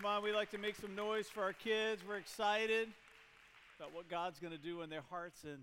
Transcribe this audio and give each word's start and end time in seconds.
Come 0.00 0.06
on, 0.06 0.22
we 0.22 0.32
like 0.32 0.52
to 0.52 0.58
make 0.58 0.76
some 0.76 0.94
noise 0.94 1.26
for 1.26 1.42
our 1.42 1.52
kids. 1.52 2.02
We're 2.06 2.18
excited 2.18 2.86
about 3.80 3.92
what 3.92 4.08
God's 4.08 4.38
going 4.38 4.52
to 4.52 4.58
do 4.58 4.82
in 4.82 4.90
their 4.90 5.02
hearts 5.10 5.42
and 5.42 5.58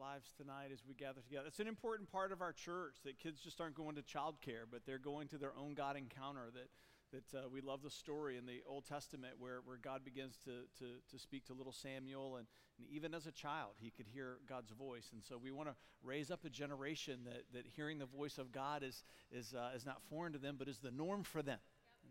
lives 0.00 0.26
tonight 0.36 0.70
as 0.72 0.80
we 0.88 0.94
gather 0.94 1.20
together. 1.20 1.46
It's 1.46 1.60
an 1.60 1.68
important 1.68 2.10
part 2.10 2.32
of 2.32 2.40
our 2.42 2.52
church 2.52 2.96
that 3.04 3.20
kids 3.20 3.40
just 3.40 3.60
aren't 3.60 3.76
going 3.76 3.94
to 3.94 4.02
childcare, 4.02 4.66
but 4.68 4.80
they're 4.84 4.98
going 4.98 5.28
to 5.28 5.38
their 5.38 5.52
own 5.56 5.74
God 5.74 5.96
encounter. 5.96 6.50
That 6.52 6.66
that 7.14 7.38
uh, 7.38 7.48
we 7.52 7.60
love 7.60 7.82
the 7.82 7.90
story 7.90 8.36
in 8.36 8.46
the 8.46 8.60
Old 8.68 8.84
Testament 8.86 9.34
where, 9.38 9.60
where 9.64 9.76
God 9.76 10.04
begins 10.04 10.36
to, 10.44 10.66
to, 10.78 10.86
to 11.12 11.18
speak 11.18 11.44
to 11.46 11.52
little 11.52 11.72
Samuel, 11.72 12.36
and, 12.36 12.46
and 12.78 12.88
even 12.88 13.14
as 13.14 13.26
a 13.26 13.32
child, 13.32 13.72
he 13.78 13.90
could 13.90 14.06
hear 14.12 14.38
God's 14.48 14.72
voice. 14.72 15.10
And 15.12 15.22
so 15.22 15.38
we 15.38 15.52
want 15.52 15.68
to 15.68 15.76
raise 16.02 16.32
up 16.32 16.44
a 16.44 16.50
generation 16.50 17.20
that, 17.24 17.44
that 17.52 17.66
hearing 17.76 17.98
the 17.98 18.06
voice 18.06 18.38
of 18.38 18.50
God 18.50 18.82
is, 18.82 19.04
is, 19.30 19.54
uh, 19.54 19.70
is 19.76 19.86
not 19.86 20.02
foreign 20.10 20.32
to 20.32 20.38
them, 20.38 20.56
but 20.58 20.66
is 20.66 20.78
the 20.78 20.90
norm 20.90 21.22
for 21.22 21.42
them. 21.42 21.58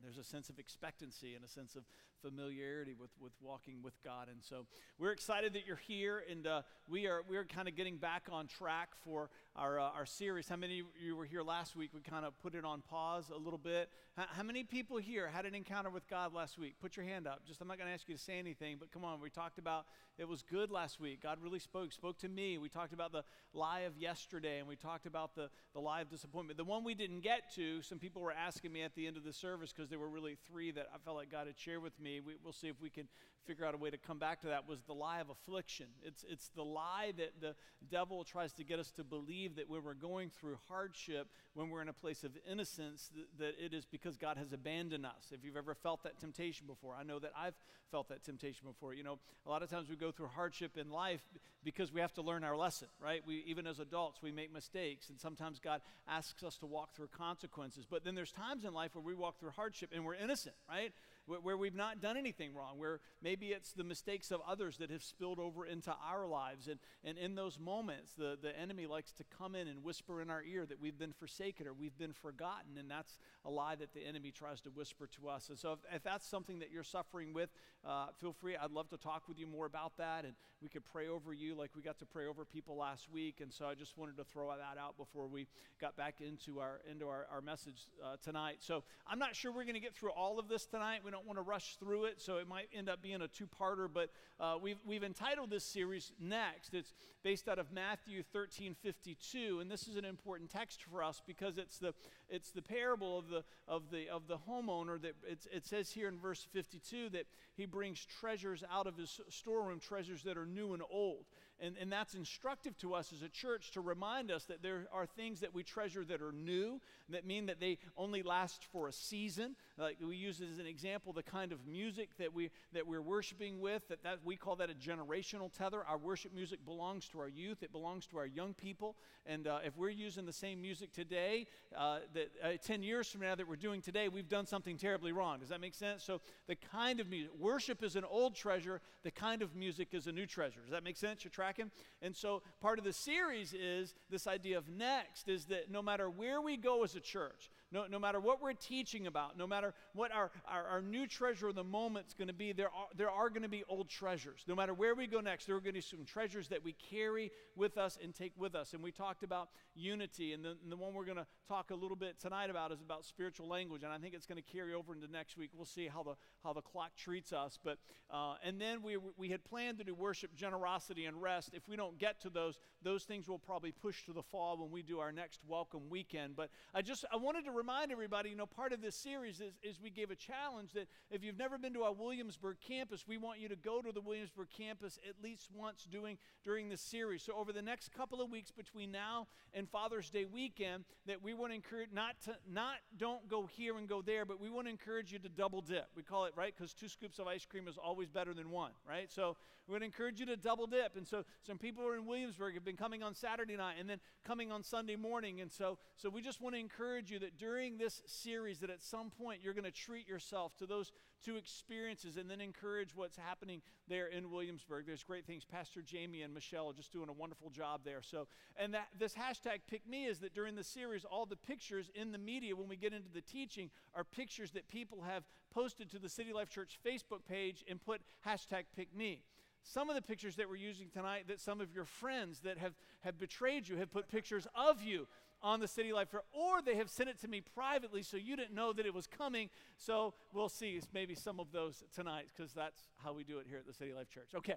There's 0.04 0.18
a 0.18 0.24
sense 0.24 0.50
of 0.50 0.60
expectancy 0.60 1.34
and 1.34 1.46
a 1.46 1.48
sense 1.48 1.76
of 1.76 1.86
familiarity 2.24 2.96
with, 3.00 3.12
with 3.20 3.34
walking 3.42 3.82
with 3.84 3.94
God. 4.04 4.28
And 4.30 4.42
so 4.42 4.66
we're 4.98 5.12
excited 5.12 5.54
that 5.54 5.66
you're 5.68 5.76
here, 5.76 6.24
and 6.30 6.48
uh, 6.48 6.62
we 6.88 7.08
are 7.08 7.22
we 7.30 7.38
are 7.38 7.44
kind 7.44 7.68
of 7.68 7.76
getting 7.76 7.98
back 7.98 8.24
on 8.32 8.48
track 8.48 8.90
for 9.04 9.30
our, 9.56 9.80
uh, 9.80 9.90
our 9.96 10.06
series. 10.06 10.48
How 10.48 10.56
many 10.56 10.80
of 10.80 10.86
you 11.00 11.16
were 11.16 11.26
here 11.26 11.44
last 11.44 11.76
week? 11.76 11.92
We 11.94 12.02
kind 12.02 12.26
of 12.26 12.38
put 12.40 12.56
it 12.56 12.66
on 12.66 12.82
pause 12.82 13.32
a 13.34 13.38
little 13.38 13.60
bit. 13.60 13.90
How, 14.16 14.26
how 14.30 14.44
many 14.44 14.64
people 14.64 14.98
here 14.98 15.28
had 15.28 15.46
an 15.46 15.54
encounter 15.54 15.90
with 15.90 16.08
God 16.08 16.34
last 16.34 16.58
week? 16.58 16.76
Put 16.82 16.98
your 16.98 17.06
hand 17.06 17.28
up. 17.28 17.46
Just 17.46 17.62
I'm 17.62 17.68
not 17.68 17.78
going 17.78 17.88
to 17.88 17.94
ask 17.94 18.08
you 18.08 18.16
to 18.16 18.22
say 18.22 18.40
anything, 18.40 18.78
but 18.80 18.92
come 18.92 19.04
on. 19.04 19.20
We 19.20 19.30
talked 19.30 19.58
about 19.58 19.86
it 20.18 20.28
was 20.28 20.44
good 20.44 20.70
last 20.70 21.00
week. 21.00 21.24
God 21.24 21.40
really 21.42 21.60
spoke, 21.60 21.92
spoke 21.92 22.20
to 22.20 22.30
me. 22.30 22.60
We 22.60 22.70
talked 22.70 22.94
about 22.94 23.12
the 23.12 23.24
lie 23.54 23.82
of 23.82 23.98
yesterday, 23.98 24.60
and 24.60 24.68
we 24.68 24.76
talked 24.76 25.08
about 25.08 25.36
the, 25.36 25.50
the 25.74 25.80
lie 25.80 26.02
of 26.02 26.10
disappointment. 26.10 26.58
The 26.58 26.64
one 26.64 26.84
we 26.84 26.94
didn't 26.94 27.22
get 27.22 27.54
to, 27.56 27.82
some 27.82 27.98
people 27.98 28.22
were 28.22 28.32
asking 28.32 28.72
me 28.72 28.84
at 28.84 28.94
the 28.94 29.08
end 29.08 29.18
of 29.18 29.24
the 29.24 29.34
service 29.34 29.74
because 29.76 29.90
there 29.90 29.98
were 29.98 30.10
really 30.10 30.38
three 30.48 30.72
that 30.72 30.88
I 30.94 31.00
felt 31.00 31.16
like 31.16 31.32
God 31.32 31.48
had 31.48 31.58
shared 31.58 31.82
with 31.82 32.00
me. 32.00 32.13
We, 32.20 32.36
will 32.44 32.54
see 32.54 32.68
if 32.68 32.80
we 32.82 32.90
can 32.90 33.08
figure 33.46 33.66
out 33.66 33.74
a 33.74 33.78
way 33.78 33.90
to 33.90 33.98
come 33.98 34.20
back 34.20 34.40
to 34.42 34.48
that. 34.48 34.68
Was 34.68 34.84
the 34.84 34.94
lie 34.94 35.20
of 35.20 35.30
affliction? 35.30 35.88
It's 36.02 36.24
it's 36.30 36.50
the 36.56 36.64
lie 36.64 37.12
that 37.18 37.42
the 37.42 37.56
devil 37.92 38.24
tries 38.24 38.54
to 38.54 38.64
get 38.64 38.80
us 38.80 38.92
to 38.92 39.04
believe 39.04 39.56
that 39.58 39.70
when 39.70 39.84
we're 39.84 39.94
going 39.94 40.30
through 40.30 40.58
hardship, 40.70 41.28
when 41.54 41.70
we're 41.70 41.82
in 41.82 41.90
a 41.90 41.94
place 41.94 42.24
of 42.24 42.32
innocence, 42.50 43.12
that, 43.14 43.40
that 43.40 43.66
it 43.66 43.74
is 43.74 43.86
because 43.86 44.18
God 44.18 44.38
has 44.38 44.54
abandoned 44.54 45.06
us. 45.06 45.32
If 45.32 45.44
you've 45.44 45.58
ever 45.58 45.76
felt 45.76 46.04
that 46.04 46.20
temptation 46.20 46.66
before, 46.66 46.96
I 46.98 47.04
know 47.04 47.20
that 47.20 47.34
I've 47.38 47.56
felt 47.92 48.08
that 48.10 48.24
temptation 48.24 48.66
before. 48.66 48.94
You 48.94 49.04
know, 49.04 49.20
a 49.46 49.50
lot 49.50 49.62
of 49.62 49.70
times 49.70 49.90
we 49.90 49.98
go 49.98 50.12
through 50.12 50.28
hardship 50.28 50.78
in 50.78 50.90
life 50.90 51.22
because 51.64 51.92
we 51.92 52.02
have 52.02 52.14
to 52.14 52.22
learn 52.22 52.44
our 52.44 52.56
lesson, 52.56 52.88
right? 53.00 53.22
We 53.28 53.44
even 53.46 53.68
as 53.68 53.80
adults 53.80 54.22
we 54.22 54.32
make 54.32 54.54
mistakes, 54.54 55.10
and 55.10 55.20
sometimes 55.20 55.60
God 55.60 55.82
asks 56.08 56.44
us 56.44 56.58
to 56.60 56.66
walk 56.66 56.96
through 56.96 57.10
consequences. 57.10 57.86
But 57.90 58.06
then 58.06 58.16
there's 58.16 58.32
times 58.32 58.64
in 58.64 58.74
life 58.74 58.96
where 58.96 59.04
we 59.04 59.14
walk 59.14 59.38
through 59.38 59.52
hardship 59.52 59.92
and 59.94 60.06
we're 60.06 60.14
we're 60.14 60.24
innocent, 60.24 60.56
right? 60.70 60.92
Where, 61.26 61.40
where 61.40 61.58
we've 61.58 61.76
not 61.76 62.02
done 62.02 62.18
anything 62.18 62.54
wrong, 62.54 62.78
where 62.78 63.00
maybe 63.22 63.33
it's 63.42 63.74
the 63.74 63.84
mistakes 63.84 64.32
of 64.32 64.42
others 64.48 64.78
that 64.78 64.92
have 64.92 65.04
spilled 65.04 65.40
over 65.40 65.66
into 65.66 65.94
our 66.08 66.28
lives. 66.28 66.68
And, 66.68 66.80
and 67.04 67.18
in 67.18 67.36
those 67.36 67.60
moments, 67.60 68.14
the, 68.18 68.38
the 68.42 68.58
enemy 68.58 68.88
likes 68.88 69.12
to 69.14 69.24
come 69.38 69.56
in 69.56 69.68
and 69.68 69.84
whisper 69.84 70.22
in 70.22 70.30
our 70.30 70.44
ear 70.44 70.66
that 70.66 70.80
we've 70.80 70.98
been 70.98 71.14
forsaken 71.14 71.68
or 71.68 71.74
we've 71.74 71.98
been 71.98 72.14
forgotten. 72.14 72.78
And 72.78 72.90
that's 72.90 73.20
a 73.46 73.50
lie 73.50 73.76
that 73.76 73.94
the 73.94 74.06
enemy 74.06 74.32
tries 74.32 74.62
to 74.62 74.70
whisper 74.70 75.08
to 75.22 75.30
us. 75.30 75.50
And 75.50 75.58
so 75.58 75.74
if, 75.74 75.80
if 75.96 76.04
that's 76.04 76.28
something 76.28 76.60
that 76.60 76.72
you're 76.72 76.84
suffering 76.84 77.34
with, 77.34 77.50
uh, 77.86 78.08
feel 78.20 78.34
free. 78.34 78.56
I'd 78.56 78.72
love 78.72 78.90
to 78.90 78.98
talk 78.98 79.24
with 79.28 79.40
you 79.40 79.48
more 79.48 79.66
about 79.66 79.98
that. 79.98 80.26
And 80.26 80.34
we 80.62 80.70
could 80.70 80.86
pray 80.86 81.08
over 81.08 81.34
you 81.34 81.56
like 81.56 81.72
we 81.76 81.82
got 81.82 82.00
to 82.00 82.06
pray 82.06 82.28
over 82.28 82.46
people 82.46 82.78
last 82.78 83.12
week. 83.12 83.40
And 83.42 83.52
so 83.52 83.66
I 83.66 83.76
just 83.76 83.98
wanted 83.98 84.18
to 84.18 84.24
throw 84.24 84.48
that 84.48 84.80
out 84.80 84.98
before 84.98 85.28
we 85.28 85.48
got 85.82 85.98
back 85.98 86.16
into 86.22 86.60
our, 86.60 86.80
into 86.90 87.08
our, 87.08 87.28
our 87.32 87.42
message 87.42 87.88
uh, 88.04 88.16
tonight. 88.24 88.58
So 88.60 88.84
I'm 89.08 89.20
not 89.20 89.36
sure 89.36 89.52
we're 89.52 89.64
going 89.64 89.74
to 89.74 89.82
get 89.82 89.96
through 89.96 90.12
all 90.12 90.40
of 90.40 90.48
this 90.48 90.66
tonight. 90.66 91.02
We 91.04 91.12
don't 91.12 91.26
want 91.26 91.38
to 91.38 91.44
rush 91.44 91.76
through 91.78 92.06
it, 92.06 92.22
so 92.22 92.38
it 92.38 92.48
might 92.48 92.70
end 92.74 92.90
up 92.90 93.02
being 93.02 93.22
a 93.24 93.28
two 93.28 93.48
parter. 93.48 93.88
But 93.92 94.10
uh, 94.40 94.58
we've, 94.62 94.78
we've 94.86 95.04
entitled 95.04 95.50
this 95.50 95.64
series 95.64 96.12
Next. 96.20 96.74
It's 96.74 96.94
based 97.24 97.48
out 97.48 97.60
of 97.60 97.72
Matthew 97.72 98.22
13 98.22 98.76
52. 98.82 99.60
And 99.62 99.72
this 99.72 99.88
is 99.88 99.96
an 99.96 100.06
important 100.06 100.50
text 100.50 100.84
for 100.84 101.04
us 101.04 101.22
because 101.26 101.58
it's 101.58 101.80
the, 101.80 101.94
it's 102.30 102.52
the 102.52 102.62
parable 102.62 103.18
of 103.18 103.30
the, 103.30 103.44
of 103.68 103.84
the, 103.92 104.10
of 104.10 104.28
the 104.28 104.38
homeowner 104.38 105.02
that 105.02 105.14
it 105.26 105.66
says 105.66 105.92
here 105.92 106.08
in 106.08 106.20
verse 106.20 106.46
52 106.52 107.10
that 107.10 107.26
he 107.56 107.66
brings 107.66 108.06
treasures 108.06 108.64
out 108.72 108.88
of 108.88 108.98
his 108.98 109.20
storeroom, 109.30 109.80
treasures 109.80 110.24
that 110.24 110.38
are 110.38 110.46
new 110.46 110.74
and 110.74 110.84
old. 110.92 111.26
And, 111.60 111.76
and 111.80 111.92
that's 111.92 112.14
instructive 112.14 112.78
to 112.80 112.94
us 112.94 113.14
as 113.14 113.22
a 113.22 113.30
church 113.30 113.72
to 113.72 113.82
remind 113.82 114.32
us 114.32 114.44
that 114.46 114.62
there 114.62 114.88
are 114.92 115.06
things 115.06 115.40
that 115.42 115.54
we 115.54 115.64
treasure 115.64 116.04
that 116.04 116.22
are 116.22 116.32
new, 116.32 116.82
that 117.10 117.26
mean 117.26 117.46
that 117.46 117.60
they 117.60 117.78
only 117.96 118.22
last 118.22 118.66
for 118.72 118.88
a 118.88 118.92
season. 118.92 119.56
Like 119.78 119.98
we 120.08 120.16
use 120.16 120.40
as 120.40 120.60
an 120.60 120.68
example 120.68 121.14
the 121.14 121.24
kind 121.24 121.52
of 121.52 121.66
music 121.66 122.10
that, 122.20 122.34
we, 122.34 122.52
that 122.74 122.86
we're 122.86 123.02
worshiping 123.02 123.60
with, 123.60 123.88
that, 123.88 124.04
that 124.04 124.20
we 124.24 124.36
call 124.36 124.56
that 124.58 124.70
a 124.70 124.74
generational 124.74 125.52
tether. 125.52 125.84
Our 125.84 125.98
worship 125.98 126.34
music 126.34 126.64
belongs 126.64 127.08
to 127.10 127.20
our 127.20 127.28
youth, 127.28 127.64
it 127.64 127.72
belongs 127.72 128.06
to 128.08 128.18
our 128.18 128.28
young 128.28 128.54
people. 128.54 128.96
And 129.26 129.48
uh, 129.48 129.60
if 129.66 129.76
we're 129.76 129.90
using 129.90 130.26
the 130.26 130.34
same 130.34 130.62
music 130.62 130.94
today, 130.94 131.48
uh, 131.76 132.00
that 132.14 132.32
uh, 132.44 132.50
10 132.64 132.84
years 132.84 133.10
from 133.10 133.22
now 133.22 133.34
that 133.34 133.48
we're 133.48 133.56
doing 133.56 133.82
today, 133.82 134.10
we've 134.10 134.30
done 134.30 134.46
something 134.46 134.78
terribly 134.78 135.12
wrong. 135.12 135.40
Does 135.40 135.50
that 135.50 135.62
make 135.62 135.74
sense? 135.74 136.04
So 136.04 136.22
the 136.48 136.56
kind 136.56 137.00
of 137.00 137.10
music, 137.10 137.32
worship 137.40 137.84
is 137.84 137.96
an 137.96 138.04
old 138.04 138.36
treasure, 138.36 138.80
the 139.04 139.12
kind 139.12 139.42
of 139.42 139.56
music 139.56 139.90
is 139.94 140.06
a 140.06 140.12
new 140.12 140.28
treasure. 140.28 140.60
Does 140.62 140.72
that 140.72 140.84
make 140.84 140.98
sense? 140.98 141.24
You're 141.24 141.32
tracking? 141.32 141.72
And 142.02 142.16
so 142.16 142.44
part 142.62 142.78
of 142.78 142.86
the 142.86 142.94
series 142.94 143.54
is 143.54 143.96
this 144.10 144.28
idea 144.28 144.58
of 144.58 144.70
next 144.70 145.30
is 145.30 145.46
that 145.46 145.72
no 145.72 145.82
matter 145.82 146.10
where 146.10 146.42
we 146.42 146.58
go 146.58 146.84
as 146.84 146.96
a 146.96 147.00
church, 147.00 147.50
no, 147.74 147.86
no 147.90 147.98
matter 147.98 148.20
what 148.20 148.42
we're 148.42 148.54
teaching 148.54 149.08
about, 149.08 149.38
no 149.38 149.48
matter 149.48 149.74
what 149.94 150.12
our, 150.12 150.32
our, 150.48 150.66
our 150.68 150.82
new 150.82 151.08
treasure 151.08 151.48
of 151.48 151.56
the 151.56 151.64
moment 151.64 152.06
is 152.08 152.14
going 152.14 152.28
to 152.28 152.34
be, 152.34 152.54
there 152.54 152.68
are, 152.68 152.88
there 152.96 153.10
are 153.10 153.30
going 153.30 153.42
to 153.42 153.50
be 153.50 153.64
old 153.68 153.90
treasures. 153.90 154.44
No 154.48 154.56
matter 154.56 154.74
where 154.74 154.94
we 154.94 155.08
go 155.08 155.20
next, 155.20 155.48
there 155.48 155.56
are 155.56 155.60
going 155.60 155.74
to 155.74 155.80
be 155.80 155.82
some 155.82 156.06
treasures 156.06 156.48
that 156.50 156.64
we 156.64 156.74
carry 156.74 157.32
with 157.56 157.78
us 157.78 157.98
and 158.02 158.14
take 158.14 158.34
with 158.38 158.54
us. 158.54 158.74
And 158.74 158.84
we 158.84 158.92
talked 158.92 159.24
about 159.24 159.50
unity, 159.74 160.34
and 160.34 160.46
the, 160.46 160.56
and 160.62 160.72
the 160.72 160.76
one 160.76 160.94
we're 160.94 161.06
going 161.06 161.18
to 161.18 161.26
talk 161.48 161.72
a 161.72 161.76
little 161.76 161.98
bit 161.98 162.20
tonight 162.20 162.52
about 162.52 162.72
is 162.72 162.82
about 162.82 163.06
spiritual 163.06 163.48
language. 163.48 163.82
And 163.84 163.92
I 163.92 163.98
think 163.98 164.14
it's 164.14 164.28
going 164.28 164.42
to 164.42 164.52
carry 164.52 164.76
over 164.76 164.94
into 164.94 165.12
next 165.12 165.36
week. 165.36 165.50
We'll 165.56 165.66
see 165.66 165.88
how 165.88 166.04
the, 166.04 166.14
how 166.44 166.54
the 166.54 166.62
clock 166.62 166.92
treats 166.96 167.34
us. 167.34 167.58
But, 167.64 167.80
uh, 168.12 168.36
and 168.46 168.62
then 168.62 168.84
we, 168.84 168.98
we 169.18 169.30
had 169.30 169.44
planned 169.44 169.80
to 169.80 169.84
do 169.84 169.96
worship, 169.96 170.36
generosity, 170.36 171.06
and 171.06 171.20
rest. 171.20 171.50
If 171.54 171.68
we 171.68 171.76
don't 171.76 171.98
get 171.98 172.22
to 172.22 172.30
those, 172.30 172.60
those 172.84 173.04
things 173.04 173.28
will 173.28 173.40
probably 173.40 173.72
push 173.72 174.06
to 174.06 174.14
the 174.14 174.22
fall 174.22 174.58
when 174.58 174.70
we 174.70 174.84
do 174.84 175.00
our 175.00 175.12
next 175.12 175.40
welcome 175.48 175.90
weekend. 175.90 176.36
But 176.36 176.50
I 176.76 176.84
just, 176.84 177.06
I 177.12 177.16
wanted 177.16 177.46
to 177.46 177.52
remind 177.64 177.94
everybody, 177.94 178.30
you 178.30 178.36
know, 178.36 178.46
part 178.46 178.74
of 178.74 178.82
this 178.82 178.94
series 178.94 179.40
is, 179.40 179.54
is 179.64 179.80
we 179.82 179.90
gave 179.90 180.12
a 180.12 180.18
challenge 180.18 180.74
that 180.74 180.90
if 181.10 181.24
you've 181.24 181.38
never 181.38 181.58
been 181.58 181.74
to 181.74 181.84
our 181.84 181.94
Williamsburg 181.94 182.58
campus, 182.60 183.06
we 183.08 183.18
want 183.18 183.40
you 183.40 183.48
to 183.48 183.56
go 183.56 183.82
to 183.82 183.94
the 183.94 184.02
Williamsburg 184.02 184.48
campus 184.50 185.00
at 185.08 185.24
least 185.24 185.48
once 185.56 185.88
doing, 185.90 186.18
during 186.44 186.68
this 186.68 186.82
series. 186.82 187.24
So 187.24 187.32
over 187.38 187.54
the 187.54 187.62
next 187.62 187.94
couple 187.94 188.22
of 188.22 188.30
weeks 188.30 188.52
between 188.52 188.92
now 188.92 189.28
and 189.54 189.70
Father's 189.70 190.10
Day 190.10 190.26
weekend, 190.26 190.84
that 191.08 191.24
we 191.24 191.34
want 191.34 191.52
to 191.52 191.56
encourage, 191.56 191.88
not 191.94 192.16
to, 192.26 192.36
not 192.52 192.76
don't 192.98 193.30
go 193.30 193.46
here 193.46 193.78
and 193.78 193.88
go 193.88 194.02
there, 194.02 194.26
but 194.26 194.42
we 194.42 194.50
want 194.50 194.68
to 194.68 194.72
encourage 194.72 195.14
you 195.14 195.20
to 195.20 195.30
double 195.30 195.62
dip. 195.62 195.88
We 195.96 196.04
call 196.04 196.26
it, 196.26 196.34
right? 196.36 196.54
Because 196.54 196.74
two 196.74 196.90
scoops 196.90 197.18
of 197.18 197.28
ice 197.28 197.46
cream 197.46 197.70
is 197.70 197.78
always 197.78 198.10
better 198.10 198.34
than 198.34 198.50
one, 198.50 198.72
right? 198.86 199.10
So 199.10 199.38
we 199.68 199.72
want 199.72 199.84
to 199.84 199.86
encourage 199.86 200.20
you 200.20 200.26
to 200.26 200.36
double 200.36 200.68
dip. 200.68 200.98
And 200.98 201.08
so 201.08 201.24
some 201.48 201.58
people 201.58 201.88
are 201.88 201.96
in 201.96 202.06
Williamsburg 202.06 202.56
have 202.56 202.66
been 202.66 202.76
coming 202.76 203.02
on 203.04 203.16
Saturday 203.16 203.56
night 203.56 203.76
and 203.80 203.90
then 203.90 204.00
coming 204.26 204.52
on 204.52 204.64
Sunday 204.64 204.98
morning. 204.98 205.40
And 205.40 205.50
so, 205.50 205.78
so 205.96 206.10
we 206.10 206.22
just 206.22 206.42
want 206.42 206.56
to 206.56 206.60
encourage 206.60 207.10
you 207.10 207.20
that 207.20 207.38
during 207.38 207.53
this 207.54 208.02
series 208.06 208.60
that 208.60 208.70
at 208.70 208.82
some 208.82 209.12
point 209.12 209.42
you're 209.44 209.54
going 209.54 209.64
to 209.64 209.72
treat 209.72 210.08
yourself 210.08 210.56
to 210.58 210.66
those 210.66 210.92
two 211.24 211.36
experiences 211.36 212.18
and 212.18 212.30
then 212.30 212.42
encourage 212.42 212.96
what's 212.96 213.16
happening 213.16 213.62
there 213.88 214.08
in 214.08 214.32
Williamsburg. 214.32 214.86
There's 214.88 215.04
great 215.04 215.26
things. 215.26 215.46
Pastor 215.46 215.82
Jamie 215.82 216.24
and 216.24 216.34
Michelle 216.34 216.70
are 216.70 216.74
just 216.74 216.92
doing 216.92 217.10
a 217.10 217.14
wonderful 217.14 217.52
job 217.52 217.82
there. 217.86 218.02
So, 218.02 218.28
and 218.58 218.74
that 218.74 218.88
this 218.98 219.14
hashtag 219.14 219.60
pick 219.70 219.88
me 219.88 220.06
is 220.06 220.20
that 220.20 220.34
during 220.34 220.56
the 220.56 220.64
series, 220.64 221.06
all 221.06 221.26
the 221.28 221.36
pictures 221.36 221.92
in 221.94 222.12
the 222.12 222.18
media 222.18 222.56
when 222.56 222.68
we 222.68 222.76
get 222.76 222.92
into 222.92 223.10
the 223.14 223.22
teaching 223.22 223.70
are 223.94 224.04
pictures 224.04 224.52
that 224.52 224.68
people 224.68 225.04
have 225.08 225.24
posted 225.54 225.92
to 225.92 226.00
the 226.00 226.10
City 226.10 226.34
Life 226.34 226.50
Church 226.50 226.80
Facebook 226.84 227.24
page 227.30 227.64
and 227.70 227.80
put 227.80 228.02
hashtag 228.26 228.64
pick 228.76 228.96
me. 228.96 229.22
Some 229.62 229.90
of 229.90 229.96
the 229.96 230.02
pictures 230.02 230.36
that 230.38 230.50
we're 230.50 230.58
using 230.58 230.90
tonight, 230.90 231.28
that 231.28 231.40
some 231.40 231.62
of 231.62 231.74
your 231.74 231.86
friends 231.86 232.42
that 232.42 232.58
have, 232.58 232.74
have 233.02 233.18
betrayed 233.18 233.68
you 233.68 233.78
have 233.78 233.92
put 233.92 234.10
pictures 234.10 234.48
of 234.56 234.82
you 234.82 235.08
on 235.44 235.60
the 235.60 235.68
City 235.68 235.92
Life 235.92 236.10
Fair, 236.10 236.22
or 236.32 236.62
they 236.62 236.76
have 236.76 236.90
sent 236.90 237.10
it 237.10 237.20
to 237.22 237.28
me 237.28 237.42
privately 237.42 238.02
so 238.02 238.16
you 238.16 238.36
didn't 238.36 238.56
know 238.56 238.72
that 238.72 238.86
it 238.86 238.94
was 238.94 239.06
coming. 239.06 239.50
So 239.78 240.14
we'll 240.32 240.50
see 240.50 240.80
maybe 240.94 241.16
some 241.16 241.40
of 241.40 241.52
those 241.52 241.84
tonight 241.94 242.28
because 242.36 242.54
that's 242.54 242.80
how 243.04 243.14
we 243.14 243.24
do 243.24 243.40
it 243.40 243.46
here 243.50 243.58
at 243.60 243.68
the 243.68 243.74
City 243.74 243.94
Life 243.94 244.10
Church. 244.10 244.30
Okay. 244.36 244.56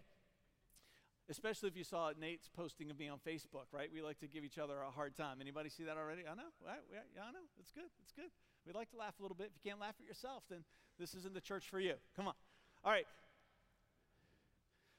Especially 1.28 1.68
if 1.68 1.76
you 1.76 1.82
saw 1.82 2.12
Nate's 2.18 2.48
posting 2.48 2.88
of 2.88 2.98
me 2.98 3.08
on 3.08 3.18
Facebook, 3.18 3.66
right? 3.72 3.90
We 3.92 4.00
like 4.00 4.20
to 4.20 4.28
give 4.28 4.44
each 4.44 4.58
other 4.58 4.74
a 4.80 4.92
hard 4.92 5.16
time. 5.16 5.38
Anybody 5.40 5.68
see 5.68 5.82
that 5.82 5.96
already? 5.96 6.22
I 6.22 6.36
know. 6.36 6.54
Right? 6.64 6.78
Yeah, 6.92 7.22
I 7.28 7.32
know. 7.32 7.42
It's 7.58 7.72
good. 7.72 7.90
It's 8.04 8.12
good. 8.12 8.30
We 8.64 8.72
like 8.72 8.90
to 8.90 8.96
laugh 8.96 9.14
a 9.18 9.22
little 9.22 9.36
bit. 9.36 9.50
If 9.50 9.64
you 9.64 9.70
can't 9.70 9.80
laugh 9.80 9.96
at 10.00 10.06
yourself, 10.06 10.44
then 10.48 10.62
this 11.00 11.14
isn't 11.14 11.34
the 11.34 11.40
church 11.40 11.68
for 11.68 11.80
you. 11.80 11.94
Come 12.14 12.28
on. 12.28 12.34
All 12.84 12.92
right. 12.92 13.06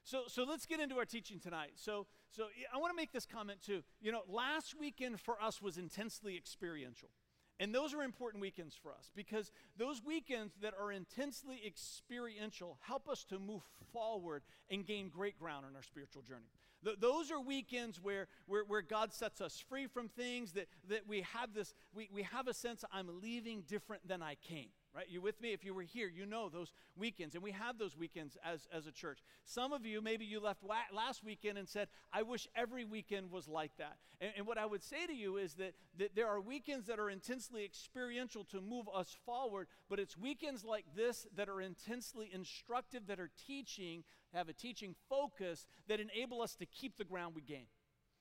So, 0.08 0.22
so 0.26 0.44
let's 0.44 0.64
get 0.64 0.80
into 0.80 0.96
our 0.96 1.04
teaching 1.04 1.38
tonight. 1.38 1.72
So, 1.74 2.06
so 2.30 2.44
I 2.74 2.78
want 2.78 2.92
to 2.92 2.96
make 2.96 3.12
this 3.12 3.26
comment 3.26 3.60
too. 3.60 3.82
You 4.00 4.10
know, 4.10 4.22
last 4.26 4.74
weekend 4.80 5.20
for 5.20 5.36
us 5.38 5.60
was 5.60 5.76
intensely 5.76 6.34
experiential. 6.34 7.10
And 7.60 7.74
those 7.74 7.92
are 7.92 8.02
important 8.02 8.40
weekends 8.40 8.74
for 8.74 8.90
us 8.90 9.10
because 9.14 9.52
those 9.76 10.00
weekends 10.02 10.54
that 10.62 10.72
are 10.80 10.92
intensely 10.92 11.60
experiential 11.66 12.78
help 12.80 13.06
us 13.06 13.22
to 13.24 13.38
move 13.38 13.60
forward 13.92 14.44
and 14.70 14.86
gain 14.86 15.10
great 15.10 15.38
ground 15.38 15.66
on 15.66 15.76
our 15.76 15.82
spiritual 15.82 16.22
journey. 16.22 16.48
Th- 16.82 16.96
those 16.98 17.30
are 17.30 17.40
weekends 17.40 18.00
where, 18.00 18.28
where, 18.46 18.64
where 18.64 18.80
God 18.80 19.12
sets 19.12 19.42
us 19.42 19.62
free 19.68 19.88
from 19.88 20.08
things 20.08 20.52
that, 20.52 20.68
that 20.88 21.06
we 21.06 21.20
have 21.34 21.52
this, 21.52 21.74
we, 21.92 22.08
we 22.10 22.22
have 22.22 22.48
a 22.48 22.54
sense 22.54 22.82
I'm 22.90 23.20
leaving 23.20 23.62
different 23.68 24.08
than 24.08 24.22
I 24.22 24.36
came 24.36 24.70
right? 24.94 25.06
You 25.08 25.20
with 25.20 25.40
me? 25.40 25.52
If 25.52 25.64
you 25.64 25.74
were 25.74 25.82
here, 25.82 26.08
you 26.08 26.26
know 26.26 26.48
those 26.48 26.72
weekends. 26.96 27.34
And 27.34 27.44
we 27.44 27.52
have 27.52 27.78
those 27.78 27.96
weekends 27.96 28.36
as, 28.44 28.66
as 28.72 28.86
a 28.86 28.92
church. 28.92 29.18
Some 29.44 29.72
of 29.72 29.84
you, 29.84 30.00
maybe 30.00 30.24
you 30.24 30.40
left 30.40 30.62
last 30.92 31.22
weekend 31.24 31.58
and 31.58 31.68
said, 31.68 31.88
I 32.12 32.22
wish 32.22 32.48
every 32.56 32.84
weekend 32.84 33.30
was 33.30 33.48
like 33.48 33.72
that. 33.78 33.96
And, 34.20 34.32
and 34.38 34.46
what 34.46 34.58
I 34.58 34.66
would 34.66 34.82
say 34.82 35.06
to 35.06 35.14
you 35.14 35.36
is 35.36 35.54
that, 35.54 35.74
that 35.98 36.14
there 36.14 36.28
are 36.28 36.40
weekends 36.40 36.86
that 36.86 36.98
are 36.98 37.10
intensely 37.10 37.64
experiential 37.64 38.44
to 38.44 38.60
move 38.60 38.86
us 38.94 39.16
forward, 39.24 39.68
but 39.88 39.98
it's 39.98 40.16
weekends 40.16 40.64
like 40.64 40.84
this 40.96 41.26
that 41.36 41.48
are 41.48 41.60
intensely 41.60 42.30
instructive, 42.32 43.06
that 43.06 43.20
are 43.20 43.30
teaching, 43.46 44.04
have 44.34 44.48
a 44.48 44.52
teaching 44.52 44.94
focus 45.08 45.66
that 45.88 46.00
enable 46.00 46.42
us 46.42 46.54
to 46.56 46.66
keep 46.66 46.96
the 46.96 47.04
ground 47.04 47.34
we 47.34 47.42
gain. 47.42 47.66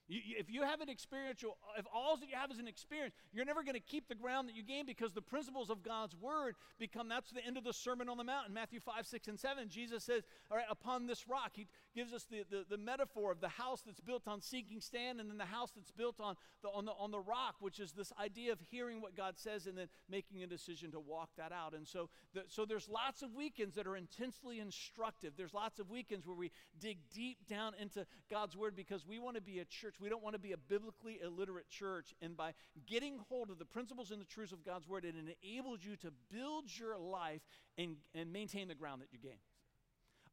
You, 0.07 0.21
if 0.39 0.49
you 0.49 0.63
have 0.63 0.79
an 0.79 0.89
experiential, 0.89 1.57
if 1.77 1.85
all 1.93 2.15
that 2.17 2.29
you 2.29 2.35
have 2.35 2.49
is 2.49 2.59
an 2.59 2.67
experience, 2.67 3.13
you're 3.33 3.45
never 3.45 3.63
going 3.63 3.75
to 3.75 3.79
keep 3.79 4.07
the 4.07 4.15
ground 4.15 4.47
that 4.47 4.55
you 4.55 4.63
gain 4.63 4.85
because 4.85 5.11
the 5.11 5.21
principles 5.21 5.69
of 5.69 5.83
God's 5.83 6.15
word 6.15 6.55
become 6.79 7.09
that's 7.09 7.31
the 7.31 7.45
end 7.45 7.57
of 7.57 7.63
the 7.63 7.73
Sermon 7.73 8.07
on 8.07 8.17
the 8.17 8.23
Mount 8.23 8.47
in 8.47 8.53
Matthew 8.53 8.79
5, 8.79 9.05
6, 9.05 9.27
and 9.27 9.39
7. 9.39 9.67
Jesus 9.67 10.03
says, 10.05 10.23
All 10.49 10.57
right, 10.57 10.65
upon 10.69 11.07
this 11.07 11.27
rock, 11.27 11.51
he 11.53 11.67
gives 11.93 12.13
us 12.13 12.25
the, 12.29 12.43
the, 12.49 12.63
the 12.69 12.77
metaphor 12.77 13.31
of 13.31 13.41
the 13.41 13.49
house 13.49 13.81
that's 13.85 13.99
built 13.99 14.27
on 14.27 14.39
seeking 14.39 14.79
stand 14.79 15.19
and 15.19 15.29
then 15.29 15.37
the 15.37 15.45
house 15.45 15.71
that's 15.75 15.91
built 15.91 16.21
on 16.21 16.35
the, 16.61 16.69
on, 16.69 16.85
the, 16.85 16.91
on 16.93 17.11
the 17.11 17.19
rock, 17.19 17.55
which 17.59 17.79
is 17.79 17.91
this 17.91 18.13
idea 18.21 18.53
of 18.53 18.59
hearing 18.71 19.01
what 19.01 19.15
God 19.15 19.37
says 19.37 19.67
and 19.67 19.77
then 19.77 19.87
making 20.09 20.41
a 20.43 20.47
decision 20.47 20.91
to 20.91 20.99
walk 20.99 21.29
that 21.37 21.51
out. 21.51 21.73
And 21.73 21.85
so, 21.85 22.09
the, 22.33 22.43
so 22.47 22.65
there's 22.65 22.87
lots 22.87 23.23
of 23.23 23.33
weekends 23.33 23.75
that 23.75 23.87
are 23.87 23.97
intensely 23.97 24.59
instructive. 24.59 25.33
There's 25.35 25.53
lots 25.53 25.79
of 25.79 25.89
weekends 25.89 26.25
where 26.25 26.35
we 26.35 26.51
dig 26.79 26.99
deep 27.13 27.45
down 27.49 27.73
into 27.79 28.05
God's 28.31 28.55
word 28.55 28.75
because 28.75 29.05
we 29.05 29.19
want 29.19 29.35
to 29.35 29.41
be 29.41 29.59
a 29.59 29.65
church 29.65 29.95
we 29.99 30.09
don't 30.09 30.23
want 30.23 30.33
to 30.33 30.39
be 30.39 30.51
a 30.51 30.57
biblically 30.57 31.19
illiterate 31.23 31.69
church. 31.69 32.13
And 32.21 32.35
by 32.35 32.53
getting 32.85 33.19
hold 33.29 33.49
of 33.49 33.59
the 33.59 33.65
principles 33.65 34.11
and 34.11 34.21
the 34.21 34.25
truths 34.25 34.51
of 34.51 34.63
God's 34.63 34.87
word, 34.87 35.05
it 35.05 35.15
enables 35.15 35.83
you 35.83 35.95
to 35.97 36.11
build 36.31 36.65
your 36.77 36.97
life 36.97 37.41
and, 37.77 37.97
and 38.13 38.31
maintain 38.31 38.67
the 38.67 38.75
ground 38.75 39.01
that 39.01 39.09
you 39.11 39.19
gain. 39.19 39.39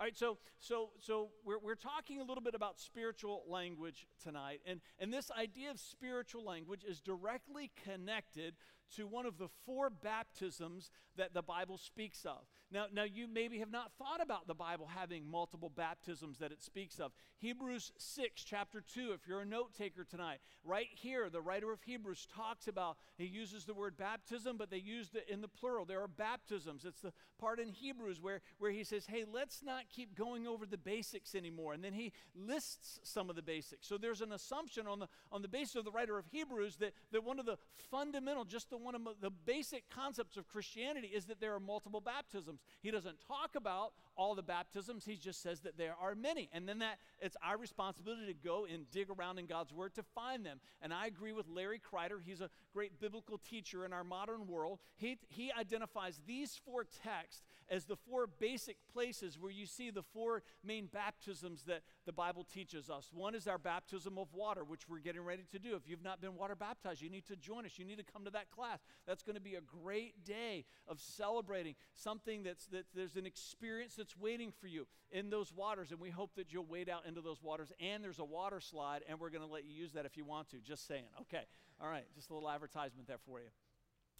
All 0.01 0.07
right, 0.07 0.17
so 0.17 0.39
so 0.59 0.91
so 0.99 1.29
we're, 1.45 1.61
we're 1.61 1.77
talking 1.77 2.21
a 2.21 2.25
little 2.25 2.43
bit 2.43 2.57
about 2.57 2.81
spiritual 2.81 3.45
language 3.49 4.09
tonight, 4.21 4.61
and, 4.67 4.81
and 4.99 5.13
this 5.13 5.31
idea 5.31 5.71
of 5.71 5.79
spiritual 5.79 6.45
language 6.45 6.83
is 6.83 7.01
directly 7.01 7.71
connected 7.85 8.55
to 8.97 9.07
one 9.07 9.27
of 9.27 9.39
the 9.39 9.49
four 9.65 9.91
baptisms 9.91 10.91
that 11.17 11.35
the 11.35 11.43
Bible 11.43 11.79
speaks 11.79 12.25
of. 12.25 12.39
Now, 12.71 12.87
now 12.93 13.05
you 13.05 13.29
maybe 13.29 13.59
have 13.59 13.71
not 13.71 13.93
thought 13.99 14.21
about 14.21 14.49
the 14.49 14.55
Bible 14.55 14.89
having 14.93 15.31
multiple 15.31 15.71
baptisms 15.75 16.39
that 16.39 16.51
it 16.51 16.63
speaks 16.63 16.99
of. 16.99 17.13
Hebrews 17.39 17.93
6, 17.99 18.43
chapter 18.43 18.81
2, 18.81 19.13
if 19.13 19.27
you're 19.29 19.43
a 19.43 19.47
note 19.47 19.75
taker 19.75 20.05
tonight, 20.05 20.39
right 20.65 20.89
here, 20.91 21.31
the 21.31 21.41
writer 21.41 21.73
of 21.73 21.83
Hebrews 21.83 22.27
talks 22.35 22.67
about, 22.67 22.97
he 23.17 23.27
uses 23.27 23.65
the 23.65 23.75
word 23.75 23.97
baptism, 23.97 24.57
but 24.57 24.71
they 24.71 24.79
used 24.79 25.15
it 25.15 25.27
in 25.29 25.41
the 25.41 25.49
plural. 25.49 25.85
There 25.85 26.01
are 26.01 26.09
baptisms. 26.09 26.85
It's 26.85 27.01
the 27.01 27.13
part 27.39 27.61
in 27.61 27.69
Hebrews 27.69 28.21
where, 28.21 28.41
where 28.59 28.71
he 28.71 28.83
says, 28.83 29.07
hey, 29.07 29.25
let's 29.31 29.63
not 29.63 29.85
keep 29.95 30.17
going 30.17 30.47
over 30.47 30.67
the 30.67 30.79
basics 30.79 31.35
anymore. 31.35 31.75
And 31.75 31.85
then 31.85 31.93
he 31.93 32.13
lists 32.35 32.99
some 33.03 33.31
of 33.31 33.37
the 33.37 33.43
basics. 33.43 33.87
So 33.87 33.99
there's 33.99 34.21
an 34.21 34.33
assumption 34.33 34.87
on 34.87 34.99
the, 34.99 35.09
on 35.31 35.43
the 35.43 35.49
basis 35.49 35.77
of 35.77 35.85
the 35.85 35.93
writer 35.93 36.19
of 36.19 36.27
Hebrews 36.27 36.77
that, 36.77 36.95
that 37.13 37.23
one 37.23 37.39
of 37.39 37.47
the 37.47 37.59
fundamental, 37.91 38.45
just 38.45 38.71
the 38.71 38.79
one 38.85 38.95
of 38.95 39.03
the 39.21 39.31
basic 39.31 39.89
concepts 39.91 40.37
of 40.37 40.47
Christianity 40.49 41.09
is 41.09 41.25
that 41.27 41.41
there 41.41 41.55
are 41.55 41.61
multiple 41.61 42.01
baptisms. 42.01 42.61
He 42.83 42.91
doesn't 42.91 43.17
talk 43.27 43.57
about 43.57 43.93
all 44.17 44.35
the 44.35 44.43
baptisms, 44.43 45.05
he 45.05 45.17
just 45.17 45.43
says 45.43 45.61
that 45.61 45.77
there 45.77 45.95
are 46.01 46.15
many. 46.15 46.49
And 46.53 46.69
then 46.69 46.79
that 46.81 46.99
it's 47.21 47.37
our 47.45 47.57
responsibility 47.57 48.27
to 48.27 48.35
go 48.35 48.67
and 48.73 48.91
dig 48.91 49.09
around 49.11 49.39
in 49.39 49.47
God's 49.47 49.73
word 49.73 49.95
to 49.95 50.03
find 50.03 50.45
them. 50.45 50.61
And 50.83 50.93
I 50.93 51.07
agree 51.07 51.33
with 51.33 51.49
Larry 51.49 51.81
Kreider, 51.81 52.19
he's 52.25 52.41
a 52.41 52.51
great 52.73 53.01
biblical 53.01 53.39
teacher 53.39 53.85
in 53.85 53.93
our 53.93 54.05
modern 54.05 54.47
world. 54.47 54.79
He, 54.97 55.19
he 55.29 55.53
identifies 55.53 56.21
these 56.27 56.61
four 56.65 56.85
texts 56.85 57.43
as 57.71 57.85
the 57.87 57.97
four 57.97 58.27
basic 58.27 58.77
places 58.93 59.39
where 59.39 59.51
you 59.51 59.67
see 59.67 59.91
the 59.91 60.03
four 60.03 60.43
main 60.63 60.87
baptisms 60.87 61.63
that 61.65 61.83
the 62.05 62.13
Bible 62.13 62.45
teaches 62.45 62.91
us. 62.91 63.11
One 63.13 63.35
is 63.35 63.47
our 63.47 63.59
baptism 63.59 64.19
of 64.19 64.29
water, 64.35 64.65
which 64.65 64.89
we're 64.89 64.99
getting 64.99 65.23
ready 65.23 65.45
to 65.53 65.59
do. 65.59 65.75
If 65.75 65.89
you've 65.89 66.05
not 66.05 66.21
been 66.21 66.35
water 66.35 66.55
baptized, 66.55 67.01
you 67.01 67.11
need 67.11 67.27
to 67.27 67.37
join 67.37 67.65
us. 67.65 67.79
You 67.79 67.85
need 67.85 67.99
to 67.99 68.05
come 68.05 68.25
to 68.25 68.31
that 68.33 68.51
class. 68.51 68.81
That's 69.07 69.23
going 69.23 69.37
to 69.37 69.43
be 69.43 69.55
a 69.55 69.61
great 69.61 70.25
day 70.25 70.65
of 70.87 71.01
celebrating 71.01 71.75
something 71.95 72.43
that's 72.43 72.67
that 72.67 72.85
there's 72.95 73.17
an 73.17 73.27
experience 73.27 73.99
that's 74.05 74.17
waiting 74.19 74.53
for 74.61 74.67
you 74.67 74.87
in 75.11 75.31
those 75.31 75.51
waters, 75.51 75.91
and 75.91 75.99
we 75.99 76.11
hope 76.11 76.35
that 76.37 76.53
you'll 76.53 76.67
wade 76.67 76.91
out 76.91 77.07
into 77.07 77.23
those 77.23 77.43
waters. 77.43 77.73
And 77.81 78.05
there's 78.05 78.19
a 78.19 78.25
water 78.25 78.61
slide, 78.61 79.03
and 79.09 79.19
we're 79.19 79.31
going 79.31 79.47
to 79.47 79.51
let 79.51 79.65
you 79.65 79.73
use 79.73 79.93
that 79.93 80.05
if 80.05 80.17
you 80.17 80.25
want 80.25 80.51
to. 80.51 80.59
Just 80.59 80.87
saying. 80.87 81.05
Okay. 81.23 81.45
All 81.81 81.89
right. 81.89 82.05
Just 82.15 82.29
a 82.31 82.35
little 82.35 82.51
advertisement 82.51 83.09
there 83.09 83.19
for 83.27 83.41
you. 83.41 83.47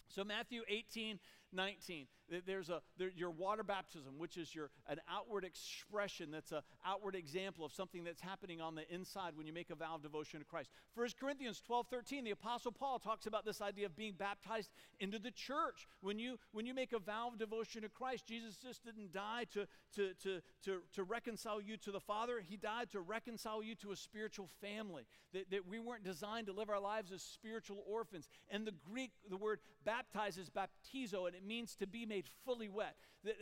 So 0.07 0.23
Matthew 0.23 0.61
18, 0.67 1.19
19. 1.55 2.07
There's 2.45 2.69
a 2.69 2.81
there, 2.97 3.11
your 3.15 3.29
water 3.29 3.63
baptism, 3.63 4.13
which 4.17 4.37
is 4.37 4.53
your 4.53 4.71
an 4.87 4.99
outward 5.09 5.43
expression. 5.43 6.31
That's 6.31 6.51
an 6.51 6.61
outward 6.85 7.15
example 7.15 7.65
of 7.65 7.71
something 7.71 8.03
that's 8.03 8.21
happening 8.21 8.61
on 8.61 8.73
the 8.73 8.91
inside 8.91 9.33
when 9.35 9.45
you 9.45 9.53
make 9.53 9.69
a 9.69 9.75
vow 9.75 9.95
of 9.95 10.01
devotion 10.01 10.39
to 10.39 10.45
Christ. 10.45 10.71
1 10.95 11.09
Corinthians 11.19 11.61
12, 11.65 11.87
13, 11.87 12.23
the 12.23 12.31
Apostle 12.31 12.71
Paul 12.71 12.97
talks 12.97 13.27
about 13.27 13.45
this 13.45 13.61
idea 13.61 13.85
of 13.85 13.95
being 13.95 14.13
baptized 14.17 14.71
into 14.99 15.19
the 15.19 15.31
church. 15.31 15.87
When 16.01 16.17
you 16.17 16.37
when 16.51 16.65
you 16.65 16.73
make 16.73 16.93
a 16.93 16.99
vow 16.99 17.29
of 17.31 17.37
devotion 17.37 17.83
to 17.83 17.89
Christ, 17.89 18.25
Jesus 18.25 18.55
just 18.57 18.83
didn't 18.83 19.13
die 19.13 19.45
to, 19.53 19.67
to, 19.95 20.13
to, 20.23 20.41
to, 20.63 20.81
to 20.93 21.03
reconcile 21.03 21.61
you 21.61 21.77
to 21.77 21.91
the 21.91 21.99
Father. 21.99 22.41
He 22.45 22.57
died 22.57 22.91
to 22.91 23.01
reconcile 23.01 23.63
you 23.63 23.75
to 23.75 23.91
a 23.91 23.95
spiritual 23.95 24.49
family. 24.61 25.03
That, 25.33 25.51
that 25.51 25.67
we 25.67 25.79
weren't 25.79 26.03
designed 26.03 26.47
to 26.47 26.53
live 26.53 26.69
our 26.69 26.79
lives 26.79 27.11
as 27.11 27.21
spiritual 27.21 27.83
orphans. 27.87 28.27
And 28.49 28.65
the 28.65 28.73
Greek, 28.89 29.11
the 29.29 29.37
word 29.37 29.59
baptize 29.83 30.37
is 30.37 30.49
baptizo, 30.49 31.27
and 31.27 31.35
it 31.35 31.44
means 31.45 31.75
to 31.75 31.87
be 31.87 32.05
made 32.05 32.25
fully 32.45 32.69
wet. 32.69 32.95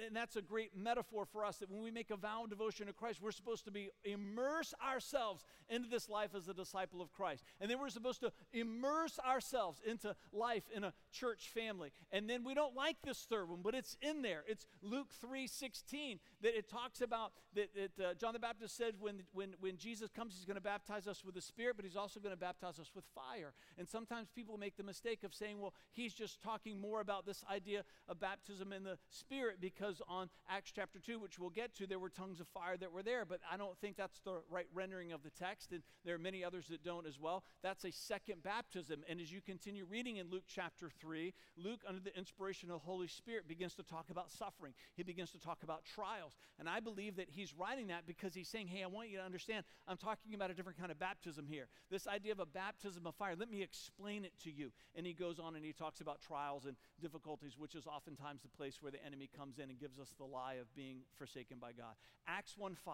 And 0.07 0.15
that's 0.15 0.35
a 0.35 0.41
great 0.41 0.75
metaphor 0.77 1.25
for 1.25 1.45
us 1.45 1.57
that 1.57 1.69
when 1.69 1.83
we 1.83 1.91
make 1.91 2.09
a 2.09 2.15
vow 2.15 2.43
of 2.43 2.49
devotion 2.49 2.87
to 2.87 2.93
Christ, 2.93 3.21
we're 3.21 3.31
supposed 3.31 3.65
to 3.65 3.71
be 3.71 3.89
immerse 4.05 4.73
ourselves 4.85 5.43
into 5.69 5.89
this 5.89 6.07
life 6.07 6.35
as 6.35 6.47
a 6.47 6.53
disciple 6.53 7.01
of 7.01 7.11
Christ. 7.11 7.43
And 7.59 7.69
then 7.69 7.79
we're 7.79 7.89
supposed 7.89 8.21
to 8.21 8.31
immerse 8.53 9.19
ourselves 9.19 9.81
into 9.85 10.15
life 10.31 10.63
in 10.73 10.83
a 10.83 10.93
church 11.11 11.49
family. 11.53 11.91
And 12.11 12.29
then 12.29 12.43
we 12.43 12.53
don't 12.53 12.75
like 12.75 12.97
this 13.03 13.25
third 13.29 13.49
one, 13.49 13.59
but 13.61 13.75
it's 13.75 13.97
in 14.01 14.21
there. 14.21 14.43
It's 14.47 14.65
Luke 14.81 15.09
3:16 15.21 16.19
that 16.41 16.57
it 16.57 16.69
talks 16.69 17.01
about 17.01 17.33
that, 17.55 17.69
that 17.75 18.05
uh, 18.05 18.13
John 18.13 18.33
the 18.33 18.39
Baptist 18.39 18.77
said 18.77 18.95
when, 18.99 19.23
when, 19.33 19.55
when 19.59 19.77
Jesus 19.77 20.09
comes, 20.11 20.35
he's 20.35 20.45
going 20.45 20.55
to 20.55 20.61
baptize 20.61 21.07
us 21.07 21.23
with 21.23 21.35
the 21.35 21.41
Spirit, 21.41 21.75
but 21.75 21.85
he's 21.85 21.95
also 21.95 22.19
going 22.19 22.33
to 22.33 22.39
baptize 22.39 22.79
us 22.79 22.91
with 22.95 23.05
fire. 23.13 23.53
And 23.77 23.87
sometimes 23.87 24.29
people 24.29 24.57
make 24.57 24.77
the 24.77 24.83
mistake 24.83 25.23
of 25.23 25.33
saying, 25.33 25.59
well, 25.59 25.73
he's 25.91 26.13
just 26.13 26.41
talking 26.41 26.79
more 26.79 27.01
about 27.01 27.25
this 27.25 27.43
idea 27.51 27.82
of 28.07 28.19
baptism 28.19 28.73
in 28.73 28.83
the 28.83 28.97
Spirit 29.09 29.57
because 29.59 30.01
on 30.07 30.29
Acts 30.49 30.71
chapter 30.73 30.99
2, 30.99 31.19
which 31.19 31.39
we'll 31.39 31.49
get 31.49 31.75
to, 31.75 31.87
there 31.87 31.99
were 31.99 32.09
tongues 32.09 32.39
of 32.39 32.47
fire 32.47 32.77
that 32.77 32.91
were 32.91 33.03
there. 33.03 33.25
But 33.25 33.39
I 33.49 33.57
don't 33.57 33.77
think 33.79 33.97
that's 33.97 34.19
the 34.19 34.41
right 34.49 34.67
rendering 34.73 35.11
of 35.11 35.23
the 35.23 35.29
text, 35.31 35.71
and 35.71 35.83
there 36.05 36.15
are 36.15 36.19
many 36.19 36.43
others 36.43 36.67
that 36.69 36.83
don't 36.83 37.07
as 37.07 37.19
well. 37.19 37.43
That's 37.61 37.85
a 37.85 37.91
second 37.91 38.43
baptism. 38.43 39.03
And 39.09 39.19
as 39.19 39.31
you 39.31 39.41
continue 39.41 39.85
reading 39.89 40.17
in 40.17 40.29
Luke 40.29 40.43
chapter 40.47 40.89
3, 40.99 41.33
Luke, 41.57 41.81
under 41.87 42.01
the 42.01 42.15
inspiration 42.17 42.69
of 42.69 42.75
the 42.75 42.85
Holy 42.85 43.07
Spirit, 43.07 43.47
begins 43.47 43.75
to 43.75 43.83
talk 43.83 44.09
about 44.09 44.31
suffering. 44.31 44.73
He 44.95 45.03
begins 45.03 45.31
to 45.31 45.39
talk 45.39 45.63
about 45.63 45.83
trials. 45.85 46.33
And 46.59 46.69
I 46.69 46.79
believe 46.79 47.15
that 47.17 47.29
he's 47.29 47.53
writing 47.53 47.87
that 47.87 48.05
because 48.05 48.33
he's 48.33 48.49
saying, 48.49 48.67
hey, 48.67 48.83
I 48.83 48.87
want 48.87 49.09
you 49.09 49.17
to 49.17 49.23
understand, 49.23 49.65
I'm 49.87 49.97
talking 49.97 50.33
about 50.33 50.51
a 50.51 50.53
different 50.53 50.79
kind 50.79 50.91
of 50.91 50.99
baptism 50.99 51.45
here. 51.47 51.67
This 51.89 52.07
idea 52.07 52.31
of 52.31 52.39
a 52.39 52.45
baptism 52.45 53.05
of 53.05 53.15
fire, 53.15 53.35
let 53.37 53.49
me 53.49 53.61
explain 53.61 54.25
it 54.25 54.33
to 54.43 54.51
you. 54.51 54.71
And 54.95 55.05
he 55.05 55.13
goes 55.13 55.39
on 55.39 55.55
and 55.55 55.65
he 55.65 55.73
talks 55.73 56.01
about 56.01 56.21
trials 56.21 56.65
and 56.65 56.75
difficulties, 57.01 57.57
which 57.57 57.72
is 57.75 57.87
oftentimes 57.87 58.41
the 58.41 58.49
place 58.49 58.81
where 58.81 58.91
the 58.91 59.03
enemy 59.05 59.29
comes 59.35 59.59
in 59.59 59.69
and 59.69 59.79
gives 59.79 59.99
us 59.99 60.13
the 60.17 60.25
lie 60.25 60.55
of 60.55 60.73
being 60.75 61.01
forsaken 61.17 61.57
by 61.59 61.71
God. 61.71 61.95
Acts 62.27 62.57
1 62.57 62.75
5. 62.75 62.93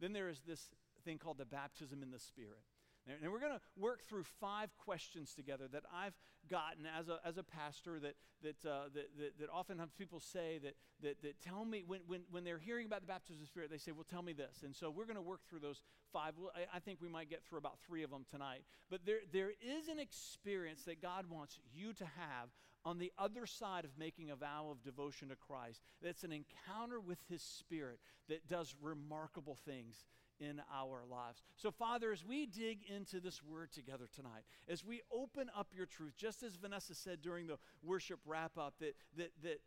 Then 0.00 0.12
there 0.12 0.28
is 0.28 0.40
this 0.46 0.68
thing 1.04 1.18
called 1.18 1.38
the 1.38 1.44
baptism 1.44 2.02
in 2.02 2.10
the 2.10 2.18
Spirit. 2.18 2.62
And 3.06 3.30
we're 3.30 3.40
going 3.40 3.52
to 3.52 3.60
work 3.76 4.02
through 4.08 4.24
five 4.40 4.70
questions 4.78 5.34
together 5.34 5.68
that 5.72 5.82
I've 5.94 6.14
gotten 6.48 6.86
as 6.86 7.08
a, 7.08 7.18
as 7.24 7.36
a 7.36 7.42
pastor 7.42 8.00
that, 8.00 8.14
that, 8.42 8.68
uh, 8.68 8.84
that, 8.94 9.10
that, 9.18 9.38
that, 9.40 9.48
oftentimes 9.50 9.92
people 9.96 10.20
say 10.20 10.58
that, 10.62 10.74
that, 11.02 11.22
that 11.22 11.40
tell 11.40 11.64
me, 11.64 11.84
when, 11.86 12.00
when, 12.06 12.22
when 12.30 12.44
they're 12.44 12.58
hearing 12.58 12.86
about 12.86 13.00
the 13.00 13.06
baptism 13.06 13.36
of 13.36 13.40
the 13.40 13.46
Spirit, 13.46 13.70
they 13.70 13.78
say, 13.78 13.92
well, 13.92 14.06
tell 14.08 14.22
me 14.22 14.32
this. 14.32 14.62
And 14.64 14.74
so 14.74 14.90
we're 14.90 15.04
going 15.04 15.16
to 15.16 15.22
work 15.22 15.40
through 15.48 15.60
those 15.60 15.82
five. 16.12 16.32
I, 16.54 16.76
I 16.76 16.80
think 16.80 17.00
we 17.00 17.08
might 17.08 17.28
get 17.28 17.42
through 17.44 17.58
about 17.58 17.78
three 17.86 18.02
of 18.02 18.10
them 18.10 18.24
tonight. 18.30 18.62
But 18.90 19.04
there, 19.04 19.20
there 19.32 19.50
is 19.50 19.88
an 19.88 19.98
experience 19.98 20.84
that 20.84 21.02
God 21.02 21.26
wants 21.28 21.58
you 21.74 21.92
to 21.94 22.04
have 22.04 22.48
on 22.84 22.98
the 22.98 23.12
other 23.18 23.46
side 23.46 23.84
of 23.84 23.90
making 23.98 24.30
a 24.30 24.36
vow 24.36 24.68
of 24.70 24.82
devotion 24.82 25.28
to 25.28 25.36
Christ. 25.36 25.80
That's 26.02 26.24
an 26.24 26.32
encounter 26.32 27.00
with 27.00 27.18
His 27.28 27.42
Spirit 27.42 27.98
that 28.28 28.46
does 28.46 28.74
remarkable 28.82 29.56
things 29.64 30.04
in 30.40 30.60
our 30.72 31.02
lives. 31.10 31.42
So, 31.56 31.70
Father, 31.70 32.12
as 32.12 32.24
we 32.24 32.46
dig 32.46 32.80
into 32.88 33.20
this 33.20 33.42
word 33.42 33.72
together 33.72 34.08
tonight, 34.14 34.44
as 34.68 34.84
we 34.84 35.02
open 35.12 35.50
up 35.56 35.68
your 35.76 35.86
truth, 35.86 36.14
just 36.16 36.42
as 36.42 36.56
Vanessa 36.56 36.94
said 36.94 37.20
during 37.22 37.46
the 37.46 37.58
worship 37.82 38.20
wrap 38.26 38.58
up, 38.58 38.74
that, 38.80 38.94
that, 39.16 39.30
that, 39.42 39.60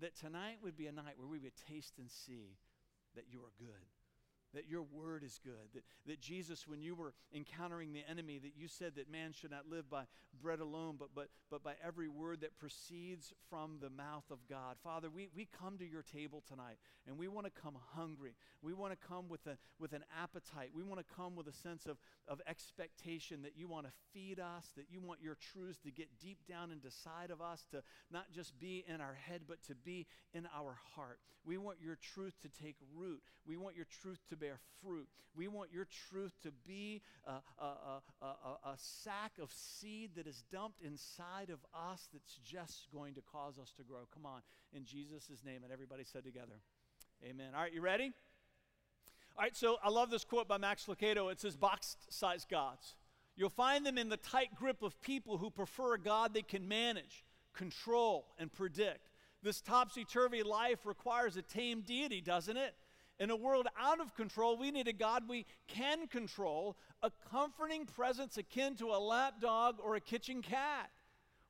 that 0.00 0.16
tonight 0.16 0.58
would 0.62 0.76
be 0.76 0.86
a 0.86 0.92
night 0.92 1.14
where 1.16 1.28
we 1.28 1.38
would 1.38 1.56
taste 1.68 1.94
and 1.98 2.10
see 2.10 2.56
that 3.14 3.24
you 3.30 3.40
are 3.40 3.52
good 3.58 3.86
that 4.54 4.68
your 4.68 4.82
word 4.82 5.22
is 5.22 5.38
good. 5.44 5.72
That, 5.74 5.82
that 6.06 6.20
Jesus, 6.20 6.66
when 6.66 6.82
you 6.82 6.94
were 6.94 7.14
encountering 7.34 7.92
the 7.92 8.02
enemy, 8.08 8.38
that 8.38 8.52
you 8.56 8.68
said 8.68 8.92
that 8.96 9.10
man 9.10 9.32
should 9.32 9.50
not 9.50 9.68
live 9.70 9.90
by 9.90 10.04
bread 10.42 10.60
alone, 10.60 10.96
but, 10.98 11.08
but, 11.14 11.28
but 11.50 11.62
by 11.62 11.74
every 11.84 12.08
word 12.08 12.40
that 12.40 12.58
proceeds 12.58 13.32
from 13.48 13.78
the 13.80 13.90
mouth 13.90 14.24
of 14.30 14.38
God. 14.48 14.76
Father, 14.82 15.08
we, 15.10 15.28
we 15.34 15.46
come 15.46 15.78
to 15.78 15.84
your 15.84 16.02
table 16.02 16.42
tonight, 16.46 16.78
and 17.06 17.18
we 17.18 17.28
want 17.28 17.46
to 17.46 17.52
come 17.62 17.76
hungry. 17.94 18.34
We 18.62 18.72
want 18.72 18.92
to 18.92 19.06
come 19.06 19.28
with, 19.28 19.46
a, 19.46 19.56
with 19.78 19.92
an 19.92 20.04
appetite. 20.20 20.70
We 20.74 20.82
want 20.82 21.00
to 21.06 21.14
come 21.14 21.36
with 21.36 21.46
a 21.46 21.52
sense 21.52 21.86
of, 21.86 21.98
of 22.28 22.40
expectation 22.46 23.42
that 23.42 23.52
you 23.56 23.68
want 23.68 23.86
to 23.86 23.92
feed 24.12 24.40
us, 24.40 24.70
that 24.76 24.86
you 24.90 25.00
want 25.00 25.20
your 25.22 25.36
truths 25.52 25.78
to 25.84 25.90
get 25.90 26.08
deep 26.20 26.38
down 26.48 26.70
inside 26.72 27.30
of 27.30 27.40
us, 27.40 27.64
to 27.70 27.82
not 28.10 28.32
just 28.32 28.58
be 28.58 28.84
in 28.88 29.00
our 29.00 29.14
head, 29.14 29.42
but 29.46 29.62
to 29.64 29.74
be 29.74 30.06
in 30.32 30.48
our 30.56 30.76
heart. 30.94 31.18
We 31.44 31.58
want 31.58 31.78
your 31.82 31.96
truth 31.96 32.34
to 32.42 32.48
take 32.48 32.76
root. 32.96 33.20
We 33.46 33.56
want 33.56 33.76
your 33.76 33.86
truth 34.02 34.20
to 34.30 34.36
bear 34.44 34.58
fruit. 34.82 35.08
We 35.36 35.48
want 35.48 35.70
your 35.72 35.86
truth 36.08 36.32
to 36.42 36.50
be 36.66 37.00
a, 37.26 37.32
a, 37.62 38.02
a, 38.22 38.26
a, 38.26 38.74
sack 38.76 39.32
of 39.42 39.50
seed 39.52 40.10
that 40.16 40.26
is 40.26 40.44
dumped 40.52 40.80
inside 40.82 41.50
of 41.50 41.58
us 41.74 42.08
that's 42.12 42.38
just 42.44 42.88
going 42.92 43.14
to 43.14 43.22
cause 43.22 43.58
us 43.58 43.72
to 43.78 43.82
grow. 43.82 44.06
Come 44.12 44.26
on, 44.26 44.42
in 44.72 44.84
Jesus' 44.84 45.42
name. 45.44 45.64
And 45.64 45.72
everybody 45.72 46.04
said 46.04 46.24
together, 46.24 46.60
Amen. 47.24 47.48
All 47.54 47.62
right, 47.62 47.72
you 47.72 47.80
ready? 47.80 48.12
All 49.36 49.42
right, 49.42 49.56
so 49.56 49.78
I 49.82 49.88
love 49.88 50.10
this 50.10 50.24
quote 50.24 50.46
by 50.46 50.58
Max 50.58 50.84
Lucado. 50.84 51.32
It 51.32 51.40
says, 51.40 51.56
Box 51.56 51.96
sized 52.10 52.48
gods. 52.48 52.94
You'll 53.34 53.48
find 53.48 53.84
them 53.84 53.98
in 53.98 54.10
the 54.10 54.16
tight 54.16 54.54
grip 54.54 54.82
of 54.82 55.00
people 55.00 55.38
who 55.38 55.50
prefer 55.50 55.94
a 55.94 55.98
God 55.98 56.34
they 56.34 56.42
can 56.42 56.68
manage, 56.68 57.24
control, 57.52 58.26
and 58.38 58.52
predict. 58.52 59.10
This 59.42 59.60
topsy 59.60 60.04
turvy 60.04 60.42
life 60.44 60.86
requires 60.86 61.36
a 61.36 61.42
tame 61.42 61.80
deity, 61.80 62.20
doesn't 62.20 62.56
it? 62.56 62.74
In 63.20 63.30
a 63.30 63.36
world 63.36 63.68
out 63.80 64.00
of 64.00 64.14
control, 64.14 64.56
we 64.56 64.70
need 64.70 64.88
a 64.88 64.92
God 64.92 65.28
we 65.28 65.46
can 65.68 66.08
control, 66.08 66.76
a 67.02 67.12
comforting 67.30 67.86
presence 67.86 68.36
akin 68.36 68.74
to 68.76 68.88
a 68.88 68.98
lap 68.98 69.40
dog 69.40 69.76
or 69.82 69.94
a 69.94 70.00
kitchen 70.00 70.42
cat. 70.42 70.90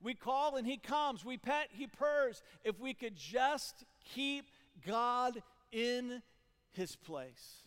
We 0.02 0.14
call 0.14 0.56
and 0.56 0.66
he 0.66 0.76
comes. 0.76 1.24
We 1.24 1.38
pet, 1.38 1.68
he 1.72 1.86
purrs. 1.86 2.42
If 2.64 2.78
we 2.78 2.92
could 2.92 3.16
just 3.16 3.84
keep 4.14 4.50
God 4.86 5.42
in 5.72 6.22
his 6.72 6.96
place. 6.96 7.62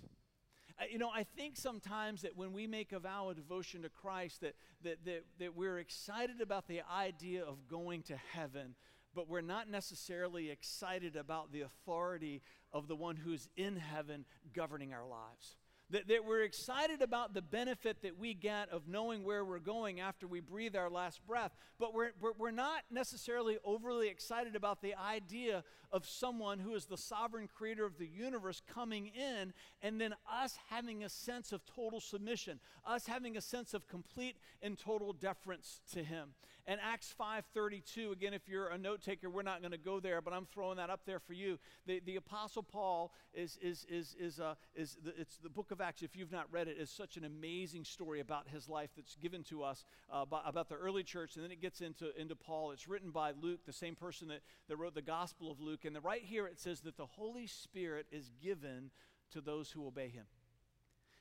Uh, 0.79 0.83
you 0.91 0.99
know, 0.99 1.09
I 1.09 1.23
think 1.23 1.57
sometimes 1.57 2.21
that 2.21 2.37
when 2.37 2.53
we 2.53 2.67
make 2.67 2.91
a 2.91 2.99
vow 2.99 3.29
of 3.29 3.35
devotion 3.35 3.81
to 3.81 3.89
Christ, 3.89 4.41
that, 4.41 4.53
that, 4.83 5.03
that, 5.05 5.23
that 5.39 5.55
we're 5.55 5.79
excited 5.79 6.39
about 6.39 6.67
the 6.67 6.81
idea 6.93 7.43
of 7.43 7.67
going 7.67 8.03
to 8.03 8.17
heaven, 8.33 8.75
but 9.17 9.27
we're 9.27 9.41
not 9.41 9.67
necessarily 9.67 10.51
excited 10.51 11.15
about 11.15 11.51
the 11.51 11.61
authority 11.61 12.43
of 12.71 12.87
the 12.87 12.95
one 12.95 13.15
who's 13.15 13.49
in 13.57 13.75
heaven 13.75 14.25
governing 14.53 14.93
our 14.93 15.07
lives. 15.07 15.55
That, 15.89 16.07
that 16.09 16.23
we're 16.23 16.43
excited 16.43 17.01
about 17.01 17.33
the 17.33 17.41
benefit 17.41 18.03
that 18.03 18.19
we 18.19 18.35
get 18.35 18.69
of 18.69 18.87
knowing 18.87 19.23
where 19.23 19.43
we're 19.43 19.57
going 19.57 20.01
after 20.01 20.27
we 20.27 20.39
breathe 20.39 20.75
our 20.75 20.89
last 20.89 21.25
breath, 21.25 21.55
but 21.79 21.95
we're, 21.95 22.11
we're, 22.19 22.33
we're 22.37 22.51
not 22.51 22.83
necessarily 22.91 23.57
overly 23.65 24.07
excited 24.07 24.55
about 24.55 24.83
the 24.83 24.93
idea 24.93 25.63
of 25.91 26.05
someone 26.05 26.59
who 26.59 26.75
is 26.75 26.85
the 26.85 26.97
sovereign 26.97 27.47
creator 27.47 27.85
of 27.85 27.97
the 27.97 28.05
universe 28.05 28.61
coming 28.71 29.07
in 29.07 29.51
and 29.81 29.99
then 29.99 30.13
us 30.31 30.59
having 30.69 31.03
a 31.03 31.09
sense 31.09 31.51
of 31.53 31.65
total 31.65 32.01
submission, 32.01 32.59
us 32.85 33.07
having 33.07 33.35
a 33.35 33.41
sense 33.41 33.73
of 33.73 33.87
complete 33.87 34.35
and 34.61 34.77
total 34.77 35.11
deference 35.11 35.81
to 35.91 36.03
him. 36.03 36.33
And 36.69 36.81
Acts 36.83 37.15
5:32, 37.17 38.11
again, 38.11 38.33
if 38.33 38.49
you're 38.49 38.67
a 38.67 38.77
note 38.77 39.01
taker, 39.01 39.29
we're 39.29 39.41
not 39.41 39.61
going 39.61 39.71
to 39.71 39.77
go 39.77 40.01
there, 40.01 40.21
but 40.21 40.33
I'm 40.33 40.45
throwing 40.45 40.75
that 40.75 40.89
up 40.89 41.05
there 41.05 41.19
for 41.19 41.31
you. 41.31 41.59
The, 41.85 42.01
the 42.05 42.17
Apostle 42.17 42.61
Paul 42.61 43.13
is 43.33 43.57
is 43.61 43.85
is 43.89 44.17
is 44.19 44.41
uh, 44.41 44.55
is 44.75 44.97
the, 45.01 45.13
it's 45.17 45.37
the 45.37 45.49
book 45.49 45.71
of 45.71 45.79
Acts. 45.79 46.01
If 46.03 46.17
you've 46.17 46.31
not 46.31 46.51
read 46.51 46.67
it, 46.67 46.77
is 46.77 46.89
such 46.89 47.15
an 47.15 47.23
amazing 47.23 47.85
story 47.85 48.19
about 48.19 48.49
his 48.49 48.67
life 48.67 48.89
that's 48.97 49.15
given 49.15 49.43
to 49.45 49.63
us 49.63 49.85
uh, 50.11 50.25
by, 50.25 50.41
about 50.45 50.67
the 50.67 50.75
early 50.75 51.03
church, 51.03 51.35
and 51.35 51.43
then 51.43 51.51
it 51.51 51.61
gets 51.61 51.79
into 51.79 52.13
into 52.19 52.35
Paul. 52.35 52.71
It's 52.71 52.85
written 52.85 53.11
by 53.11 53.31
Luke, 53.31 53.61
the 53.65 53.71
same 53.71 53.95
person 53.95 54.27
that, 54.27 54.41
that 54.67 54.75
wrote 54.75 54.93
the 54.93 55.01
Gospel 55.01 55.49
of 55.49 55.61
Luke, 55.61 55.85
and 55.85 55.95
the, 55.95 56.01
right 56.01 56.23
here 56.23 56.47
it 56.47 56.59
says 56.59 56.81
that 56.81 56.97
the 56.97 57.05
Holy 57.05 57.47
Spirit 57.47 58.07
is 58.11 58.29
given 58.43 58.91
to 59.31 59.39
those 59.39 59.71
who 59.71 59.87
obey 59.87 60.09
him. 60.09 60.25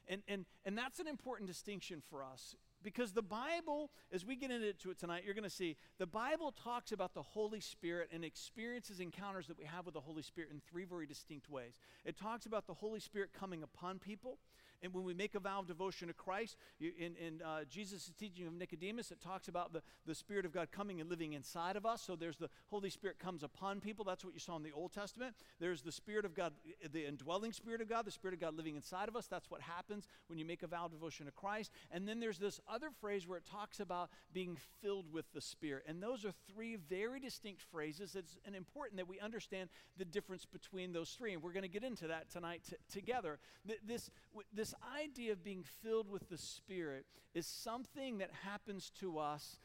And, 0.09 0.23
and, 0.29 0.45
and 0.65 0.79
that's 0.79 1.01
an 1.01 1.09
important 1.09 1.49
distinction 1.49 2.03
for 2.09 2.23
us 2.23 2.55
because 2.87 3.11
the 3.11 3.21
Bible, 3.21 3.91
as 4.13 4.25
we 4.25 4.37
get 4.37 4.53
into 4.53 4.93
it 4.93 4.99
tonight, 5.01 5.25
you're 5.25 5.35
going 5.35 5.43
to 5.43 5.51
see 5.51 5.77
the 5.99 6.07
Bible 6.07 6.55
talks 6.63 6.93
about 6.93 7.15
the 7.15 7.23
Holy 7.23 7.59
Spirit 7.59 8.11
and 8.13 8.25
experiences, 8.25 9.01
encounters 9.01 9.49
that 9.49 9.59
we 9.59 9.65
have 9.65 9.87
with 9.87 9.95
the 9.95 10.01
Holy 10.01 10.23
Spirit 10.23 10.51
in 10.53 10.61
three 10.71 10.85
very 10.85 11.05
distinct 11.05 11.51
ways. 11.51 11.73
It 12.05 12.17
talks 12.17 12.47
about 12.47 12.69
the 12.69 12.75
Holy 12.75 13.01
Spirit 13.01 13.31
coming 13.37 13.65
upon 13.65 13.99
people. 13.99 14.39
And 14.83 14.93
when 14.93 15.05
we 15.05 15.15
make 15.15 15.35
a 15.35 15.41
vow 15.41 15.61
of 15.61 15.67
devotion 15.67 16.09
to 16.09 16.15
Christ, 16.15 16.57
in, 16.81 17.17
in 17.17 17.43
uh, 17.43 17.65
Jesus' 17.69 18.11
teaching 18.19 18.47
of 18.47 18.53
Nicodemus, 18.53 19.11
it 19.11 19.21
talks 19.21 19.49
about 19.49 19.73
the, 19.73 19.83
the 20.07 20.15
Spirit 20.15 20.45
of 20.45 20.53
God 20.53 20.71
coming 20.71 21.01
and 21.01 21.09
living 21.11 21.33
inside 21.33 21.77
of 21.77 21.87
us. 21.87 22.03
So 22.03 22.17
there's 22.17 22.37
the 22.37 22.49
Holy 22.69 22.91
Spirit 22.91 23.19
comes 23.19 23.43
upon 23.43 23.81
people. 23.81 24.05
That's 24.05 24.25
what 24.25 24.35
you 24.35 24.41
saw 24.41 24.57
in 24.57 24.63
the 24.63 24.73
Old 24.73 24.93
Testament. 24.93 25.35
There's 25.61 25.83
the 25.83 25.93
Spirit 25.93 26.25
of 26.25 26.35
God, 26.35 26.53
the 26.93 27.07
indwelling 27.07 27.53
Spirit 27.53 27.81
of 27.81 27.89
God, 27.89 28.05
the 28.05 28.11
Spirit 28.11 28.35
of 28.35 28.41
God 28.41 28.57
living 28.57 28.77
inside 28.77 29.09
of 29.09 29.17
us. 29.17 29.27
That's 29.27 29.51
what 29.51 29.61
happens 29.61 30.07
when 30.29 30.39
you 30.39 30.45
make 30.45 30.63
a 30.63 30.67
vow 30.67 30.87
of 30.87 30.93
devotion 30.93 31.27
to 31.27 31.33
Christ. 31.33 31.71
And 31.91 32.07
then 32.07 32.21
there's 32.21 32.39
this 32.39 32.61
other 32.71 32.89
phrase 33.01 33.27
where 33.27 33.39
it 33.39 33.47
talks 33.47 33.81
about 33.81 34.11
being 34.33 34.57
filled 34.83 35.13
with 35.13 35.27
the 35.33 35.41
Spirit. 35.41 35.85
And 35.87 36.03
those 36.03 36.25
are 36.25 36.33
three 36.53 36.77
very 36.77 37.21
distinct 37.21 37.63
phrases. 37.63 38.15
It's 38.15 38.37
important 38.55 38.99
that 38.99 39.09
we 39.09 39.21
understand 39.21 39.71
the 39.97 40.05
difference 40.05 40.45
between 40.45 40.93
those 40.93 41.11
three. 41.11 41.35
And 41.35 41.43
we're 41.43 41.53
going 41.53 41.63
to 41.63 41.69
get 41.69 41.85
into 41.85 42.09
that 42.09 42.31
tonight 42.31 42.63
t- 42.69 42.77
together. 42.93 43.39
This, 43.87 44.11
this 44.53 44.66
this 44.67 44.75
idea 45.01 45.31
of 45.31 45.45
being 45.45 45.63
filled 45.63 46.11
with 46.11 46.29
the 46.29 46.37
Spirit 46.37 47.07
is 47.35 47.47
something 47.47 48.19
that 48.19 48.31
happens 48.43 48.91
to 48.99 49.17
us 49.17 49.61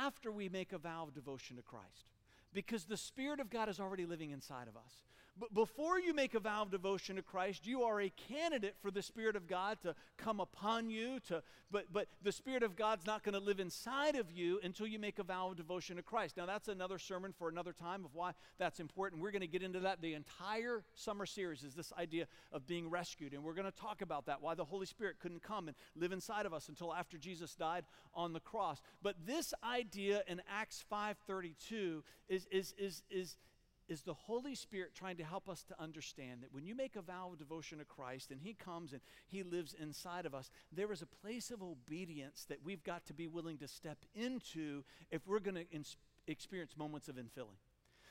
after 0.00 0.30
we 0.30 0.48
make 0.48 0.72
a 0.72 0.78
vow 0.78 1.02
of 1.02 1.14
devotion 1.14 1.56
to 1.56 1.62
Christ. 1.62 2.12
Because 2.52 2.84
the 2.84 2.96
Spirit 2.96 3.40
of 3.40 3.50
God 3.50 3.68
is 3.68 3.80
already 3.80 4.06
living 4.06 4.30
inside 4.30 4.68
of 4.68 4.76
us. 4.76 5.05
But 5.38 5.52
before 5.52 6.00
you 6.00 6.14
make 6.14 6.34
a 6.34 6.40
vow 6.40 6.62
of 6.62 6.70
devotion 6.70 7.16
to 7.16 7.22
Christ, 7.22 7.66
you 7.66 7.82
are 7.82 8.00
a 8.00 8.10
candidate 8.28 8.74
for 8.80 8.90
the 8.90 9.02
Spirit 9.02 9.36
of 9.36 9.46
God 9.46 9.78
to 9.82 9.94
come 10.16 10.40
upon 10.40 10.88
you. 10.88 11.20
To, 11.28 11.42
but, 11.70 11.92
but 11.92 12.08
the 12.22 12.32
Spirit 12.32 12.62
of 12.62 12.74
God's 12.74 13.06
not 13.06 13.22
going 13.22 13.34
to 13.34 13.40
live 13.40 13.60
inside 13.60 14.16
of 14.16 14.30
you 14.30 14.58
until 14.62 14.86
you 14.86 14.98
make 14.98 15.18
a 15.18 15.22
vow 15.22 15.50
of 15.50 15.56
devotion 15.56 15.96
to 15.96 16.02
Christ. 16.02 16.38
Now, 16.38 16.46
that's 16.46 16.68
another 16.68 16.98
sermon 16.98 17.34
for 17.36 17.50
another 17.50 17.74
time 17.74 18.04
of 18.06 18.14
why 18.14 18.32
that's 18.58 18.80
important. 18.80 19.20
We're 19.20 19.30
going 19.30 19.42
to 19.42 19.46
get 19.46 19.62
into 19.62 19.80
that. 19.80 20.00
The 20.00 20.14
entire 20.14 20.84
summer 20.94 21.26
series 21.26 21.64
is 21.64 21.74
this 21.74 21.92
idea 21.98 22.26
of 22.50 22.66
being 22.66 22.88
rescued. 22.88 23.34
And 23.34 23.44
we're 23.44 23.54
going 23.54 23.70
to 23.70 23.78
talk 23.78 24.00
about 24.00 24.24
that, 24.26 24.40
why 24.40 24.54
the 24.54 24.64
Holy 24.64 24.86
Spirit 24.86 25.16
couldn't 25.20 25.42
come 25.42 25.68
and 25.68 25.76
live 25.94 26.12
inside 26.12 26.46
of 26.46 26.54
us 26.54 26.70
until 26.70 26.94
after 26.94 27.18
Jesus 27.18 27.54
died 27.54 27.84
on 28.14 28.32
the 28.32 28.40
cross. 28.40 28.80
But 29.02 29.16
this 29.26 29.52
idea 29.62 30.22
in 30.26 30.40
Acts 30.50 30.82
5.32 30.90 32.02
is, 32.30 32.46
is, 32.50 32.74
is, 32.78 33.02
is, 33.10 33.36
is 33.88 34.02
the 34.02 34.14
Holy 34.14 34.54
Spirit 34.54 34.94
trying 34.94 35.16
to 35.16 35.24
help 35.24 35.48
us 35.48 35.62
to 35.64 35.80
understand 35.80 36.42
that 36.42 36.52
when 36.52 36.66
you 36.66 36.74
make 36.74 36.96
a 36.96 37.02
vow 37.02 37.30
of 37.32 37.38
devotion 37.38 37.78
to 37.78 37.84
Christ 37.84 38.30
and 38.30 38.40
He 38.40 38.54
comes 38.54 38.92
and 38.92 39.00
He 39.26 39.42
lives 39.42 39.74
inside 39.80 40.26
of 40.26 40.34
us, 40.34 40.50
there 40.72 40.92
is 40.92 41.02
a 41.02 41.06
place 41.06 41.50
of 41.50 41.62
obedience 41.62 42.44
that 42.48 42.64
we've 42.64 42.82
got 42.82 43.06
to 43.06 43.14
be 43.14 43.26
willing 43.26 43.58
to 43.58 43.68
step 43.68 43.98
into 44.14 44.84
if 45.10 45.26
we're 45.26 45.40
going 45.40 45.56
to 45.56 45.84
experience 46.26 46.76
moments 46.76 47.08
of 47.08 47.16
infilling. 47.16 47.58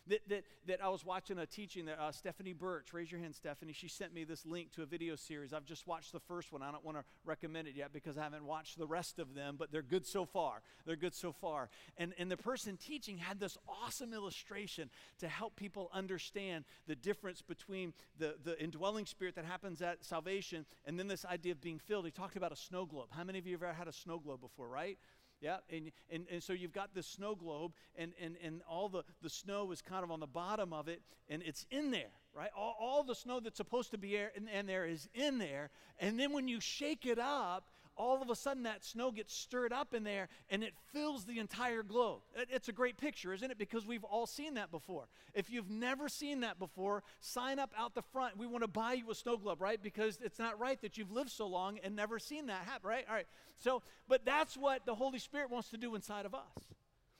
That, 0.07 0.19
that, 0.29 0.43
that 0.67 0.83
I 0.83 0.89
was 0.89 1.03
watching 1.03 1.39
a 1.39 1.47
teaching 1.47 1.85
that 1.85 2.00
uh, 2.00 2.12
Stephanie 2.12 2.53
Birch, 2.53 2.93
raise 2.93 3.12
your 3.12 3.19
hand, 3.19 3.33
Stephanie, 3.33 3.74
she 3.74 3.88
sent 3.88 4.13
me 4.13 4.24
this 4.24 4.45
link 4.45 4.71
to 4.74 4.83
a 4.83 4.85
video 4.85 5.15
series. 5.15 5.51
I've 5.51 5.65
just 5.65 5.88
watched 5.88 6.12
the 6.12 6.19
first 6.19 6.51
one. 6.51 6.62
I 6.62 6.71
don't 6.71 6.85
want 6.85 6.97
to 6.97 7.03
recommend 7.25 7.67
it 7.67 7.75
yet 7.75 7.91
because 7.91 8.15
I 8.15 8.24
haven't 8.24 8.45
watched 8.45 8.77
the 8.77 8.85
rest 8.85 9.17
of 9.17 9.33
them, 9.33 9.55
but 9.57 9.71
they're 9.71 9.81
good 9.81 10.05
so 10.05 10.25
far. 10.25 10.62
They're 10.85 10.95
good 10.95 11.15
so 11.15 11.31
far. 11.31 11.69
And, 11.97 12.13
and 12.19 12.29
the 12.29 12.38
person 12.38 12.77
teaching 12.77 13.17
had 13.17 13.39
this 13.39 13.57
awesome 13.67 14.13
illustration 14.13 14.91
to 15.19 15.27
help 15.27 15.55
people 15.55 15.89
understand 15.91 16.65
the 16.88 16.95
difference 16.95 17.41
between 17.41 17.93
the, 18.19 18.35
the 18.43 18.62
indwelling 18.62 19.07
spirit 19.07 19.35
that 19.35 19.45
happens 19.45 19.81
at 19.81 20.05
salvation 20.05 20.65
and 20.85 21.00
then 21.00 21.07
this 21.07 21.25
idea 21.25 21.53
of 21.53 21.62
being 21.62 21.79
filled. 21.79 22.05
He 22.05 22.12
talked 22.12 22.35
about 22.35 22.51
a 22.51 22.55
snow 22.55 22.85
globe. 22.85 23.07
How 23.09 23.24
many 23.24 23.39
of 23.39 23.47
you 23.47 23.53
have 23.53 23.63
ever 23.63 23.74
had 23.74 23.88
a 23.88 23.93
snow 23.93 24.19
globe 24.19 24.41
before, 24.41 24.67
right? 24.67 25.00
Yeah, 25.45 25.57
and, 25.71 25.91
and, 26.09 26.25
and 26.31 26.41
so 26.41 26.53
you've 26.53 26.73
got 26.73 26.95
this 26.95 27.05
snow 27.05 27.35
globe, 27.35 27.73
and, 27.95 28.13
and, 28.19 28.35
and 28.43 28.63
all 28.67 28.89
the, 28.89 29.03
the 29.21 29.29
snow 29.29 29.71
is 29.71 29.79
kind 29.79 30.03
of 30.03 30.09
on 30.09 30.19
the 30.19 30.25
bottom 30.25 30.73
of 30.73 30.87
it, 30.87 31.03
and 31.29 31.43
it's 31.45 31.67
in 31.69 31.91
there, 31.91 32.09
right? 32.33 32.49
All, 32.57 32.75
all 32.79 33.03
the 33.03 33.13
snow 33.13 33.39
that's 33.39 33.57
supposed 33.57 33.91
to 33.91 33.99
be 33.99 34.15
in, 34.15 34.47
in 34.47 34.65
there 34.65 34.87
is 34.87 35.07
in 35.13 35.37
there. 35.37 35.69
And 35.99 36.19
then 36.19 36.33
when 36.33 36.47
you 36.47 36.59
shake 36.59 37.05
it 37.05 37.19
up, 37.19 37.69
all 37.97 38.21
of 38.21 38.29
a 38.29 38.35
sudden 38.35 38.63
that 38.63 38.83
snow 38.83 39.11
gets 39.11 39.33
stirred 39.33 39.73
up 39.73 39.93
in 39.93 40.03
there 40.03 40.27
and 40.49 40.63
it 40.63 40.73
fills 40.93 41.25
the 41.25 41.39
entire 41.39 41.83
globe. 41.83 42.21
It's 42.49 42.67
a 42.67 42.73
great 42.73 42.97
picture, 42.97 43.33
isn't 43.33 43.49
it? 43.49 43.57
Because 43.57 43.85
we've 43.85 44.03
all 44.03 44.25
seen 44.25 44.55
that 44.55 44.71
before. 44.71 45.07
If 45.33 45.49
you've 45.49 45.69
never 45.69 46.09
seen 46.09 46.41
that 46.41 46.59
before, 46.59 47.03
sign 47.19 47.59
up 47.59 47.71
out 47.77 47.95
the 47.95 48.01
front. 48.01 48.37
We 48.37 48.47
want 48.47 48.63
to 48.63 48.67
buy 48.67 48.93
you 48.93 49.09
a 49.11 49.15
snow 49.15 49.37
globe, 49.37 49.61
right? 49.61 49.81
Because 49.81 50.19
it's 50.23 50.39
not 50.39 50.59
right 50.59 50.81
that 50.81 50.97
you've 50.97 51.11
lived 51.11 51.31
so 51.31 51.47
long 51.47 51.79
and 51.83 51.95
never 51.95 52.19
seen 52.19 52.47
that 52.47 52.65
happen, 52.65 52.87
right? 52.87 53.05
All 53.07 53.15
right. 53.15 53.27
So, 53.57 53.81
but 54.07 54.25
that's 54.25 54.57
what 54.57 54.85
the 54.85 54.95
Holy 54.95 55.19
Spirit 55.19 55.49
wants 55.49 55.69
to 55.69 55.77
do 55.77 55.95
inside 55.95 56.25
of 56.25 56.33
us. 56.35 56.75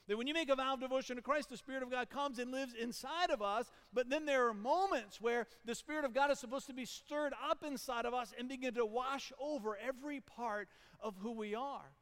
That 0.08 0.18
when 0.18 0.28
you 0.28 0.34
make 0.34 0.50
a 0.50 0.56
vow 0.56 0.76
of 0.76 0.80
devotion 0.80 1.16
to 1.16 1.22
Christ, 1.22 1.50
the 1.50 1.58
Spirit 1.58 1.82
of 1.82 1.90
God 1.90 2.10
comes 2.10 2.38
and 2.38 2.52
lives 2.52 2.74
inside 2.80 3.32
of 3.32 3.42
us. 3.42 3.72
But 3.92 4.10
then 4.10 4.26
there 4.26 4.48
are 4.48 4.54
moments 4.54 5.20
where 5.20 5.48
the 5.66 5.74
Spirit 5.74 6.06
of 6.06 6.14
God 6.14 6.30
is 6.30 6.40
supposed 6.40 6.68
to 6.68 6.74
be 6.74 6.86
stirred 6.86 7.34
up 7.50 7.64
inside 7.64 8.06
of 8.06 8.14
us 8.14 8.34
and 8.38 8.48
begin 8.48 8.76
to 8.76 8.86
wash 8.86 9.32
over 9.40 9.78
every 9.78 10.20
part 10.20 10.70
of 11.00 11.16
who 11.18 11.32
we 11.32 11.56
are. 11.56 11.96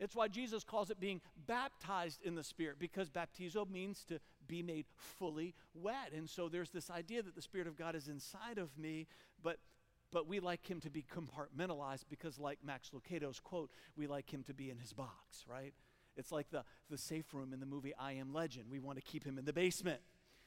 It's 0.00 0.14
why 0.14 0.28
Jesus 0.28 0.62
calls 0.62 0.90
it 0.90 1.00
being 1.00 1.20
baptized 1.46 2.22
in 2.22 2.34
the 2.34 2.44
Spirit, 2.44 2.78
because 2.78 3.10
baptizo 3.10 3.68
means 3.68 4.04
to 4.04 4.20
be 4.46 4.62
made 4.62 4.86
fully 4.96 5.54
wet. 5.74 6.12
And 6.14 6.28
so 6.28 6.48
there's 6.48 6.70
this 6.70 6.90
idea 6.90 7.22
that 7.22 7.34
the 7.34 7.42
Spirit 7.42 7.66
of 7.66 7.76
God 7.76 7.96
is 7.96 8.08
inside 8.08 8.58
of 8.58 8.76
me, 8.78 9.06
but 9.42 9.58
but 10.10 10.26
we 10.26 10.40
like 10.40 10.66
him 10.66 10.80
to 10.80 10.90
be 10.90 11.04
compartmentalized 11.04 12.04
because, 12.08 12.38
like 12.38 12.60
Max 12.64 12.92
Lucado's 12.94 13.40
quote, 13.40 13.70
we 13.94 14.06
like 14.06 14.32
him 14.32 14.42
to 14.44 14.54
be 14.54 14.70
in 14.70 14.78
his 14.78 14.94
box, 14.94 15.44
right? 15.46 15.74
It's 16.18 16.32
like 16.32 16.50
the, 16.50 16.64
the 16.90 16.98
safe 16.98 17.32
room 17.32 17.52
in 17.52 17.60
the 17.60 17.66
movie 17.66 17.94
I 17.98 18.12
Am 18.12 18.34
Legend. 18.34 18.66
We 18.70 18.80
want 18.80 18.98
to 18.98 19.02
keep 19.02 19.24
him 19.24 19.38
in 19.38 19.44
the 19.44 19.52
basement. 19.52 20.00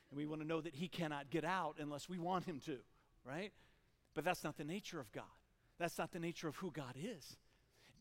And 0.09 0.17
we 0.17 0.25
want 0.25 0.41
to 0.41 0.47
know 0.47 0.61
that 0.61 0.75
he 0.75 0.87
cannot 0.87 1.29
get 1.29 1.45
out 1.45 1.75
unless 1.79 2.09
we 2.09 2.19
want 2.19 2.45
him 2.45 2.59
to, 2.65 2.77
right? 3.25 3.53
But 4.13 4.25
that's 4.25 4.43
not 4.43 4.57
the 4.57 4.65
nature 4.65 4.99
of 4.99 5.11
God. 5.13 5.23
That's 5.79 5.97
not 5.97 6.11
the 6.11 6.19
nature 6.19 6.49
of 6.49 6.57
who 6.57 6.69
God 6.69 6.95
is. 7.01 7.37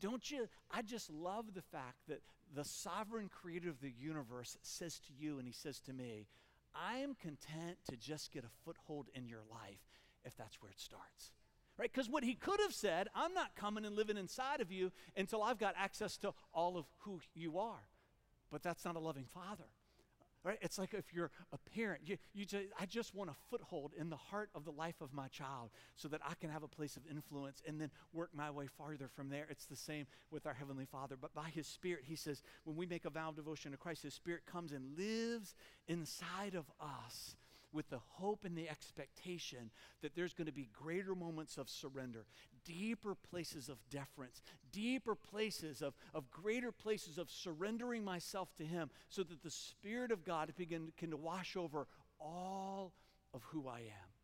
Don't 0.01 0.29
you? 0.31 0.49
I 0.71 0.83
just 0.83 1.11
love 1.11 1.55
the 1.55 1.63
fact 1.63 1.99
that 2.09 2.21
the 2.53 2.65
sovereign 2.65 3.29
creator 3.29 3.71
of 3.71 3.81
the 3.81 3.93
universe 3.97 4.59
says 4.63 4.99
to 5.01 5.13
you, 5.17 5.39
and 5.39 5.47
he 5.47 5.53
says 5.53 5.79
to 5.81 5.93
me, 5.93 6.27
I 6.75 6.97
am 6.99 7.15
content 7.15 7.79
to 7.89 7.97
just 7.97 8.33
get 8.33 8.45
a 8.45 8.65
foothold 8.65 9.09
in 9.15 9.29
your 9.29 9.43
life 9.51 9.81
if 10.25 10.37
that's 10.37 10.61
where 10.61 10.71
it 10.71 10.81
starts 10.81 11.33
right? 11.81 11.91
Because 11.91 12.11
what 12.11 12.23
he 12.23 12.35
could 12.35 12.61
have 12.61 12.75
said, 12.75 13.09
I'm 13.15 13.33
not 13.33 13.57
coming 13.57 13.87
and 13.87 13.97
living 13.97 14.19
inside 14.19 14.61
of 14.61 14.71
you 14.71 14.93
until 15.17 15.43
I've 15.43 15.59
got 15.59 15.75
access 15.79 16.19
to 16.19 16.35
all 16.53 16.77
of 16.77 16.85
who 16.99 17.21
you 17.35 17.59
are. 17.59 17.89
But 18.51 18.63
that's 18.63 18.85
not 18.85 18.97
a 18.97 18.99
loving 18.99 19.25
father. 19.25 19.65
Right? 20.43 20.59
It's 20.63 20.79
like 20.79 20.95
if 20.95 21.13
you're 21.13 21.31
a 21.53 21.59
parent, 21.75 22.03
you, 22.07 22.17
you 22.35 22.45
just, 22.45 22.67
I 22.79 22.87
just 22.87 23.15
want 23.15 23.31
a 23.31 23.35
foothold 23.51 23.93
in 23.99 24.11
the 24.11 24.17
heart 24.17 24.51
of 24.55 24.65
the 24.65 24.73
life 24.73 25.01
of 25.01 25.13
my 25.13 25.29
child 25.29 25.71
so 25.97 26.09
that 26.09 26.21
I 26.27 26.33
can 26.35 26.51
have 26.51 26.63
a 26.63 26.69
place 26.69 26.97
of 26.97 27.03
influence 27.11 27.63
and 27.67 27.81
then 27.81 27.91
work 28.13 28.31
my 28.35 28.51
way 28.51 28.67
farther 28.67 29.09
from 29.15 29.29
there. 29.29 29.47
It's 29.51 29.67
the 29.67 29.77
same 29.77 30.07
with 30.31 30.47
our 30.47 30.55
Heavenly 30.55 30.87
Father. 30.87 31.17
But 31.21 31.35
by 31.35 31.49
His 31.49 31.67
Spirit, 31.67 32.05
He 32.07 32.17
says, 32.17 32.43
when 32.65 32.77
we 32.77 32.87
make 32.87 33.05
a 33.05 33.11
vow 33.11 33.31
of 33.31 33.37
devotion 33.37 33.73
to 33.73 33.79
Christ, 33.79 34.03
His 34.03 34.15
Spirit 34.15 34.43
comes 34.47 34.73
and 34.73 34.97
lives 34.99 35.55
inside 35.89 36.55
of 36.55 36.71
us 36.81 37.37
with 37.73 37.89
the 37.91 38.01
hope 38.15 38.45
and 38.45 38.57
the 38.57 38.69
expectation 38.69 39.71
that 40.03 40.15
there's 40.15 40.35
going 40.35 40.47
to 40.47 40.53
be 40.53 40.69
greater 40.73 41.15
moments 41.15 41.57
of 41.57 41.69
surrender, 41.69 42.27
deeper 42.65 43.15
places 43.15 43.69
of 43.69 43.79
deference, 43.91 44.43
deeper 44.73 45.15
places 45.15 45.83
of, 45.83 45.95
of 46.15 46.31
greater 46.31 46.73
places 46.73 47.19
of 47.19 47.31
surrendering 47.31 48.05
myself 48.05 48.55
to 48.57 48.65
Him 48.65 48.91
so 49.09 49.23
that 49.23 49.43
the 49.43 49.51
Spirit 49.51 50.11
of 50.11 50.25
God 50.25 50.53
begin, 50.57 50.93
can 50.97 51.23
wash 51.23 51.57
over 51.57 51.87
all 52.19 52.93
of 53.33 53.43
who 53.45 53.69
I 53.69 53.81
am. 53.81 54.20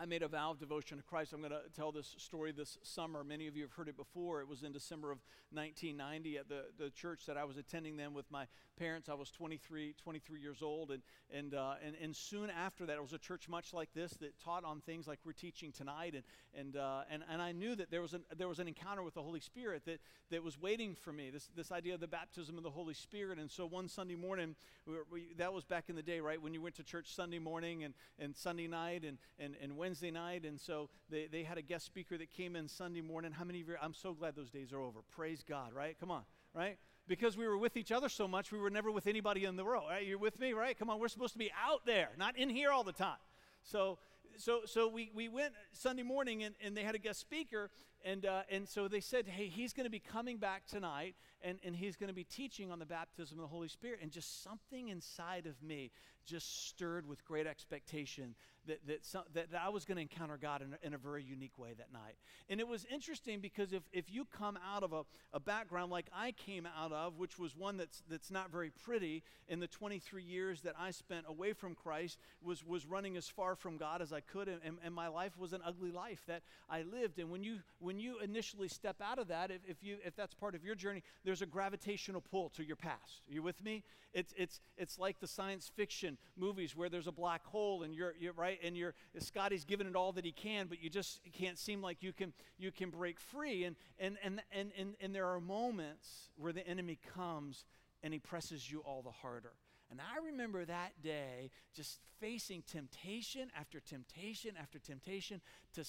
I 0.00 0.06
made 0.06 0.22
a 0.22 0.28
vow 0.28 0.52
of 0.52 0.58
devotion 0.58 0.96
to 0.96 1.04
Christ. 1.04 1.34
I'm 1.34 1.40
going 1.40 1.50
to 1.50 1.60
tell 1.76 1.92
this 1.92 2.14
story 2.16 2.52
this 2.52 2.78
summer. 2.82 3.22
Many 3.22 3.46
of 3.48 3.54
you 3.54 3.64
have 3.64 3.72
heard 3.72 3.86
it 3.86 3.98
before. 3.98 4.40
It 4.40 4.48
was 4.48 4.62
in 4.62 4.72
December 4.72 5.12
of 5.12 5.18
1990 5.52 6.38
at 6.38 6.48
the, 6.48 6.64
the 6.78 6.88
church 6.88 7.26
that 7.26 7.36
I 7.36 7.44
was 7.44 7.58
attending 7.58 7.98
then 7.98 8.14
with 8.14 8.24
my 8.30 8.46
parents. 8.78 9.10
I 9.10 9.14
was 9.14 9.30
23, 9.30 9.94
23 10.02 10.40
years 10.40 10.62
old. 10.62 10.90
And, 10.90 11.02
and, 11.30 11.52
uh, 11.52 11.74
and, 11.84 11.94
and 12.02 12.16
soon 12.16 12.48
after 12.48 12.86
that, 12.86 12.96
it 12.96 13.02
was 13.02 13.12
a 13.12 13.18
church 13.18 13.46
much 13.46 13.74
like 13.74 13.92
this 13.92 14.12
that 14.20 14.40
taught 14.40 14.64
on 14.64 14.80
things 14.80 15.06
like 15.06 15.18
we're 15.22 15.32
teaching 15.32 15.70
tonight. 15.70 16.14
And, 16.14 16.24
and, 16.58 16.76
uh, 16.78 17.02
and, 17.10 17.22
and 17.30 17.42
I 17.42 17.52
knew 17.52 17.76
that 17.76 17.90
there 17.90 18.00
was, 18.00 18.14
an, 18.14 18.22
there 18.34 18.48
was 18.48 18.58
an 18.58 18.68
encounter 18.68 19.02
with 19.02 19.12
the 19.12 19.22
Holy 19.22 19.40
Spirit 19.40 19.84
that, 19.84 20.00
that 20.30 20.42
was 20.42 20.58
waiting 20.58 20.94
for 20.94 21.12
me, 21.12 21.28
this, 21.28 21.50
this 21.54 21.70
idea 21.70 21.92
of 21.92 22.00
the 22.00 22.08
baptism 22.08 22.56
of 22.56 22.62
the 22.62 22.70
Holy 22.70 22.94
Spirit. 22.94 23.38
And 23.38 23.50
so 23.50 23.66
one 23.66 23.86
Sunday 23.86 24.16
morning, 24.16 24.56
we 24.86 24.94
were, 24.94 25.04
we, 25.12 25.34
that 25.36 25.52
was 25.52 25.66
back 25.66 25.90
in 25.90 25.94
the 25.94 26.02
day, 26.02 26.20
right? 26.20 26.40
When 26.40 26.54
you 26.54 26.62
went 26.62 26.76
to 26.76 26.84
church 26.84 27.14
Sunday 27.14 27.38
morning 27.38 27.84
and, 27.84 27.92
and 28.18 28.34
Sunday 28.34 28.66
night 28.66 29.04
and, 29.04 29.18
and, 29.38 29.56
and 29.62 29.76
Wednesday 29.76 29.89
night. 30.10 30.44
And 30.44 30.60
so 30.60 30.88
they, 31.10 31.28
they 31.30 31.42
had 31.42 31.58
a 31.58 31.62
guest 31.62 31.86
speaker 31.86 32.16
that 32.18 32.30
came 32.30 32.56
in 32.56 32.68
Sunday 32.68 33.00
morning. 33.00 33.32
How 33.32 33.44
many 33.44 33.60
of 33.60 33.68
you, 33.68 33.74
I'm 33.82 33.94
so 33.94 34.14
glad 34.14 34.36
those 34.36 34.50
days 34.50 34.72
are 34.72 34.80
over. 34.80 35.00
Praise 35.10 35.44
God, 35.46 35.72
right? 35.74 35.96
Come 35.98 36.10
on, 36.10 36.22
right? 36.54 36.78
because 37.10 37.36
we 37.36 37.46
were 37.46 37.58
with 37.58 37.76
each 37.76 37.90
other 37.90 38.08
so 38.08 38.28
much, 38.28 38.52
we 38.52 38.58
were 38.58 38.70
never 38.70 38.90
with 38.92 39.08
anybody 39.08 39.44
in 39.44 39.56
the 39.56 39.64
world. 39.64 39.86
Right? 39.90 40.06
You're 40.06 40.16
with 40.16 40.38
me, 40.38 40.52
right? 40.52 40.78
Come 40.78 40.88
on, 40.88 41.00
we're 41.00 41.08
supposed 41.08 41.32
to 41.32 41.38
be 41.38 41.50
out 41.60 41.84
there, 41.84 42.10
not 42.16 42.38
in 42.38 42.48
here 42.48 42.70
all 42.70 42.84
the 42.84 42.92
time. 42.92 43.18
So, 43.64 43.98
so, 44.36 44.60
so 44.64 44.88
we, 44.88 45.10
we 45.12 45.28
went 45.28 45.52
Sunday 45.72 46.04
morning 46.04 46.44
and, 46.44 46.54
and 46.64 46.76
they 46.76 46.84
had 46.84 46.94
a 46.94 46.98
guest 46.98 47.20
speaker, 47.20 47.70
and, 48.04 48.26
uh, 48.26 48.42
and 48.50 48.68
so 48.68 48.88
they 48.88 49.00
said, 49.00 49.26
hey, 49.26 49.46
he's 49.46 49.72
going 49.72 49.84
to 49.84 49.90
be 49.90 50.00
coming 50.00 50.38
back 50.38 50.66
tonight, 50.66 51.14
and, 51.42 51.58
and 51.64 51.76
he's 51.76 51.96
going 51.96 52.08
to 52.08 52.14
be 52.14 52.24
teaching 52.24 52.70
on 52.70 52.78
the 52.78 52.86
baptism 52.86 53.38
of 53.38 53.42
the 53.42 53.48
Holy 53.48 53.68
Spirit. 53.68 54.00
And 54.02 54.10
just 54.10 54.42
something 54.42 54.88
inside 54.88 55.46
of 55.46 55.62
me 55.62 55.90
just 56.26 56.68
stirred 56.68 57.06
with 57.06 57.24
great 57.24 57.46
expectation 57.46 58.34
that, 58.66 58.78
that, 58.86 59.04
some, 59.04 59.22
that, 59.34 59.50
that 59.52 59.62
I 59.64 59.70
was 59.70 59.84
going 59.84 59.96
to 59.96 60.02
encounter 60.02 60.38
God 60.40 60.62
in 60.62 60.74
a, 60.74 60.86
in 60.86 60.94
a, 60.94 60.98
very 60.98 61.24
unique 61.24 61.58
way 61.58 61.70
that 61.78 61.92
night. 61.92 62.14
And 62.48 62.60
it 62.60 62.68
was 62.68 62.86
interesting 62.92 63.40
because 63.40 63.72
if, 63.72 63.82
if 63.92 64.12
you 64.12 64.26
come 64.26 64.58
out 64.64 64.82
of 64.82 64.92
a, 64.92 65.02
a 65.32 65.40
background 65.40 65.90
like 65.90 66.06
I 66.14 66.32
came 66.32 66.68
out 66.78 66.92
of, 66.92 67.18
which 67.18 67.38
was 67.38 67.56
one 67.56 67.78
that's, 67.78 68.02
that's 68.08 68.30
not 68.30 68.52
very 68.52 68.70
pretty, 68.70 69.22
in 69.48 69.60
the 69.60 69.66
23 69.66 70.22
years 70.22 70.60
that 70.62 70.74
I 70.78 70.90
spent 70.90 71.24
away 71.26 71.52
from 71.54 71.74
Christ, 71.74 72.18
was, 72.42 72.64
was 72.64 72.86
running 72.86 73.16
as 73.16 73.28
far 73.28 73.56
from 73.56 73.76
God 73.76 74.02
as 74.02 74.12
I 74.12 74.20
could, 74.20 74.46
and, 74.46 74.60
and, 74.64 74.76
and 74.84 74.94
my 74.94 75.08
life 75.08 75.38
was 75.38 75.52
an 75.52 75.62
ugly 75.66 75.90
life 75.90 76.22
that 76.26 76.42
I 76.68 76.82
lived. 76.82 77.18
And 77.18 77.30
when 77.30 77.42
you, 77.42 77.60
when 77.78 77.89
you 77.98 78.18
initially 78.20 78.68
step 78.68 78.96
out 79.02 79.18
of 79.18 79.28
that, 79.28 79.50
if, 79.50 79.60
if, 79.66 79.82
you, 79.82 79.96
if 80.04 80.14
that's 80.14 80.34
part 80.34 80.54
of 80.54 80.64
your 80.64 80.74
journey, 80.74 81.02
there's 81.24 81.42
a 81.42 81.46
gravitational 81.46 82.20
pull 82.20 82.50
to 82.50 82.64
your 82.64 82.76
past. 82.76 83.22
Are 83.28 83.32
you 83.32 83.42
with 83.42 83.62
me? 83.64 83.82
It's, 84.12 84.34
it's, 84.36 84.60
it's 84.76 84.98
like 84.98 85.20
the 85.20 85.26
science 85.26 85.70
fiction 85.74 86.18
movies 86.36 86.76
where 86.76 86.88
there's 86.88 87.06
a 87.06 87.12
black 87.12 87.44
hole 87.46 87.82
and 87.82 87.94
you're, 87.94 88.14
you're 88.18 88.32
right 88.32 88.58
and 88.62 88.76
you're 88.76 88.94
Scotty's 89.18 89.64
given 89.64 89.86
it 89.86 89.94
all 89.94 90.12
that 90.12 90.24
he 90.24 90.32
can, 90.32 90.66
but 90.66 90.82
you 90.82 90.90
just 90.90 91.20
can't 91.32 91.58
seem 91.58 91.80
like 91.80 92.02
you 92.02 92.12
can 92.12 92.32
you 92.58 92.72
can 92.72 92.90
break 92.90 93.20
free. 93.20 93.64
And 93.64 93.76
and 93.98 94.18
and 94.24 94.42
and 94.52 94.72
and, 94.78 94.94
and 95.00 95.14
there 95.14 95.26
are 95.26 95.40
moments 95.40 96.30
where 96.36 96.52
the 96.52 96.66
enemy 96.66 96.98
comes 97.14 97.64
and 98.02 98.12
he 98.12 98.18
presses 98.18 98.70
you 98.70 98.80
all 98.80 99.02
the 99.02 99.10
harder. 99.10 99.52
And 99.90 100.00
I 100.00 100.24
remember 100.24 100.64
that 100.64 100.92
day 101.02 101.50
just 101.74 101.98
facing 102.20 102.62
temptation 102.62 103.50
after 103.58 103.80
temptation 103.80 104.52
after 104.60 104.78
temptation 104.78 105.40
to 105.74 105.84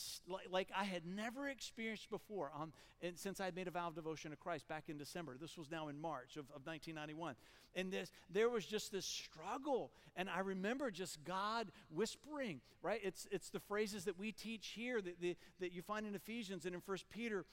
like, 0.50 0.70
I 0.76 0.86
had 0.86 1.06
never 1.06 1.48
experienced 1.48 2.10
before 2.10 2.52
um, 2.60 2.74
and 3.04 3.18
since 3.18 3.40
I 3.40 3.46
had 3.46 3.56
made 3.56 3.68
a 3.68 3.72
vow 3.72 3.88
of 3.88 3.96
devotion 3.96 4.32
to 4.32 4.38
Christ 4.38 4.68
back 4.68 4.86
in 4.88 4.98
December. 4.98 5.38
This 5.40 5.58
was 5.58 5.70
now 5.70 5.88
in 5.88 6.00
March 6.00 6.36
of, 6.36 6.46
of 6.56 6.66
1991. 6.66 7.36
And 7.76 7.92
this, 7.92 8.12
there 8.30 8.50
was 8.50 8.66
just 8.66 8.92
this 8.92 9.06
struggle. 9.06 9.92
And 10.16 10.30
I 10.30 10.40
remember 10.40 10.92
just 10.92 11.24
God 11.24 11.72
whispering, 11.90 12.62
right? 12.82 13.00
It's, 13.04 13.28
it's 13.32 13.50
the 13.50 13.60
phrases 13.60 14.06
that 14.06 14.18
we 14.18 14.32
teach 14.32 14.70
here 14.70 15.02
that, 15.02 15.22
the, 15.22 15.36
that 15.60 15.72
you 15.74 15.82
find 15.82 16.06
in 16.06 16.16
Ephesians 16.16 16.66
and 16.66 16.76
in 16.76 16.82
First 16.82 17.10
Peter 17.10 17.46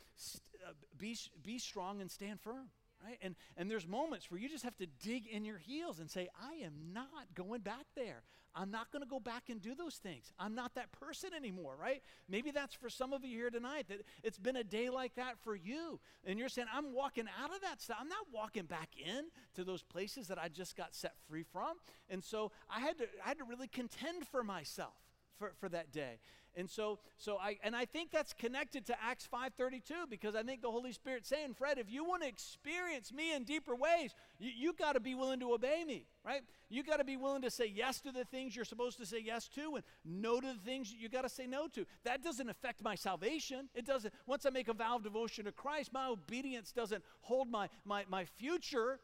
uh, 0.66 0.72
be, 0.98 1.16
be 1.42 1.58
strong 1.58 2.00
and 2.00 2.10
stand 2.10 2.40
firm 2.40 2.68
right? 3.04 3.18
And, 3.22 3.34
and 3.56 3.70
there's 3.70 3.86
moments 3.86 4.30
where 4.30 4.40
you 4.40 4.48
just 4.48 4.64
have 4.64 4.76
to 4.78 4.86
dig 5.02 5.26
in 5.26 5.44
your 5.44 5.58
heels 5.58 5.98
and 5.98 6.10
say, 6.10 6.28
I 6.40 6.64
am 6.64 6.72
not 6.92 7.34
going 7.34 7.60
back 7.60 7.86
there. 7.96 8.22
I'm 8.54 8.70
not 8.70 8.90
going 8.90 9.02
to 9.02 9.08
go 9.08 9.20
back 9.20 9.44
and 9.50 9.60
do 9.60 9.74
those 9.74 9.96
things. 9.96 10.32
I'm 10.38 10.54
not 10.54 10.74
that 10.74 10.90
person 10.90 11.30
anymore, 11.36 11.76
right? 11.80 12.02
Maybe 12.28 12.50
that's 12.50 12.74
for 12.74 12.88
some 12.88 13.12
of 13.12 13.24
you 13.24 13.36
here 13.36 13.50
tonight 13.50 13.86
that 13.88 14.00
it's 14.24 14.38
been 14.38 14.56
a 14.56 14.64
day 14.64 14.90
like 14.90 15.14
that 15.14 15.38
for 15.38 15.54
you. 15.54 16.00
And 16.24 16.38
you're 16.38 16.48
saying, 16.48 16.68
I'm 16.74 16.92
walking 16.92 17.26
out 17.40 17.54
of 17.54 17.60
that 17.62 17.80
stuff. 17.80 17.98
I'm 18.00 18.08
not 18.08 18.26
walking 18.32 18.64
back 18.64 18.88
in 18.98 19.26
to 19.54 19.64
those 19.64 19.82
places 19.82 20.28
that 20.28 20.38
I 20.38 20.48
just 20.48 20.76
got 20.76 20.94
set 20.94 21.12
free 21.28 21.44
from. 21.44 21.76
And 22.10 22.24
so 22.24 22.50
I 22.68 22.80
had 22.80 22.98
to, 22.98 23.04
I 23.24 23.28
had 23.28 23.38
to 23.38 23.44
really 23.44 23.68
contend 23.68 24.26
for 24.26 24.42
myself 24.42 24.94
for, 25.38 25.52
for 25.58 25.68
that 25.68 25.92
day. 25.92 26.18
And 26.56 26.68
so, 26.68 26.98
so 27.18 27.38
I 27.38 27.56
and 27.62 27.76
I 27.76 27.84
think 27.84 28.10
that's 28.10 28.32
connected 28.32 28.84
to 28.86 28.96
Acts 29.00 29.28
5:32 29.32 30.10
because 30.10 30.34
I 30.34 30.42
think 30.42 30.60
the 30.60 30.70
Holy 30.70 30.92
Spirit's 30.92 31.28
saying, 31.28 31.54
Fred, 31.54 31.78
if 31.78 31.88
you 31.88 32.04
want 32.04 32.22
to 32.22 32.28
experience 32.28 33.12
me 33.12 33.32
in 33.32 33.44
deeper 33.44 33.76
ways, 33.76 34.12
you, 34.40 34.50
you 34.56 34.72
got 34.72 34.94
to 34.94 35.00
be 35.00 35.14
willing 35.14 35.38
to 35.38 35.52
obey 35.52 35.84
me, 35.86 36.06
right? 36.24 36.42
You 36.68 36.82
got 36.82 36.96
to 36.96 37.04
be 37.04 37.16
willing 37.16 37.42
to 37.42 37.50
say 37.50 37.66
yes 37.72 38.00
to 38.00 38.12
the 38.12 38.24
things 38.24 38.56
you're 38.56 38.64
supposed 38.64 38.98
to 38.98 39.06
say 39.06 39.22
yes 39.24 39.46
to 39.50 39.76
and 39.76 39.84
no 40.04 40.40
to 40.40 40.46
the 40.48 40.58
things 40.64 40.92
you 40.92 41.08
got 41.08 41.22
to 41.22 41.28
say 41.28 41.46
no 41.46 41.68
to. 41.68 41.86
That 42.04 42.24
doesn't 42.24 42.48
affect 42.48 42.82
my 42.82 42.96
salvation. 42.96 43.68
It 43.72 43.86
doesn't. 43.86 44.12
Once 44.26 44.44
I 44.44 44.50
make 44.50 44.66
a 44.66 44.74
vow 44.74 44.96
of 44.96 45.04
devotion 45.04 45.44
to 45.44 45.52
Christ, 45.52 45.92
my 45.92 46.08
obedience 46.08 46.72
doesn't 46.72 47.04
hold 47.20 47.48
my 47.48 47.68
my 47.84 48.04
my 48.08 48.24
future, 48.24 48.98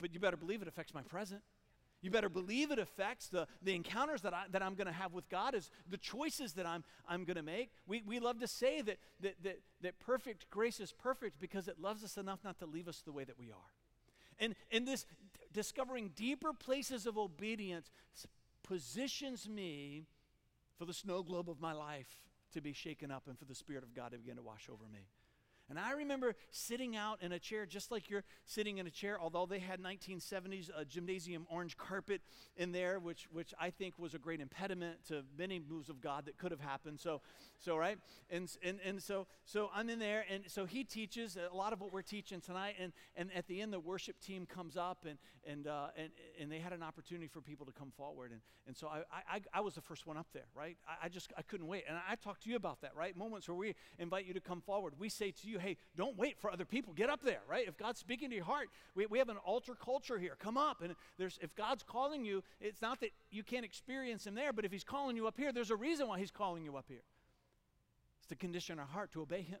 but 0.00 0.12
you 0.12 0.18
better 0.18 0.36
believe 0.36 0.60
it 0.60 0.66
affects 0.66 0.92
my 0.92 1.02
present. 1.02 1.42
You 2.04 2.10
better 2.10 2.28
believe 2.28 2.70
it 2.70 2.78
affects 2.78 3.28
the, 3.28 3.46
the 3.62 3.74
encounters 3.74 4.20
that, 4.20 4.34
I, 4.34 4.44
that 4.50 4.62
I'm 4.62 4.74
going 4.74 4.88
to 4.88 4.92
have 4.92 5.14
with 5.14 5.26
God, 5.30 5.54
is 5.54 5.70
the 5.88 5.96
choices 5.96 6.52
that 6.52 6.66
I'm, 6.66 6.84
I'm 7.08 7.24
going 7.24 7.38
to 7.38 7.42
make. 7.42 7.70
We, 7.86 8.02
we 8.04 8.20
love 8.20 8.40
to 8.40 8.46
say 8.46 8.82
that, 8.82 8.98
that, 9.20 9.42
that, 9.42 9.60
that 9.80 9.98
perfect 10.00 10.50
grace 10.50 10.80
is 10.80 10.92
perfect 10.92 11.40
because 11.40 11.66
it 11.66 11.80
loves 11.80 12.04
us 12.04 12.18
enough 12.18 12.40
not 12.44 12.58
to 12.58 12.66
leave 12.66 12.88
us 12.88 13.00
the 13.00 13.10
way 13.10 13.24
that 13.24 13.38
we 13.38 13.46
are. 13.46 13.72
And, 14.38 14.54
and 14.70 14.86
this 14.86 15.06
discovering 15.54 16.10
deeper 16.14 16.52
places 16.52 17.06
of 17.06 17.16
obedience 17.16 17.90
positions 18.62 19.48
me 19.48 20.04
for 20.76 20.84
the 20.84 20.92
snow 20.92 21.22
globe 21.22 21.48
of 21.48 21.58
my 21.58 21.72
life 21.72 22.20
to 22.52 22.60
be 22.60 22.74
shaken 22.74 23.10
up 23.10 23.28
and 23.28 23.38
for 23.38 23.46
the 23.46 23.54
Spirit 23.54 23.82
of 23.82 23.94
God 23.94 24.12
to 24.12 24.18
begin 24.18 24.36
to 24.36 24.42
wash 24.42 24.68
over 24.70 24.84
me. 24.92 25.06
And 25.70 25.78
I 25.78 25.92
remember 25.92 26.34
sitting 26.50 26.94
out 26.94 27.22
in 27.22 27.32
a 27.32 27.38
chair 27.38 27.64
just 27.64 27.90
like 27.90 28.10
you're 28.10 28.24
sitting 28.44 28.78
in 28.78 28.86
a 28.86 28.90
chair, 28.90 29.18
although 29.20 29.46
they 29.46 29.58
had 29.58 29.80
1970s 29.80 30.70
uh, 30.70 30.84
gymnasium 30.84 31.46
orange 31.50 31.76
carpet 31.76 32.20
in 32.56 32.72
there, 32.72 32.98
which, 33.00 33.26
which 33.32 33.54
I 33.58 33.70
think 33.70 33.98
was 33.98 34.14
a 34.14 34.18
great 34.18 34.40
impediment 34.40 35.04
to 35.08 35.24
many 35.38 35.58
moves 35.58 35.88
of 35.88 36.00
God 36.00 36.26
that 36.26 36.36
could 36.36 36.50
have 36.50 36.60
happened. 36.60 37.00
So, 37.00 37.22
so 37.58 37.76
right? 37.76 37.98
And, 38.30 38.50
and, 38.62 38.78
and 38.84 39.02
so, 39.02 39.26
so 39.44 39.70
I'm 39.74 39.88
in 39.88 39.98
there, 39.98 40.24
and 40.30 40.44
so 40.48 40.66
he 40.66 40.84
teaches 40.84 41.36
a 41.36 41.54
lot 41.54 41.72
of 41.72 41.80
what 41.80 41.92
we're 41.92 42.02
teaching 42.02 42.40
tonight. 42.40 42.74
And, 42.78 42.92
and 43.16 43.30
at 43.34 43.46
the 43.46 43.60
end, 43.60 43.72
the 43.72 43.80
worship 43.80 44.20
team 44.20 44.46
comes 44.46 44.76
up, 44.76 45.06
and, 45.08 45.18
and, 45.46 45.66
uh, 45.66 45.86
and, 45.96 46.10
and 46.40 46.52
they 46.52 46.58
had 46.58 46.72
an 46.72 46.82
opportunity 46.82 47.26
for 47.26 47.40
people 47.40 47.64
to 47.66 47.72
come 47.72 47.90
forward. 47.96 48.32
And, 48.32 48.40
and 48.66 48.76
so 48.76 48.88
I, 48.88 49.02
I, 49.36 49.40
I 49.54 49.60
was 49.60 49.74
the 49.74 49.80
first 49.80 50.06
one 50.06 50.16
up 50.16 50.26
there, 50.32 50.46
right? 50.54 50.76
I, 50.86 51.06
I 51.06 51.08
just 51.08 51.32
I 51.36 51.42
couldn't 51.42 51.66
wait. 51.66 51.84
And 51.88 51.96
I 52.08 52.16
talked 52.16 52.42
to 52.44 52.50
you 52.50 52.56
about 52.56 52.80
that, 52.82 52.94
right? 52.94 53.16
Moments 53.16 53.48
where 53.48 53.56
we 53.56 53.74
invite 53.98 54.26
you 54.26 54.34
to 54.34 54.40
come 54.40 54.60
forward. 54.60 54.94
We 54.98 55.08
say 55.08 55.30
to 55.30 55.48
you, 55.48 55.53
you, 55.54 55.58
hey, 55.58 55.78
don't 55.96 56.18
wait 56.18 56.38
for 56.38 56.50
other 56.50 56.66
people. 56.66 56.92
Get 56.92 57.08
up 57.08 57.22
there, 57.22 57.40
right? 57.48 57.66
If 57.66 57.78
God's 57.78 57.98
speaking 57.98 58.28
to 58.28 58.36
your 58.36 58.44
heart, 58.44 58.68
we, 58.94 59.06
we 59.06 59.18
have 59.18 59.30
an 59.30 59.38
altar 59.38 59.74
culture 59.74 60.18
here. 60.18 60.36
Come 60.38 60.58
up. 60.58 60.82
And 60.82 60.94
there's 61.16 61.38
if 61.40 61.54
God's 61.54 61.82
calling 61.82 62.24
you, 62.24 62.42
it's 62.60 62.82
not 62.82 63.00
that 63.00 63.10
you 63.30 63.42
can't 63.42 63.64
experience 63.64 64.26
Him 64.26 64.34
there, 64.34 64.52
but 64.52 64.66
if 64.66 64.72
He's 64.72 64.84
calling 64.84 65.16
you 65.16 65.26
up 65.26 65.38
here, 65.38 65.52
there's 65.52 65.70
a 65.70 65.76
reason 65.76 66.08
why 66.08 66.18
He's 66.18 66.30
calling 66.30 66.64
you 66.64 66.76
up 66.76 66.86
here. 66.88 67.04
It's 68.18 68.26
to 68.26 68.36
condition 68.36 68.78
our 68.78 68.86
heart 68.86 69.12
to 69.12 69.22
obey 69.22 69.42
Him. 69.42 69.60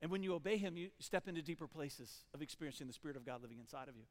And 0.00 0.10
when 0.10 0.22
you 0.22 0.34
obey 0.34 0.58
Him, 0.58 0.76
you 0.76 0.90
step 1.00 1.26
into 1.26 1.42
deeper 1.42 1.66
places 1.66 2.24
of 2.32 2.42
experiencing 2.42 2.86
the 2.86 2.92
Spirit 2.92 3.16
of 3.16 3.26
God 3.26 3.42
living 3.42 3.58
inside 3.58 3.88
of 3.88 3.96
you. 3.96 4.04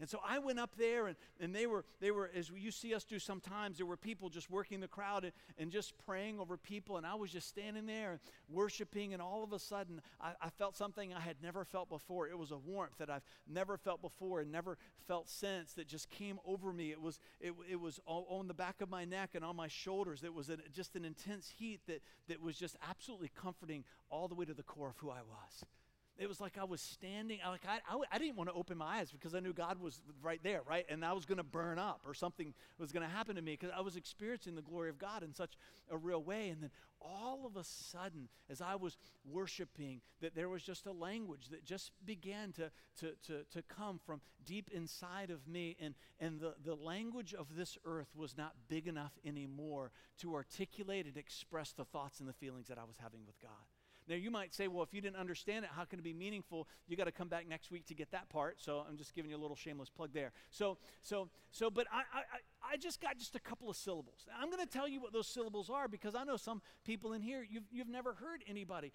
And 0.00 0.08
so 0.08 0.20
I 0.26 0.38
went 0.38 0.58
up 0.58 0.76
there, 0.76 1.06
and, 1.06 1.16
and 1.40 1.54
they 1.54 1.66
were, 1.66 1.84
they 2.00 2.10
were, 2.10 2.30
as 2.34 2.50
you 2.50 2.70
see 2.70 2.94
us 2.94 3.04
do 3.04 3.18
sometimes, 3.18 3.78
there 3.78 3.86
were 3.86 3.96
people 3.96 4.28
just 4.28 4.50
working 4.50 4.80
the 4.80 4.88
crowd 4.88 5.24
and, 5.24 5.32
and 5.58 5.70
just 5.70 5.94
praying 6.06 6.38
over 6.38 6.56
people. 6.56 6.96
And 6.96 7.06
I 7.06 7.14
was 7.14 7.30
just 7.30 7.48
standing 7.48 7.86
there 7.86 8.20
worshiping, 8.48 9.12
and 9.12 9.22
all 9.22 9.42
of 9.42 9.52
a 9.52 9.58
sudden, 9.58 10.00
I, 10.20 10.32
I 10.40 10.50
felt 10.50 10.76
something 10.76 11.12
I 11.12 11.20
had 11.20 11.36
never 11.42 11.64
felt 11.64 11.88
before. 11.88 12.28
It 12.28 12.38
was 12.38 12.50
a 12.50 12.58
warmth 12.58 12.98
that 12.98 13.10
I've 13.10 13.24
never 13.48 13.76
felt 13.76 14.00
before 14.00 14.40
and 14.40 14.52
never 14.52 14.78
felt 15.06 15.28
since 15.28 15.74
that 15.74 15.88
just 15.88 16.10
came 16.10 16.38
over 16.44 16.72
me. 16.72 16.90
It 16.90 17.00
was, 17.00 17.18
it, 17.40 17.52
it 17.70 17.80
was 17.80 18.00
on 18.06 18.48
the 18.48 18.54
back 18.54 18.80
of 18.80 18.88
my 18.88 19.04
neck 19.04 19.30
and 19.34 19.44
on 19.44 19.56
my 19.56 19.68
shoulders. 19.68 20.22
It 20.22 20.32
was 20.32 20.48
an, 20.48 20.62
just 20.72 20.96
an 20.96 21.04
intense 21.04 21.52
heat 21.58 21.80
that, 21.86 22.02
that 22.28 22.40
was 22.40 22.56
just 22.56 22.76
absolutely 22.88 23.30
comforting 23.34 23.84
all 24.10 24.28
the 24.28 24.34
way 24.34 24.44
to 24.44 24.54
the 24.54 24.62
core 24.62 24.88
of 24.88 24.96
who 24.98 25.10
I 25.10 25.22
was 25.22 25.64
it 26.18 26.28
was 26.28 26.40
like 26.40 26.58
I 26.58 26.64
was 26.64 26.80
standing, 26.80 27.38
like 27.46 27.62
I, 27.66 27.78
I, 27.88 27.98
I, 28.10 28.18
didn't 28.18 28.36
want 28.36 28.50
to 28.50 28.54
open 28.54 28.76
my 28.76 28.98
eyes 28.98 29.12
because 29.12 29.36
I 29.36 29.40
knew 29.40 29.52
God 29.52 29.80
was 29.80 30.00
right 30.20 30.40
there, 30.42 30.62
right? 30.68 30.84
And 30.88 31.04
I 31.04 31.12
was 31.12 31.24
going 31.24 31.38
to 31.38 31.44
burn 31.44 31.78
up 31.78 32.00
or 32.04 32.12
something 32.12 32.54
was 32.76 32.90
going 32.90 33.04
to 33.06 33.12
happen 33.12 33.36
to 33.36 33.42
me 33.42 33.52
because 33.52 33.70
I 33.76 33.80
was 33.82 33.94
experiencing 33.94 34.56
the 34.56 34.62
glory 34.62 34.90
of 34.90 34.98
God 34.98 35.22
in 35.22 35.32
such 35.32 35.56
a 35.90 35.96
real 35.96 36.20
way. 36.20 36.48
And 36.48 36.60
then 36.60 36.70
all 37.00 37.46
of 37.46 37.56
a 37.56 37.62
sudden, 37.62 38.28
as 38.50 38.60
I 38.60 38.74
was 38.74 38.96
worshiping, 39.24 40.00
that 40.20 40.34
there 40.34 40.48
was 40.48 40.64
just 40.64 40.86
a 40.86 40.92
language 40.92 41.50
that 41.50 41.64
just 41.64 41.92
began 42.04 42.52
to, 42.54 42.72
to, 42.98 43.12
to, 43.28 43.44
to 43.52 43.62
come 43.62 44.00
from 44.04 44.20
deep 44.44 44.70
inside 44.74 45.30
of 45.30 45.46
me. 45.46 45.76
And, 45.80 45.94
and 46.18 46.40
the, 46.40 46.54
the 46.64 46.74
language 46.74 47.32
of 47.32 47.54
this 47.56 47.78
earth 47.84 48.08
was 48.16 48.36
not 48.36 48.54
big 48.68 48.88
enough 48.88 49.12
anymore 49.24 49.92
to 50.18 50.34
articulate 50.34 51.06
and 51.06 51.16
express 51.16 51.70
the 51.70 51.84
thoughts 51.84 52.18
and 52.18 52.28
the 52.28 52.32
feelings 52.32 52.66
that 52.66 52.78
I 52.78 52.84
was 52.84 52.96
having 53.00 53.20
with 53.24 53.40
God. 53.40 53.77
Now, 54.08 54.16
you 54.16 54.30
might 54.30 54.54
say, 54.54 54.68
well, 54.68 54.82
if 54.82 54.94
you 54.94 55.00
didn't 55.00 55.16
understand 55.16 55.64
it, 55.64 55.70
how 55.74 55.84
can 55.84 55.98
it 55.98 56.02
be 56.02 56.12
meaningful? 56.12 56.66
You 56.86 56.96
got 56.96 57.04
to 57.04 57.12
come 57.12 57.28
back 57.28 57.48
next 57.48 57.70
week 57.70 57.86
to 57.86 57.94
get 57.94 58.10
that 58.12 58.28
part. 58.28 58.60
So 58.60 58.84
I'm 58.88 58.96
just 58.96 59.14
giving 59.14 59.30
you 59.30 59.36
a 59.36 59.38
little 59.38 59.56
shameless 59.56 59.90
plug 59.90 60.10
there. 60.12 60.32
So, 60.50 60.78
so, 61.02 61.28
so, 61.50 61.70
but 61.70 61.86
I, 61.92 61.98
I, 61.98 62.72
I 62.72 62.76
just 62.76 63.00
got 63.00 63.18
just 63.18 63.34
a 63.34 63.40
couple 63.40 63.68
of 63.68 63.76
syllables. 63.76 64.26
I'm 64.40 64.50
going 64.50 64.64
to 64.64 64.70
tell 64.70 64.88
you 64.88 65.00
what 65.00 65.12
those 65.12 65.28
syllables 65.28 65.70
are 65.70 65.88
because 65.88 66.14
I 66.14 66.24
know 66.24 66.36
some 66.36 66.62
people 66.84 67.12
in 67.12 67.22
here, 67.22 67.44
you've, 67.48 67.64
you've 67.70 67.88
never 67.88 68.14
heard 68.14 68.42
anybody 68.48 68.92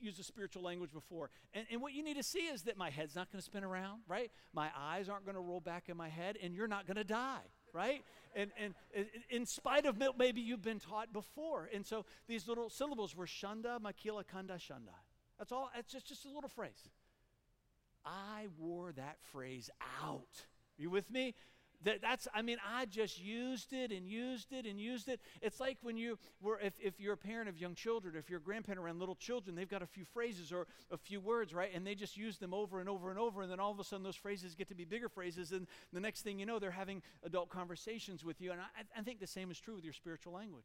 use 0.00 0.18
a 0.18 0.24
spiritual 0.24 0.62
language 0.62 0.92
before. 0.92 1.30
And, 1.54 1.66
and 1.70 1.80
what 1.80 1.94
you 1.94 2.02
need 2.02 2.16
to 2.16 2.22
see 2.22 2.46
is 2.46 2.62
that 2.62 2.76
my 2.76 2.90
head's 2.90 3.14
not 3.14 3.30
going 3.32 3.40
to 3.40 3.44
spin 3.44 3.64
around, 3.64 4.02
right? 4.08 4.30
My 4.52 4.70
eyes 4.76 5.08
aren't 5.08 5.24
going 5.24 5.36
to 5.36 5.40
roll 5.40 5.60
back 5.60 5.88
in 5.88 5.96
my 5.96 6.08
head, 6.08 6.36
and 6.42 6.54
you're 6.54 6.68
not 6.68 6.86
going 6.86 6.96
to 6.96 7.04
die 7.04 7.42
right? 7.76 8.02
And, 8.34 8.50
and, 8.58 8.74
and 8.94 9.06
in 9.30 9.46
spite 9.46 9.86
of 9.86 9.96
maybe 10.18 10.40
you've 10.40 10.62
been 10.62 10.80
taught 10.80 11.12
before. 11.12 11.68
And 11.72 11.86
so 11.86 12.04
these 12.26 12.48
little 12.48 12.70
syllables 12.70 13.14
were 13.14 13.26
shanda, 13.26 13.78
makila, 13.78 14.24
kanda, 14.26 14.54
shanda. 14.54 14.96
That's 15.38 15.52
all, 15.52 15.70
it's 15.78 15.92
just, 15.92 16.08
just 16.08 16.24
a 16.24 16.28
little 16.28 16.48
phrase. 16.48 16.88
I 18.04 18.46
wore 18.58 18.92
that 18.92 19.18
phrase 19.32 19.70
out. 20.02 20.22
Are 20.78 20.82
you 20.82 20.90
with 20.90 21.10
me? 21.10 21.34
That, 21.84 22.00
that's, 22.00 22.26
I 22.34 22.42
mean, 22.42 22.58
I 22.66 22.86
just 22.86 23.20
used 23.20 23.72
it 23.72 23.92
and 23.92 24.08
used 24.08 24.52
it 24.52 24.66
and 24.66 24.80
used 24.80 25.08
it. 25.08 25.20
It's 25.42 25.60
like 25.60 25.78
when 25.82 25.96
you 25.96 26.18
were, 26.40 26.58
if, 26.60 26.74
if 26.80 27.00
you're 27.00 27.12
a 27.12 27.18
parent 27.18 27.48
of 27.48 27.58
young 27.58 27.74
children, 27.74 28.14
if 28.16 28.28
you're 28.28 28.38
a 28.38 28.42
grandparent 28.42 28.80
around 28.80 28.98
little 28.98 29.14
children, 29.14 29.54
they've 29.54 29.68
got 29.68 29.82
a 29.82 29.86
few 29.86 30.04
phrases 30.04 30.52
or 30.52 30.66
a 30.90 30.96
few 30.96 31.20
words, 31.20 31.54
right? 31.54 31.70
And 31.74 31.86
they 31.86 31.94
just 31.94 32.16
use 32.16 32.38
them 32.38 32.54
over 32.54 32.80
and 32.80 32.88
over 32.88 33.10
and 33.10 33.18
over. 33.18 33.42
And 33.42 33.50
then 33.50 33.60
all 33.60 33.70
of 33.70 33.78
a 33.78 33.84
sudden, 33.84 34.02
those 34.02 34.16
phrases 34.16 34.54
get 34.54 34.68
to 34.68 34.74
be 34.74 34.84
bigger 34.84 35.08
phrases. 35.08 35.52
And 35.52 35.66
the 35.92 36.00
next 36.00 36.22
thing 36.22 36.38
you 36.38 36.46
know, 36.46 36.58
they're 36.58 36.70
having 36.70 37.02
adult 37.22 37.50
conversations 37.50 38.24
with 38.24 38.40
you. 38.40 38.52
And 38.52 38.60
I, 38.60 38.98
I 38.98 39.02
think 39.02 39.20
the 39.20 39.26
same 39.26 39.50
is 39.50 39.58
true 39.58 39.74
with 39.74 39.84
your 39.84 39.92
spiritual 39.92 40.32
language. 40.32 40.64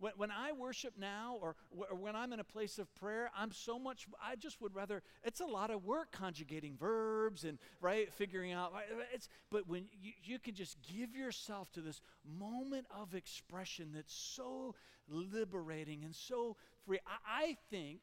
When, 0.00 0.12
when 0.16 0.30
I 0.30 0.52
worship 0.52 0.94
now 0.98 1.38
or, 1.40 1.54
or 1.90 1.96
when 1.96 2.16
I'm 2.16 2.32
in 2.32 2.40
a 2.40 2.44
place 2.44 2.78
of 2.78 2.92
prayer, 2.94 3.30
I'm 3.36 3.52
so 3.52 3.78
much, 3.78 4.06
I 4.24 4.34
just 4.34 4.60
would 4.62 4.74
rather, 4.74 5.02
it's 5.22 5.40
a 5.40 5.46
lot 5.46 5.70
of 5.70 5.84
work 5.84 6.10
conjugating 6.10 6.76
verbs 6.76 7.44
and, 7.44 7.58
right, 7.82 8.12
figuring 8.12 8.52
out, 8.52 8.72
it's, 9.12 9.28
but 9.50 9.68
when 9.68 9.84
you, 9.92 10.12
you 10.22 10.38
can 10.38 10.54
just 10.54 10.78
give 10.82 11.14
yourself 11.14 11.70
to 11.72 11.82
this 11.82 12.00
moment 12.24 12.86
of 12.98 13.14
expression 13.14 13.90
that's 13.94 14.14
so 14.14 14.74
liberating 15.06 16.02
and 16.02 16.14
so 16.14 16.56
free. 16.86 16.98
I, 17.06 17.42
I 17.42 17.56
think 17.70 18.00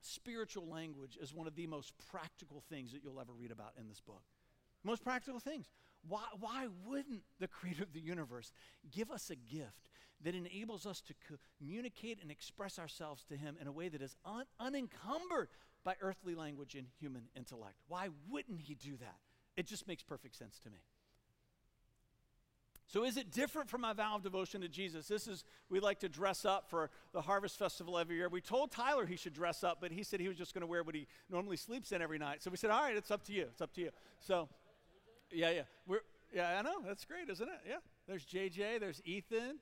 spiritual 0.00 0.66
language 0.66 1.16
is 1.20 1.32
one 1.32 1.46
of 1.46 1.54
the 1.54 1.68
most 1.68 1.92
practical 2.10 2.60
things 2.68 2.92
that 2.92 3.02
you'll 3.04 3.20
ever 3.20 3.32
read 3.32 3.52
about 3.52 3.74
in 3.78 3.88
this 3.88 4.00
book. 4.00 4.22
Most 4.82 5.04
practical 5.04 5.38
things. 5.38 5.66
Why, 6.08 6.22
why 6.40 6.66
wouldn't 6.86 7.22
the 7.38 7.46
creator 7.46 7.82
of 7.82 7.92
the 7.92 8.00
universe 8.00 8.52
give 8.90 9.10
us 9.10 9.30
a 9.30 9.36
gift 9.36 9.90
that 10.22 10.34
enables 10.34 10.86
us 10.86 11.00
to 11.02 11.14
communicate 11.58 12.18
and 12.22 12.30
express 12.30 12.78
ourselves 12.78 13.24
to 13.24 13.36
Him 13.36 13.56
in 13.60 13.66
a 13.66 13.72
way 13.72 13.88
that 13.88 14.02
is 14.02 14.16
un- 14.24 14.44
unencumbered 14.58 15.48
by 15.84 15.94
earthly 16.00 16.34
language 16.34 16.74
and 16.74 16.86
human 16.98 17.22
intellect. 17.36 17.76
Why 17.88 18.08
wouldn't 18.28 18.60
He 18.60 18.74
do 18.74 18.96
that? 18.98 19.16
It 19.56 19.66
just 19.66 19.88
makes 19.88 20.02
perfect 20.02 20.36
sense 20.36 20.58
to 20.60 20.70
me. 20.70 20.78
So, 22.86 23.04
is 23.04 23.16
it 23.16 23.30
different 23.30 23.70
from 23.70 23.82
my 23.82 23.92
vow 23.92 24.16
of 24.16 24.24
devotion 24.24 24.62
to 24.62 24.68
Jesus? 24.68 25.06
This 25.06 25.28
is, 25.28 25.44
we 25.68 25.78
like 25.78 26.00
to 26.00 26.08
dress 26.08 26.44
up 26.44 26.68
for 26.68 26.90
the 27.12 27.20
Harvest 27.20 27.56
Festival 27.56 27.96
every 27.96 28.16
year. 28.16 28.28
We 28.28 28.40
told 28.40 28.72
Tyler 28.72 29.06
he 29.06 29.14
should 29.14 29.32
dress 29.32 29.62
up, 29.62 29.78
but 29.80 29.92
he 29.92 30.02
said 30.02 30.18
he 30.18 30.26
was 30.26 30.36
just 30.36 30.54
going 30.54 30.62
to 30.62 30.66
wear 30.66 30.82
what 30.82 30.96
he 30.96 31.06
normally 31.30 31.56
sleeps 31.56 31.92
in 31.92 32.02
every 32.02 32.18
night. 32.18 32.42
So 32.42 32.50
we 32.50 32.56
said, 32.56 32.70
all 32.70 32.82
right, 32.82 32.96
it's 32.96 33.12
up 33.12 33.22
to 33.26 33.32
you. 33.32 33.42
It's 33.42 33.60
up 33.60 33.72
to 33.74 33.80
you. 33.80 33.90
So, 34.18 34.48
yeah, 35.30 35.50
yeah. 35.50 35.62
We're, 35.86 36.00
yeah, 36.34 36.58
I 36.58 36.62
know. 36.62 36.78
That's 36.84 37.04
great, 37.04 37.30
isn't 37.30 37.46
it? 37.46 37.60
Yeah. 37.68 37.76
There's 38.08 38.24
JJ, 38.24 38.80
there's 38.80 39.00
Ethan, 39.04 39.58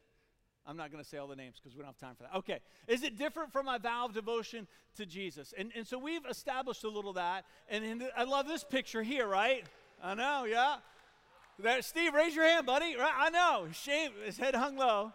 I'm 0.68 0.76
not 0.76 0.92
going 0.92 1.02
to 1.02 1.08
say 1.08 1.16
all 1.16 1.26
the 1.26 1.34
names 1.34 1.56
because 1.56 1.74
we 1.74 1.82
don't 1.82 1.88
have 1.88 1.96
time 1.96 2.14
for 2.14 2.24
that. 2.24 2.36
Okay. 2.36 2.58
Is 2.86 3.02
it 3.02 3.16
different 3.16 3.52
from 3.52 3.64
my 3.64 3.78
vow 3.78 4.04
of 4.04 4.12
devotion 4.12 4.68
to 4.96 5.06
Jesus? 5.06 5.54
And, 5.56 5.72
and 5.74 5.86
so 5.86 5.98
we've 5.98 6.26
established 6.28 6.84
a 6.84 6.90
little 6.90 7.14
that. 7.14 7.46
And, 7.70 8.04
I 8.14 8.24
love 8.24 8.46
this 8.46 8.64
picture 8.64 9.02
here, 9.02 9.26
right? 9.26 9.64
I 10.04 10.14
know, 10.14 10.44
yeah. 10.44 10.76
There, 11.58 11.80
Steve, 11.80 12.12
raise 12.12 12.36
your 12.36 12.44
hand, 12.44 12.66
buddy. 12.66 12.96
Right, 12.96 13.14
I 13.16 13.30
know. 13.30 13.68
Shame, 13.72 14.12
his 14.24 14.36
head 14.36 14.54
hung 14.54 14.76
low. 14.76 15.12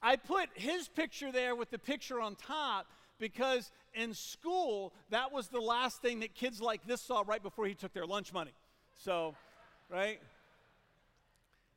I 0.00 0.14
put 0.14 0.48
his 0.54 0.86
picture 0.86 1.32
there 1.32 1.56
with 1.56 1.70
the 1.70 1.78
picture 1.78 2.20
on 2.20 2.36
top 2.36 2.86
because 3.18 3.72
in 3.94 4.14
school, 4.14 4.92
that 5.10 5.32
was 5.32 5.48
the 5.48 5.60
last 5.60 6.00
thing 6.02 6.20
that 6.20 6.36
kids 6.36 6.60
like 6.60 6.86
this 6.86 7.00
saw 7.00 7.24
right 7.26 7.42
before 7.42 7.66
he 7.66 7.74
took 7.74 7.92
their 7.92 8.06
lunch 8.06 8.32
money. 8.32 8.52
So, 8.94 9.34
right? 9.90 10.20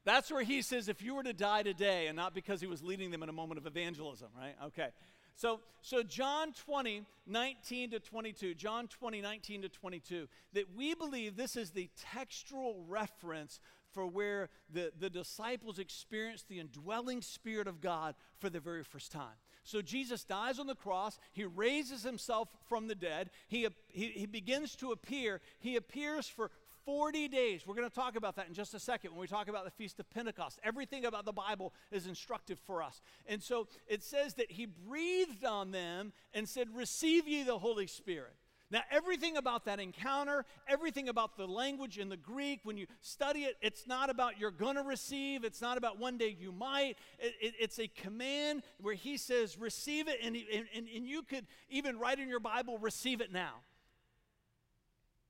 That's 0.03 0.31
where 0.31 0.43
he 0.43 0.61
says, 0.61 0.87
if 0.87 1.01
you 1.01 1.15
were 1.15 1.23
to 1.23 1.33
die 1.33 1.63
today, 1.63 2.07
and 2.07 2.15
not 2.15 2.33
because 2.33 2.59
he 2.59 2.67
was 2.67 2.81
leading 2.81 3.11
them 3.11 3.21
in 3.23 3.29
a 3.29 3.33
moment 3.33 3.59
of 3.59 3.67
evangelism, 3.67 4.29
right? 4.37 4.55
Okay. 4.67 4.89
So, 5.35 5.61
so 5.81 6.03
John 6.03 6.53
20, 6.53 7.03
19 7.27 7.91
to 7.91 7.99
22, 7.99 8.55
John 8.55 8.87
20, 8.87 9.21
19 9.21 9.61
to 9.63 9.69
22, 9.69 10.27
that 10.53 10.75
we 10.75 10.93
believe 10.93 11.35
this 11.35 11.55
is 11.55 11.71
the 11.71 11.89
textual 11.97 12.83
reference 12.87 13.59
for 13.91 14.05
where 14.07 14.49
the, 14.71 14.91
the 14.99 15.09
disciples 15.09 15.79
experienced 15.79 16.47
the 16.47 16.59
indwelling 16.59 17.21
Spirit 17.21 17.67
of 17.67 17.81
God 17.81 18.15
for 18.39 18.49
the 18.49 18.59
very 18.59 18.83
first 18.83 19.11
time. 19.11 19.35
So 19.63 19.81
Jesus 19.81 20.23
dies 20.23 20.59
on 20.59 20.67
the 20.67 20.75
cross. 20.75 21.19
He 21.33 21.45
raises 21.45 22.03
himself 22.03 22.49
from 22.67 22.87
the 22.87 22.95
dead. 22.95 23.29
He, 23.47 23.67
he, 23.89 24.07
he 24.07 24.25
begins 24.25 24.75
to 24.77 24.91
appear. 24.91 25.39
He 25.59 25.75
appears 25.75 26.27
for 26.27 26.49
40 26.85 27.27
days. 27.27 27.65
We're 27.65 27.75
going 27.75 27.89
to 27.89 27.95
talk 27.95 28.15
about 28.15 28.35
that 28.35 28.47
in 28.47 28.53
just 28.53 28.73
a 28.73 28.79
second 28.79 29.11
when 29.11 29.19
we 29.19 29.27
talk 29.27 29.47
about 29.47 29.65
the 29.65 29.71
Feast 29.71 29.99
of 29.99 30.09
Pentecost. 30.09 30.59
Everything 30.63 31.05
about 31.05 31.25
the 31.25 31.31
Bible 31.31 31.73
is 31.91 32.07
instructive 32.07 32.59
for 32.65 32.81
us. 32.83 33.01
And 33.27 33.41
so 33.41 33.67
it 33.87 34.03
says 34.03 34.35
that 34.35 34.51
he 34.51 34.65
breathed 34.65 35.45
on 35.45 35.71
them 35.71 36.13
and 36.33 36.47
said, 36.47 36.67
Receive 36.73 37.27
ye 37.27 37.43
the 37.43 37.59
Holy 37.59 37.87
Spirit. 37.87 38.35
Now, 38.71 38.81
everything 38.89 39.35
about 39.35 39.65
that 39.65 39.81
encounter, 39.81 40.45
everything 40.65 41.09
about 41.09 41.35
the 41.35 41.45
language 41.45 41.97
in 41.97 42.07
the 42.07 42.15
Greek, 42.15 42.61
when 42.63 42.77
you 42.77 42.87
study 43.01 43.41
it, 43.41 43.57
it's 43.61 43.85
not 43.85 44.09
about 44.09 44.39
you're 44.39 44.49
going 44.49 44.77
to 44.77 44.83
receive. 44.83 45.43
It's 45.43 45.61
not 45.61 45.77
about 45.77 45.99
one 45.99 46.17
day 46.17 46.35
you 46.39 46.53
might. 46.53 46.95
It, 47.19 47.33
it, 47.41 47.53
it's 47.59 47.79
a 47.79 47.89
command 47.89 48.63
where 48.79 48.93
he 48.93 49.17
says, 49.17 49.57
receive 49.57 50.07
it. 50.07 50.19
And, 50.23 50.37
and, 50.53 50.87
and 50.95 51.05
you 51.05 51.21
could 51.23 51.45
even 51.69 51.99
write 51.99 52.19
in 52.19 52.29
your 52.29 52.39
Bible, 52.39 52.77
receive 52.77 53.19
it 53.19 53.33
now. 53.33 53.55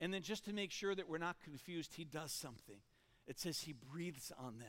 And 0.01 0.11
then 0.11 0.23
just 0.23 0.45
to 0.45 0.53
make 0.53 0.71
sure 0.71 0.95
that 0.95 1.07
we're 1.07 1.19
not 1.19 1.39
confused, 1.43 1.93
he 1.93 2.03
does 2.03 2.31
something. 2.31 2.79
It 3.27 3.39
says 3.39 3.61
he 3.61 3.73
breathes 3.73 4.31
on 4.37 4.57
them. 4.57 4.67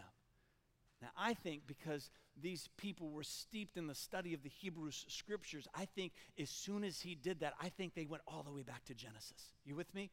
Now, 1.00 1.08
I 1.18 1.34
think 1.34 1.62
because 1.66 2.10
these 2.40 2.68
people 2.76 3.10
were 3.10 3.24
steeped 3.24 3.76
in 3.76 3.88
the 3.88 3.94
study 3.94 4.34
of 4.34 4.42
the 4.42 4.50
Hebrew 4.50 4.90
scriptures, 4.92 5.66
I 5.74 5.86
think 5.86 6.12
as 6.40 6.50
soon 6.50 6.84
as 6.84 7.00
he 7.00 7.16
did 7.16 7.40
that, 7.40 7.54
I 7.60 7.70
think 7.70 7.94
they 7.94 8.04
went 8.04 8.22
all 8.28 8.44
the 8.44 8.52
way 8.52 8.62
back 8.62 8.84
to 8.84 8.94
Genesis. 8.94 9.52
You 9.64 9.74
with 9.74 9.92
me? 9.94 10.10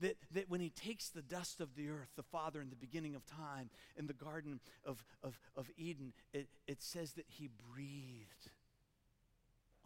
That, 0.00 0.16
that 0.32 0.50
when 0.50 0.60
he 0.60 0.70
takes 0.70 1.08
the 1.08 1.22
dust 1.22 1.60
of 1.60 1.76
the 1.76 1.88
earth, 1.88 2.10
the 2.16 2.24
Father 2.24 2.60
in 2.60 2.68
the 2.68 2.76
beginning 2.76 3.14
of 3.14 3.24
time, 3.24 3.70
in 3.96 4.08
the 4.08 4.12
Garden 4.12 4.60
of, 4.84 5.04
of, 5.22 5.38
of 5.56 5.70
Eden, 5.76 6.12
it, 6.32 6.48
it 6.66 6.82
says 6.82 7.12
that 7.12 7.26
he 7.28 7.48
breathed 7.72 8.50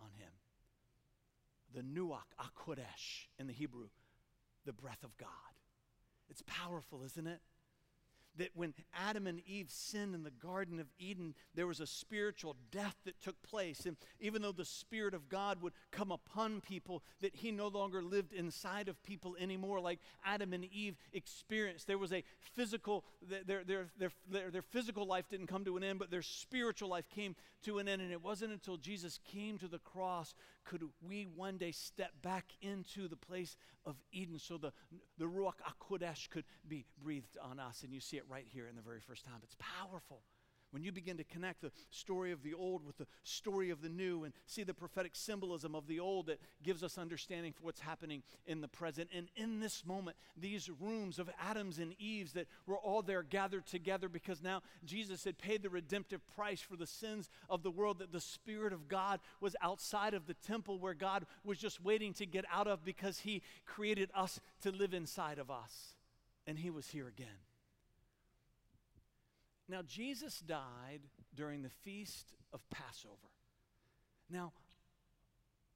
on 0.00 0.08
him. 0.16 0.32
The 1.74 1.82
Nuach 1.82 2.32
Akodesh 2.40 3.26
in 3.38 3.46
the 3.46 3.52
Hebrew, 3.52 3.88
the 4.64 4.73
breath 4.73 5.05
of 5.05 5.16
God. 5.16 5.29
It's 6.29 6.42
powerful, 6.47 7.03
isn't 7.05 7.27
it? 7.27 7.40
that 8.38 8.51
when 8.55 8.73
Adam 8.94 9.27
and 9.27 9.40
Eve 9.47 9.71
sinned 9.71 10.14
in 10.14 10.23
the 10.23 10.31
Garden 10.31 10.81
of 10.81 10.87
Eden, 10.99 11.35
there 11.55 11.66
was 11.66 11.81
a 11.81 11.87
spiritual 11.87 12.57
death 12.71 12.97
that 13.05 13.21
took 13.21 13.40
place. 13.42 13.85
And 13.85 13.97
even 14.21 14.42
though 14.42 14.53
the 14.53 14.64
Spirit 14.64 15.14
of 15.14 15.29
God 15.29 15.61
would 15.61 15.73
come 15.90 16.11
upon 16.11 16.61
people, 16.61 17.03
that 17.21 17.35
He 17.35 17.51
no 17.51 17.68
longer 17.68 18.03
lived 18.03 18.33
inside 18.33 18.88
of 18.88 19.03
people 19.03 19.37
anymore, 19.38 19.81
like 19.81 19.99
Adam 20.25 20.53
and 20.53 20.64
Eve 20.64 20.97
experienced. 21.12 21.87
There 21.87 21.99
was 21.99 22.12
a 22.12 22.25
physical, 22.55 23.05
their, 23.47 23.64
their, 23.64 23.87
their, 23.99 24.11
their, 24.51 24.62
physical 24.62 25.07
life 25.07 25.29
didn't 25.29 25.47
come 25.49 25.64
to 25.64 25.77
an 25.77 25.85
end, 25.85 25.99
but 25.99 26.11
their 26.11 26.23
spiritual 26.23 26.88
life 26.88 27.09
came 27.09 27.35
to 27.64 27.79
an 27.79 27.88
end. 27.88 28.03
And 28.03 28.12
it 28.12 28.23
wasn't 28.23 28.53
until 28.53 28.77
Jesus 28.77 29.18
came 29.25 29.59
to 29.59 29.68
the 29.68 29.79
cross 29.79 30.35
could 30.68 30.83
we 31.00 31.26
one 31.35 31.57
day 31.57 31.72
step 31.72 32.12
back 32.22 32.52
into 32.61 33.09
the 33.09 33.16
place 33.16 33.57
of 33.87 33.96
Eden 34.12 34.38
so 34.38 34.59
the, 34.59 34.72
the 35.16 35.24
Ruach 35.24 35.54
HaKodesh 35.64 36.28
could 36.28 36.44
be 36.68 36.85
breathed 37.02 37.38
on 37.42 37.59
us. 37.59 37.83
And 37.83 37.92
you 37.92 38.00
see 38.00 38.18
it 38.18 38.24
right 38.28 38.44
here 38.46 38.66
in 38.68 38.76
the 38.76 38.83
very 38.83 39.00
first 39.00 39.24
time. 39.24 39.40
It's 39.42 39.57
powerful. 39.59 40.22
When 40.70 40.83
you 40.83 40.92
begin 40.92 41.16
to 41.16 41.24
connect 41.24 41.62
the 41.62 41.72
story 41.90 42.31
of 42.31 42.42
the 42.42 42.52
old 42.52 42.87
with 42.87 42.98
the 42.98 43.07
story 43.22 43.70
of 43.70 43.81
the 43.81 43.88
new 43.88 44.24
and 44.24 44.35
see 44.46 44.64
the 44.64 44.74
prophetic 44.74 45.12
symbolism 45.14 45.74
of 45.74 45.87
the 45.87 45.98
old 45.98 46.26
that 46.26 46.40
gives 46.62 46.83
us 46.83 46.98
understanding 46.98 47.54
for 47.54 47.62
what's 47.62 47.81
happening 47.81 48.22
in 48.46 48.61
the 48.61 48.68
present. 48.68 49.09
And 49.14 49.28
in 49.35 49.61
this 49.61 49.87
moment, 49.87 50.18
these 50.37 50.68
rooms 50.68 51.18
of 51.18 51.31
Adams 51.40 51.78
and 51.78 51.94
Eves 51.98 52.35
that 52.35 52.48
were 52.66 52.76
all 52.76 53.00
there 53.00 53.22
gathered 53.22 53.66
together 53.66 54.11
because 54.11 54.42
now 54.42 54.61
Jesus 54.85 55.24
had 55.24 55.38
paid 55.38 55.62
the 55.62 55.70
redemptive 55.70 56.20
price 56.35 56.61
for 56.61 56.76
the 56.76 56.87
sins 56.87 57.31
of 57.48 57.62
the 57.62 57.70
world, 57.70 58.00
that 58.00 58.12
the 58.12 58.20
Spirit 58.20 58.74
of 58.74 58.88
God 58.88 59.20
was 59.40 59.57
outside 59.62 60.12
of 60.12 60.26
the 60.26 60.35
temple 60.35 60.78
where 60.78 60.94
God 60.94 61.24
was 61.44 61.59
just 61.59 61.83
waiting 61.83 62.12
to 62.14 62.26
get 62.26 62.44
out 62.52 62.66
of 62.66 62.85
because 62.85 63.20
He 63.20 63.42
created 63.64 64.11
us 64.14 64.38
to 64.61 64.70
live 64.70 64.92
inside 64.92 65.38
of 65.38 65.50
us. 65.50 65.94
And 66.46 66.59
He 66.59 66.68
was 66.68 66.88
here 66.88 67.09
again. 67.09 67.47
Now, 69.68 69.83
Jesus 69.83 70.40
died 70.40 71.00
during 71.35 71.62
the 71.62 71.68
feast 71.68 72.33
of 72.52 72.61
Passover. 72.70 73.14
Now, 74.31 74.52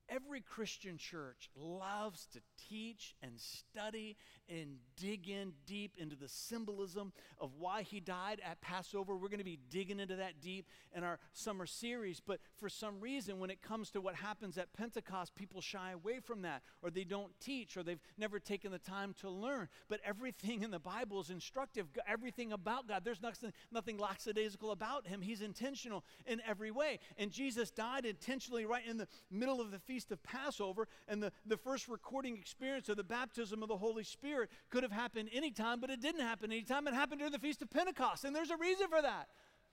every 0.08 0.40
Christian 0.40 0.98
church 0.98 1.50
loves 1.56 2.26
to 2.32 2.40
teach 2.68 3.14
and 3.22 3.32
study 3.38 4.16
and 4.48 4.76
dig 4.96 5.28
in 5.28 5.52
deep 5.66 5.92
into 5.98 6.16
the 6.16 6.28
symbolism 6.28 7.12
of 7.38 7.52
why 7.58 7.82
he 7.82 8.00
died 8.00 8.40
at 8.44 8.60
Passover. 8.60 9.16
We're 9.16 9.28
going 9.28 9.38
to 9.38 9.44
be 9.44 9.58
digging 9.70 10.00
into 10.00 10.16
that 10.16 10.40
deep 10.40 10.66
in 10.94 11.04
our 11.04 11.18
summer 11.32 11.66
series. 11.66 12.20
But 12.20 12.40
for 12.56 12.68
some 12.68 13.00
reason, 13.00 13.38
when 13.38 13.50
it 13.50 13.62
comes 13.62 13.90
to 13.90 14.00
what 14.00 14.14
happens 14.14 14.58
at 14.58 14.72
Pentecost, 14.72 15.34
people 15.34 15.60
shy 15.60 15.92
away 15.92 16.20
from 16.20 16.42
that, 16.42 16.62
or 16.82 16.90
they 16.90 17.04
don't 17.04 17.32
teach, 17.40 17.76
or 17.76 17.82
they've 17.82 18.02
never 18.18 18.38
taken 18.38 18.72
the 18.72 18.78
time 18.78 19.14
to 19.20 19.30
learn. 19.30 19.68
But 19.88 20.00
everything 20.04 20.62
in 20.62 20.70
the 20.70 20.78
Bible 20.78 21.20
is 21.20 21.30
instructive, 21.30 21.86
everything 22.06 22.52
about 22.52 22.88
God. 22.88 23.02
There's 23.04 23.22
nothing, 23.22 23.52
nothing 23.70 23.98
lackadaisical 23.98 24.70
about 24.70 25.06
him. 25.06 25.22
He's 25.22 25.42
intentional 25.42 26.04
in 26.26 26.40
every 26.46 26.70
way. 26.70 26.98
And 27.16 27.30
Jesus 27.30 27.70
died 27.70 28.04
intentionally 28.04 28.66
right 28.66 28.86
in 28.86 28.98
the 28.98 29.08
middle 29.30 29.60
of 29.60 29.70
the 29.70 29.78
Feast 29.92 30.10
of 30.10 30.22
Passover, 30.22 30.88
and 31.06 31.22
the, 31.22 31.30
the 31.44 31.58
first 31.58 31.86
recording 31.86 32.34
experience 32.38 32.88
of 32.88 32.96
the 32.96 33.04
baptism 33.04 33.62
of 33.62 33.68
the 33.68 33.76
Holy 33.76 34.04
Spirit 34.04 34.48
could 34.70 34.82
have 34.82 34.90
happened 34.90 35.28
anytime, 35.34 35.80
but 35.80 35.90
it 35.90 36.00
didn't 36.00 36.22
happen 36.22 36.50
anytime. 36.50 36.88
It 36.88 36.94
happened 36.94 37.18
during 37.18 37.32
the 37.32 37.38
Feast 37.38 37.60
of 37.60 37.68
Pentecost. 37.68 38.24
And 38.24 38.34
there's 38.34 38.50
a 38.50 38.56
reason 38.56 38.88
for 38.88 39.02
that. 39.02 39.28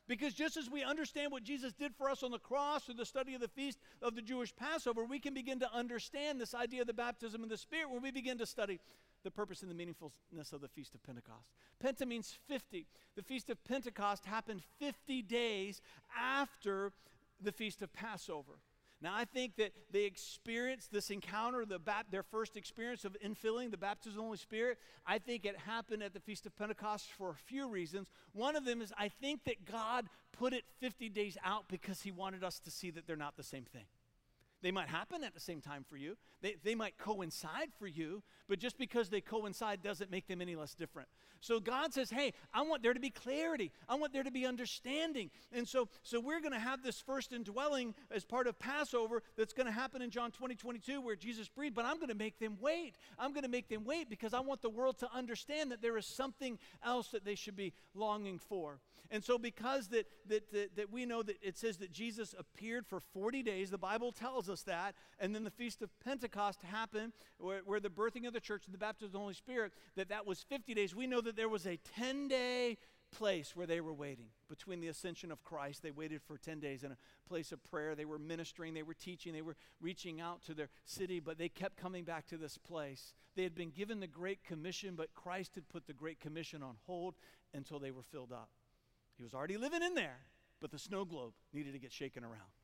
Because 0.09 0.33
just 0.33 0.57
as 0.57 0.69
we 0.69 0.83
understand 0.83 1.31
what 1.31 1.43
Jesus 1.43 1.71
did 1.71 1.95
for 1.95 2.09
us 2.09 2.21
on 2.21 2.31
the 2.31 2.37
cross 2.37 2.83
through 2.83 2.95
the 2.95 3.05
study 3.05 3.33
of 3.33 3.39
the 3.39 3.47
feast 3.47 3.77
of 4.01 4.13
the 4.13 4.21
Jewish 4.21 4.53
Passover, 4.53 5.05
we 5.05 5.19
can 5.19 5.33
begin 5.33 5.59
to 5.61 5.73
understand 5.73 6.41
this 6.41 6.53
idea 6.53 6.81
of 6.81 6.87
the 6.87 6.93
baptism 6.93 7.41
of 7.41 7.47
the 7.47 7.57
Spirit 7.57 7.89
when 7.89 8.01
we 8.01 8.11
begin 8.11 8.37
to 8.39 8.45
study 8.45 8.81
the 9.23 9.31
purpose 9.31 9.61
and 9.61 9.71
the 9.71 9.75
meaningfulness 9.75 10.51
of 10.51 10.59
the 10.59 10.67
Feast 10.67 10.95
of 10.95 11.03
Pentecost. 11.03 11.47
Penta 11.81 12.05
means 12.05 12.37
50. 12.49 12.87
The 13.15 13.23
Feast 13.23 13.49
of 13.49 13.63
Pentecost 13.63 14.25
happened 14.25 14.63
50 14.79 15.21
days 15.21 15.79
after 16.17 16.91
the 17.41 17.53
Feast 17.53 17.81
of 17.81 17.93
Passover. 17.93 18.59
Now, 19.01 19.13
I 19.15 19.23
think 19.23 19.55
that 19.55 19.71
they 19.91 20.03
experienced 20.03 20.91
this 20.91 21.09
encounter, 21.09 21.65
the 21.65 21.79
bap- 21.79 22.11
their 22.11 22.23
first 22.23 22.57
experience 22.57 23.05
of 23.05 23.15
infilling 23.25 23.71
the 23.71 23.77
baptism 23.77 24.11
of 24.11 24.15
the 24.17 24.23
Holy 24.23 24.37
Spirit. 24.37 24.77
I 25.05 25.19
think 25.19 25.45
it 25.45 25.55
happened 25.57 26.03
at 26.03 26.13
the 26.13 26.19
Feast 26.19 26.45
of 26.45 26.55
Pentecost 26.57 27.07
for 27.17 27.29
a 27.29 27.35
few 27.35 27.69
reasons. 27.69 28.09
One 28.33 28.57
of 28.57 28.65
them 28.65 28.81
is 28.81 28.91
I 28.97 29.07
think 29.07 29.45
that 29.45 29.63
God 29.63 30.09
put 30.33 30.51
it 30.51 30.63
50 30.79 31.07
days 31.09 31.37
out 31.45 31.65
because 31.69 32.01
he 32.01 32.11
wanted 32.11 32.43
us 32.43 32.59
to 32.59 32.71
see 32.71 32.91
that 32.91 33.07
they're 33.07 33.15
not 33.15 33.37
the 33.37 33.43
same 33.43 33.63
thing. 33.63 33.85
They 34.61 34.71
might 34.71 34.89
happen 34.89 35.23
at 35.23 35.33
the 35.33 35.39
same 35.39 35.61
time 35.61 35.85
for 35.87 35.97
you. 35.97 36.17
They, 36.41 36.55
they 36.63 36.75
might 36.75 36.97
coincide 36.97 37.69
for 37.77 37.87
you, 37.87 38.23
but 38.47 38.59
just 38.59 38.77
because 38.77 39.09
they 39.09 39.21
coincide 39.21 39.81
doesn't 39.81 40.11
make 40.11 40.27
them 40.27 40.41
any 40.41 40.55
less 40.55 40.73
different. 40.73 41.07
So 41.41 41.59
God 41.59 41.93
says, 41.93 42.09
hey, 42.09 42.33
I 42.53 42.61
want 42.63 42.83
there 42.83 42.93
to 42.93 42.99
be 42.99 43.09
clarity. 43.09 43.71
I 43.87 43.95
want 43.95 44.11
there 44.11 44.23
to 44.23 44.31
be 44.31 44.45
understanding. 44.45 45.29
And 45.53 45.67
so, 45.67 45.87
so 46.03 46.19
we're 46.19 46.41
going 46.41 46.53
to 46.53 46.59
have 46.59 46.83
this 46.83 46.99
first 46.99 47.31
indwelling 47.31 47.95
as 48.11 48.25
part 48.25 48.47
of 48.47 48.59
Passover 48.59 49.23
that's 49.37 49.53
going 49.53 49.67
to 49.67 49.71
happen 49.71 50.01
in 50.01 50.09
John 50.09 50.31
20, 50.31 50.55
22, 50.55 51.01
where 51.01 51.15
Jesus 51.15 51.47
breathed, 51.47 51.75
but 51.75 51.85
I'm 51.85 51.95
going 51.95 52.09
to 52.09 52.15
make 52.15 52.39
them 52.39 52.57
wait. 52.59 52.95
I'm 53.17 53.31
going 53.31 53.43
to 53.43 53.49
make 53.49 53.69
them 53.69 53.85
wait 53.85 54.09
because 54.09 54.33
I 54.33 54.41
want 54.41 54.61
the 54.61 54.69
world 54.69 54.97
to 54.99 55.09
understand 55.13 55.71
that 55.71 55.81
there 55.81 55.97
is 55.97 56.05
something 56.05 56.59
else 56.83 57.09
that 57.09 57.23
they 57.23 57.35
should 57.35 57.55
be 57.55 57.73
longing 57.93 58.39
for. 58.39 58.79
And 59.11 59.23
so 59.23 59.37
because 59.37 59.87
that, 59.87 60.07
that, 60.27 60.51
that, 60.51 60.75
that 60.75 60.91
we 60.91 61.05
know 61.05 61.23
that 61.23 61.37
it 61.41 61.57
says 61.57 61.77
that 61.77 61.91
Jesus 61.91 62.35
appeared 62.37 62.85
for 62.85 62.99
40 62.99 63.41
days, 63.41 63.71
the 63.71 63.77
Bible 63.77 64.11
tells 64.11 64.48
us 64.49 64.63
that, 64.63 64.95
and 65.19 65.33
then 65.33 65.43
the 65.43 65.51
Feast 65.51 65.81
of 65.81 65.89
Pentecost 66.03 66.61
happened, 66.63 67.13
where, 67.37 67.61
where 67.65 67.79
the 67.79 67.89
birthing 67.89 68.27
of 68.27 68.33
the 68.33 68.39
church 68.39 68.65
and 68.65 68.73
the 68.73 68.79
baptism 68.79 69.07
of 69.07 69.13
the 69.13 69.19
Holy 69.19 69.33
Spirit, 69.33 69.73
that 69.95 70.09
that 70.09 70.25
was 70.25 70.43
50 70.43 70.73
days. 70.73 70.95
We 70.95 71.07
know 71.07 71.21
that 71.21 71.35
there 71.35 71.49
was 71.49 71.65
a 71.65 71.77
10 71.95 72.27
day 72.27 72.77
place 73.11 73.55
where 73.55 73.67
they 73.67 73.81
were 73.81 73.93
waiting 73.93 74.27
between 74.47 74.79
the 74.79 74.87
ascension 74.87 75.31
of 75.31 75.43
Christ. 75.43 75.81
They 75.81 75.91
waited 75.91 76.21
for 76.21 76.37
10 76.37 76.59
days 76.59 76.83
in 76.83 76.91
a 76.91 76.97
place 77.27 77.51
of 77.51 77.63
prayer. 77.63 77.95
They 77.95 78.05
were 78.05 78.19
ministering, 78.19 78.73
they 78.73 78.83
were 78.83 78.93
teaching, 78.93 79.33
they 79.33 79.41
were 79.41 79.55
reaching 79.81 80.21
out 80.21 80.43
to 80.45 80.53
their 80.53 80.69
city, 80.85 81.19
but 81.19 81.37
they 81.37 81.49
kept 81.49 81.77
coming 81.77 82.03
back 82.03 82.27
to 82.27 82.37
this 82.37 82.57
place. 82.57 83.13
They 83.35 83.43
had 83.43 83.55
been 83.55 83.71
given 83.71 83.99
the 83.99 84.07
Great 84.07 84.43
Commission, 84.43 84.95
but 84.95 85.13
Christ 85.13 85.55
had 85.55 85.69
put 85.69 85.87
the 85.87 85.93
Great 85.93 86.19
Commission 86.19 86.63
on 86.63 86.75
hold 86.85 87.15
until 87.53 87.79
they 87.79 87.91
were 87.91 88.03
filled 88.03 88.31
up. 88.31 88.49
He 89.17 89.23
was 89.23 89.33
already 89.33 89.57
living 89.57 89.83
in 89.83 89.95
there, 89.95 90.19
but 90.61 90.71
the 90.71 90.79
snow 90.79 91.05
globe 91.05 91.33
needed 91.53 91.73
to 91.73 91.79
get 91.79 91.91
shaken 91.91 92.23
around 92.23 92.58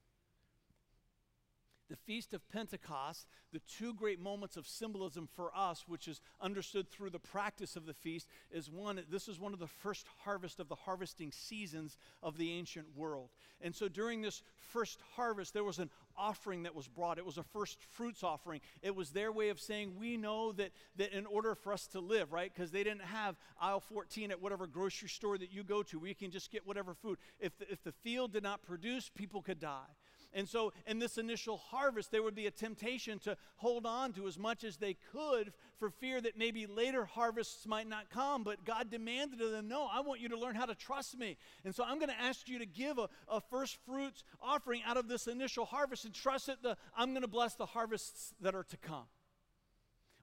the 1.89 1.95
Feast 1.95 2.33
of 2.33 2.47
Pentecost, 2.49 3.27
the 3.53 3.61
two 3.77 3.93
great 3.93 4.19
moments 4.19 4.57
of 4.57 4.67
symbolism 4.67 5.27
for 5.35 5.51
us, 5.55 5.85
which 5.87 6.07
is 6.07 6.21
understood 6.41 6.89
through 6.89 7.11
the 7.11 7.19
practice 7.19 7.75
of 7.75 7.85
the 7.85 7.93
feast, 7.93 8.27
is 8.51 8.69
one, 8.69 9.01
this 9.09 9.27
is 9.27 9.39
one 9.39 9.53
of 9.53 9.59
the 9.59 9.67
first 9.67 10.07
harvest 10.23 10.59
of 10.59 10.67
the 10.67 10.75
harvesting 10.75 11.31
seasons 11.31 11.97
of 12.23 12.37
the 12.37 12.51
ancient 12.51 12.87
world. 12.95 13.29
And 13.61 13.75
so 13.75 13.87
during 13.87 14.21
this 14.21 14.41
first 14.55 14.99
harvest, 15.15 15.53
there 15.53 15.63
was 15.63 15.79
an 15.79 15.89
offering 16.17 16.63
that 16.63 16.75
was 16.75 16.87
brought. 16.87 17.17
It 17.17 17.25
was 17.25 17.37
a 17.37 17.43
first 17.43 17.77
fruits 17.91 18.23
offering. 18.23 18.61
It 18.81 18.95
was 18.95 19.11
their 19.11 19.31
way 19.31 19.49
of 19.49 19.59
saying, 19.59 19.93
we 19.99 20.17
know 20.17 20.51
that, 20.53 20.71
that 20.95 21.15
in 21.15 21.25
order 21.25 21.55
for 21.55 21.73
us 21.73 21.87
to 21.87 21.99
live, 21.99 22.31
right? 22.31 22.51
Because 22.53 22.71
they 22.71 22.83
didn't 22.83 23.03
have 23.03 23.37
aisle 23.59 23.79
14 23.79 24.31
at 24.31 24.41
whatever 24.41 24.67
grocery 24.67 25.09
store 25.09 25.37
that 25.37 25.51
you 25.51 25.63
go 25.63 25.83
to 25.83 25.99
where 25.99 26.09
you 26.09 26.15
can 26.15 26.31
just 26.31 26.51
get 26.51 26.65
whatever 26.65 26.93
food. 26.93 27.17
If 27.39 27.57
the, 27.57 27.71
if 27.71 27.83
the 27.83 27.91
field 27.91 28.33
did 28.33 28.43
not 28.43 28.63
produce, 28.63 29.09
people 29.09 29.41
could 29.41 29.59
die. 29.59 29.93
And 30.35 30.49
so, 30.49 30.73
in 30.85 30.99
this 30.99 31.17
initial 31.17 31.55
harvest, 31.55 32.11
there 32.11 32.21
would 32.21 32.35
be 32.35 32.45
a 32.45 32.51
temptation 32.51 33.19
to 33.19 33.37
hold 33.55 33.85
on 33.85 34.11
to 34.13 34.27
as 34.27 34.37
much 34.37 34.65
as 34.65 34.75
they 34.75 34.97
could 35.13 35.53
for 35.79 35.89
fear 35.89 36.19
that 36.19 36.37
maybe 36.37 36.67
later 36.67 37.05
harvests 37.05 37.65
might 37.65 37.87
not 37.87 38.09
come. 38.09 38.43
But 38.43 38.65
God 38.65 38.91
demanded 38.91 39.39
of 39.39 39.51
them, 39.51 39.69
No, 39.69 39.87
I 39.89 40.01
want 40.01 40.19
you 40.19 40.27
to 40.27 40.37
learn 40.37 40.55
how 40.55 40.65
to 40.65 40.75
trust 40.75 41.17
me. 41.17 41.37
And 41.63 41.73
so, 41.73 41.85
I'm 41.85 41.99
going 41.99 42.09
to 42.09 42.21
ask 42.21 42.49
you 42.49 42.59
to 42.59 42.65
give 42.65 42.97
a, 42.97 43.07
a 43.29 43.39
first 43.39 43.77
fruits 43.85 44.25
offering 44.41 44.81
out 44.85 44.97
of 44.97 45.07
this 45.07 45.27
initial 45.27 45.63
harvest 45.63 46.03
and 46.03 46.13
trust 46.13 46.47
that 46.47 46.61
the, 46.61 46.75
I'm 46.97 47.11
going 47.11 47.21
to 47.21 47.29
bless 47.29 47.55
the 47.55 47.67
harvests 47.67 48.33
that 48.41 48.53
are 48.53 48.65
to 48.65 48.77
come. 48.77 49.05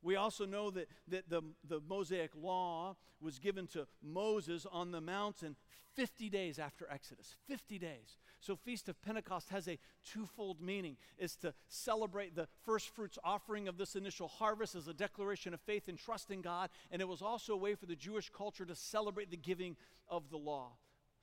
We 0.03 0.17
also 0.17 0.45
know 0.45 0.71
that, 0.73 0.89
that 1.09 1.31
the, 1.31 1.41
the 1.67 1.81
Mosaic 1.89 2.33
law 2.37 2.97
was 3.19 3.39
given 3.39 3.67
to 3.69 3.87
Moses 4.03 4.67
on 4.71 4.91
the 4.91 5.01
mountain 5.01 5.57
50 5.95 6.29
days 6.29 6.59
after 6.59 6.87
Exodus. 6.91 7.37
50 7.49 7.79
days. 7.79 8.19
So, 8.43 8.57
Feast 8.57 8.89
of 8.89 9.01
Pentecost 9.03 9.51
has 9.51 9.69
a 9.69 9.79
twofold 10.05 10.61
meaning 10.61 10.97
is 11.17 11.37
to 11.37 11.55
celebrate 11.69 12.35
the 12.35 12.49
first 12.65 12.89
fruits 12.89 13.17
offering 13.23 13.69
of 13.69 13.79
this 13.79 13.95
initial 13.95 14.27
harvest 14.27 14.75
as 14.75 14.89
a 14.89 14.93
declaration 14.93 15.55
of 15.55 15.61
faith 15.61 15.87
and 15.87 15.97
trust 15.97 16.29
in 16.33 16.43
God. 16.43 16.69
And 16.91 17.01
it 17.01 17.07
was 17.07 17.23
also 17.23 17.53
a 17.53 17.57
way 17.57 17.77
for 17.77 17.87
the 17.87 17.95
Jewish 17.95 18.31
culture 18.31 18.65
to 18.65 18.75
celebrate 18.75 19.31
the 19.31 19.37
giving 19.37 19.77
of 20.09 20.29
the 20.29 20.39
law. 20.39 20.73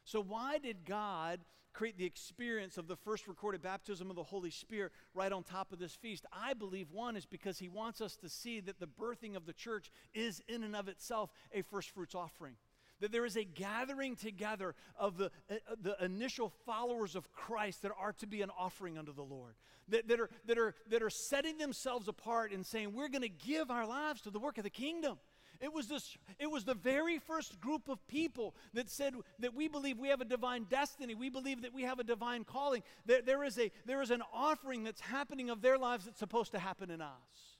So, 0.06 0.24
why 0.24 0.60
did 0.60 0.86
God 0.86 1.42
create 1.74 1.98
the 1.98 2.06
experience 2.06 2.78
of 2.78 2.88
the 2.88 2.96
first 2.96 3.28
recorded 3.28 3.62
baptism 3.62 4.10
of 4.10 4.16
the 4.16 4.24
Holy 4.24 4.50
Spirit 4.50 4.94
right 5.14 5.34
on 5.34 5.44
top 5.44 5.74
of 5.74 5.80
this 5.80 5.96
feast? 5.96 6.26
I 6.32 6.54
believe 6.54 6.90
one 6.90 7.18
is 7.18 7.26
because 7.26 7.60
He 7.60 7.68
wants 7.68 8.00
us 8.00 8.16
to 8.16 8.30
see 8.30 8.62
that 8.62 8.80
the 8.80 8.88
birthing 8.88 9.36
of 9.36 9.46
the 9.46 9.52
church 9.52 9.92
is, 10.14 10.42
in 10.48 10.64
and 10.64 10.74
of 10.74 10.88
itself, 10.88 11.32
a 11.52 11.64
first 11.64 11.90
fruits 11.90 12.16
offering 12.16 12.56
that 13.00 13.12
there 13.12 13.26
is 13.26 13.36
a 13.36 13.44
gathering 13.44 14.16
together 14.16 14.76
of 14.98 15.18
the, 15.18 15.32
uh, 15.50 15.56
the 15.82 15.96
initial 16.04 16.50
followers 16.66 17.16
of 17.16 17.32
Christ 17.32 17.82
that 17.82 17.92
are 17.98 18.14
to 18.14 18.28
be 18.28 18.42
an 18.42 18.50
offering 18.58 18.98
unto 18.98 19.14
the 19.14 19.24
Lord, 19.24 19.56
that, 19.88 20.08
that, 20.08 20.20
are, 20.20 20.30
that, 20.46 20.58
are, 20.58 20.76
that 20.90 21.02
are 21.02 21.10
setting 21.10 21.58
themselves 21.58 22.08
apart 22.08 22.52
and 22.52 22.66
saying, 22.66 22.94
We're 22.94 23.10
going 23.10 23.22
to 23.22 23.30
give 23.30 23.72
our 23.72 23.88
lives 23.88 24.22
to 24.22 24.30
the 24.30 24.40
work 24.40 24.58
of 24.58 24.64
the 24.64 24.70
kingdom. 24.70 25.18
It 25.62 25.74
was, 25.74 25.88
this, 25.88 26.18
it 26.40 26.50
was 26.50 26.64
the 26.64 26.74
very 26.74 27.20
first 27.20 27.60
group 27.60 27.90
of 27.90 28.06
people 28.08 28.56
that 28.74 28.90
said 28.90 29.14
that 29.40 29.54
we 29.54 29.68
believe 29.68 30.00
we 30.00 30.08
have 30.08 30.22
a 30.22 30.26
divine 30.26 30.66
destiny. 30.70 31.16
We 31.16 31.30
believe 31.30 31.64
that 31.64 31.74
we 31.74 31.84
have 31.84 32.00
a 32.00 32.04
divine 32.04 32.46
calling. 32.46 32.82
There, 33.06 33.22
there, 33.22 33.44
is, 33.44 33.60
a, 33.60 33.70
there 33.86 34.02
is 34.02 34.10
an 34.10 34.24
offering 34.34 34.86
that's 34.86 35.02
happening 35.02 35.50
of 35.50 35.62
their 35.62 35.78
lives 35.78 36.06
that's 36.06 36.20
supposed 36.20 36.54
to 36.54 36.60
happen 36.60 36.90
in 36.90 37.02
us. 37.02 37.59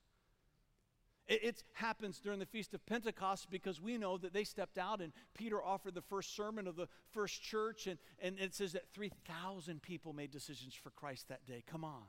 It, 1.30 1.44
it 1.44 1.64
happens 1.74 2.20
during 2.20 2.40
the 2.40 2.46
Feast 2.46 2.74
of 2.74 2.86
Pentecost 2.88 3.50
because 3.50 3.80
we 3.80 3.98
know 3.98 4.18
that 4.18 4.34
they 4.34 4.44
stepped 4.44 4.78
out 4.78 5.00
and 5.00 5.14
Peter 5.36 5.64
offered 5.64 5.94
the 5.94 6.02
first 6.02 6.36
sermon 6.36 6.68
of 6.68 6.76
the 6.76 6.88
first 7.12 7.42
church, 7.42 7.88
and, 7.88 8.00
and 8.20 8.38
it 8.40 8.56
says 8.56 8.74
that 8.74 8.90
3,000 8.94 9.82
people 9.82 10.12
made 10.12 10.32
decisions 10.32 10.74
for 10.74 10.90
Christ 10.90 11.30
that 11.30 11.46
day. 11.46 11.64
Come 11.66 11.86
on. 11.86 12.04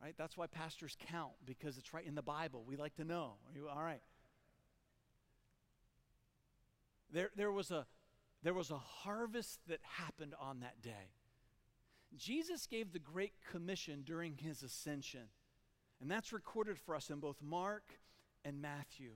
Right? 0.00 0.14
That's 0.16 0.36
why 0.36 0.46
pastors 0.46 0.96
count 1.10 1.32
because 1.44 1.78
it's 1.78 1.92
right 1.92 2.06
in 2.06 2.14
the 2.14 2.22
Bible. 2.22 2.62
We 2.68 2.76
like 2.76 2.94
to 2.96 3.04
know. 3.04 3.32
You, 3.52 3.68
all 3.68 3.82
right. 3.82 4.02
There, 7.10 7.30
there, 7.36 7.50
was 7.50 7.70
a, 7.70 7.86
there 8.42 8.54
was 8.54 8.70
a 8.70 8.76
harvest 8.76 9.60
that 9.66 9.80
happened 9.82 10.34
on 10.38 10.60
that 10.60 10.82
day. 10.82 11.14
Jesus 12.16 12.66
gave 12.66 12.92
the 12.92 12.98
Great 12.98 13.32
Commission 13.50 14.02
during 14.04 14.36
his 14.36 14.62
ascension. 14.62 15.28
And 16.00 16.10
that's 16.10 16.32
recorded 16.32 16.78
for 16.78 16.94
us 16.94 17.10
in 17.10 17.18
both 17.18 17.36
Mark 17.42 17.98
and 18.44 18.62
Matthew. 18.62 19.12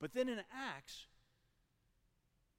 But 0.00 0.12
then 0.12 0.28
in 0.28 0.40
Acts, 0.52 1.06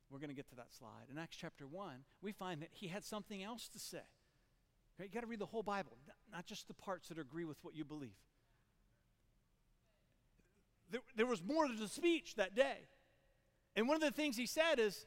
we're 0.10 0.20
going 0.20 0.30
to 0.30 0.36
get 0.36 0.50
to 0.50 0.56
that 0.56 0.74
slide. 0.78 1.10
In 1.10 1.18
Acts 1.18 1.38
chapter 1.38 1.66
1, 1.66 1.92
we 2.22 2.32
find 2.32 2.62
that 2.62 2.70
he 2.72 2.88
had 2.88 3.04
something 3.04 3.44
else 3.44 3.68
to 3.70 3.80
say. 3.80 3.98
Okay, 4.96 5.08
you 5.08 5.14
got 5.14 5.22
to 5.22 5.28
read 5.28 5.40
the 5.40 5.46
whole 5.46 5.64
Bible, 5.64 5.98
not 6.32 6.46
just 6.46 6.68
the 6.68 6.74
parts 6.74 7.10
that 7.10 7.18
agree 7.18 7.46
with 7.46 7.58
what 7.64 7.76
you 7.76 7.84
believe. 7.84 8.10
There, 10.90 11.02
there 11.16 11.26
was 11.26 11.42
more 11.42 11.68
to 11.68 11.74
the 11.74 11.88
speech 11.88 12.36
that 12.36 12.56
day. 12.56 12.88
And 13.76 13.88
one 13.88 13.96
of 13.96 14.02
the 14.02 14.12
things 14.12 14.36
he 14.36 14.46
said 14.46 14.80
is, 14.80 15.06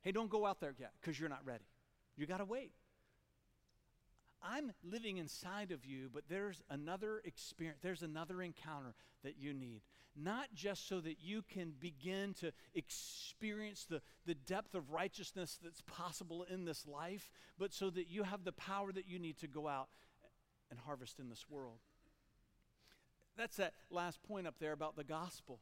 hey, 0.00 0.12
don't 0.12 0.30
go 0.30 0.46
out 0.46 0.60
there 0.60 0.74
yet 0.78 0.92
because 1.00 1.20
you're 1.20 1.28
not 1.28 1.44
ready. 1.44 1.64
You 2.16 2.26
got 2.26 2.38
to 2.38 2.46
wait. 2.46 2.72
I'm 4.42 4.72
living 4.82 5.18
inside 5.18 5.70
of 5.70 5.84
you, 5.84 6.08
but 6.12 6.24
there's 6.28 6.62
another 6.70 7.20
experience, 7.24 7.80
there's 7.82 8.02
another 8.02 8.42
encounter 8.42 8.94
that 9.22 9.36
you 9.38 9.52
need. 9.52 9.82
Not 10.16 10.48
just 10.54 10.88
so 10.88 11.00
that 11.00 11.16
you 11.20 11.42
can 11.42 11.72
begin 11.78 12.34
to 12.40 12.52
experience 12.74 13.86
the, 13.88 14.02
the 14.26 14.34
depth 14.34 14.74
of 14.74 14.90
righteousness 14.90 15.58
that's 15.62 15.82
possible 15.82 16.44
in 16.50 16.64
this 16.64 16.86
life, 16.86 17.30
but 17.58 17.72
so 17.72 17.90
that 17.90 18.08
you 18.08 18.22
have 18.24 18.44
the 18.44 18.52
power 18.52 18.92
that 18.92 19.06
you 19.06 19.18
need 19.18 19.38
to 19.38 19.46
go 19.46 19.68
out 19.68 19.88
and 20.70 20.80
harvest 20.80 21.18
in 21.18 21.28
this 21.28 21.44
world. 21.48 21.78
That's 23.36 23.56
that 23.56 23.74
last 23.90 24.22
point 24.22 24.46
up 24.46 24.56
there 24.58 24.72
about 24.72 24.96
the 24.96 25.04
gospel. 25.04 25.60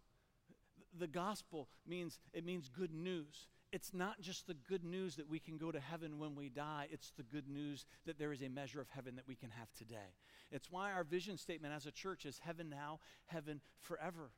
The 0.99 1.07
gospel 1.07 1.69
means 1.87 2.19
it 2.33 2.45
means 2.45 2.69
good 2.69 2.93
news 2.93 3.49
it's 3.73 3.93
not 3.93 4.21
just 4.21 4.47
the 4.47 4.55
good 4.55 4.85
news 4.85 5.17
that 5.17 5.29
we 5.29 5.39
can 5.39 5.59
go 5.59 5.71
to 5.71 5.81
heaven 5.81 6.19
when 6.19 6.35
we 6.35 6.49
die, 6.49 6.89
it's 6.91 7.13
the 7.17 7.23
good 7.23 7.49
news 7.49 7.85
that 8.07 8.19
there 8.19 8.33
is 8.33 8.43
a 8.43 8.49
measure 8.49 8.81
of 8.81 8.89
heaven 8.91 9.17
that 9.17 9.29
we 9.29 9.35
can 9.35 9.51
have 9.51 9.73
today. 9.73 10.15
It's 10.51 10.71
why 10.71 10.93
our 10.93 11.05
vision 11.05 11.37
statement 11.37 11.75
as 11.75 11.87
a 11.87 11.91
church 11.91 12.25
is 12.25 12.41
heaven 12.43 12.71
now, 12.71 13.01
heaven 13.27 13.61
forever. 13.81 14.31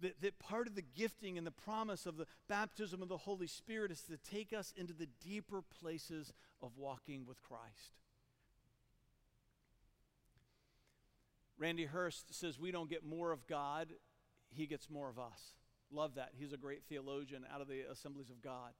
That, 0.00 0.20
that 0.22 0.38
part 0.38 0.66
of 0.66 0.74
the 0.74 0.82
gifting 0.82 1.36
and 1.36 1.46
the 1.46 1.50
promise 1.50 2.06
of 2.06 2.16
the 2.16 2.26
baptism 2.48 3.02
of 3.02 3.08
the 3.08 3.18
Holy 3.18 3.46
Spirit 3.46 3.90
is 3.90 4.00
to 4.02 4.16
take 4.16 4.54
us 4.54 4.72
into 4.74 4.94
the 4.94 5.08
deeper 5.22 5.62
places 5.80 6.32
of 6.62 6.78
walking 6.78 7.26
with 7.26 7.42
Christ. 7.42 7.98
Randy 11.58 11.84
Hurst 11.84 12.34
says, 12.34 12.58
We 12.58 12.70
don't 12.70 12.88
get 12.88 13.04
more 13.04 13.30
of 13.30 13.46
God, 13.46 13.88
He 14.48 14.66
gets 14.66 14.88
more 14.88 15.10
of 15.10 15.18
us. 15.18 15.52
Love 15.92 16.14
that. 16.14 16.30
He's 16.38 16.52
a 16.52 16.56
great 16.56 16.82
theologian 16.88 17.44
out 17.52 17.60
of 17.60 17.68
the 17.68 17.80
assemblies 17.90 18.30
of 18.30 18.42
God. 18.42 18.72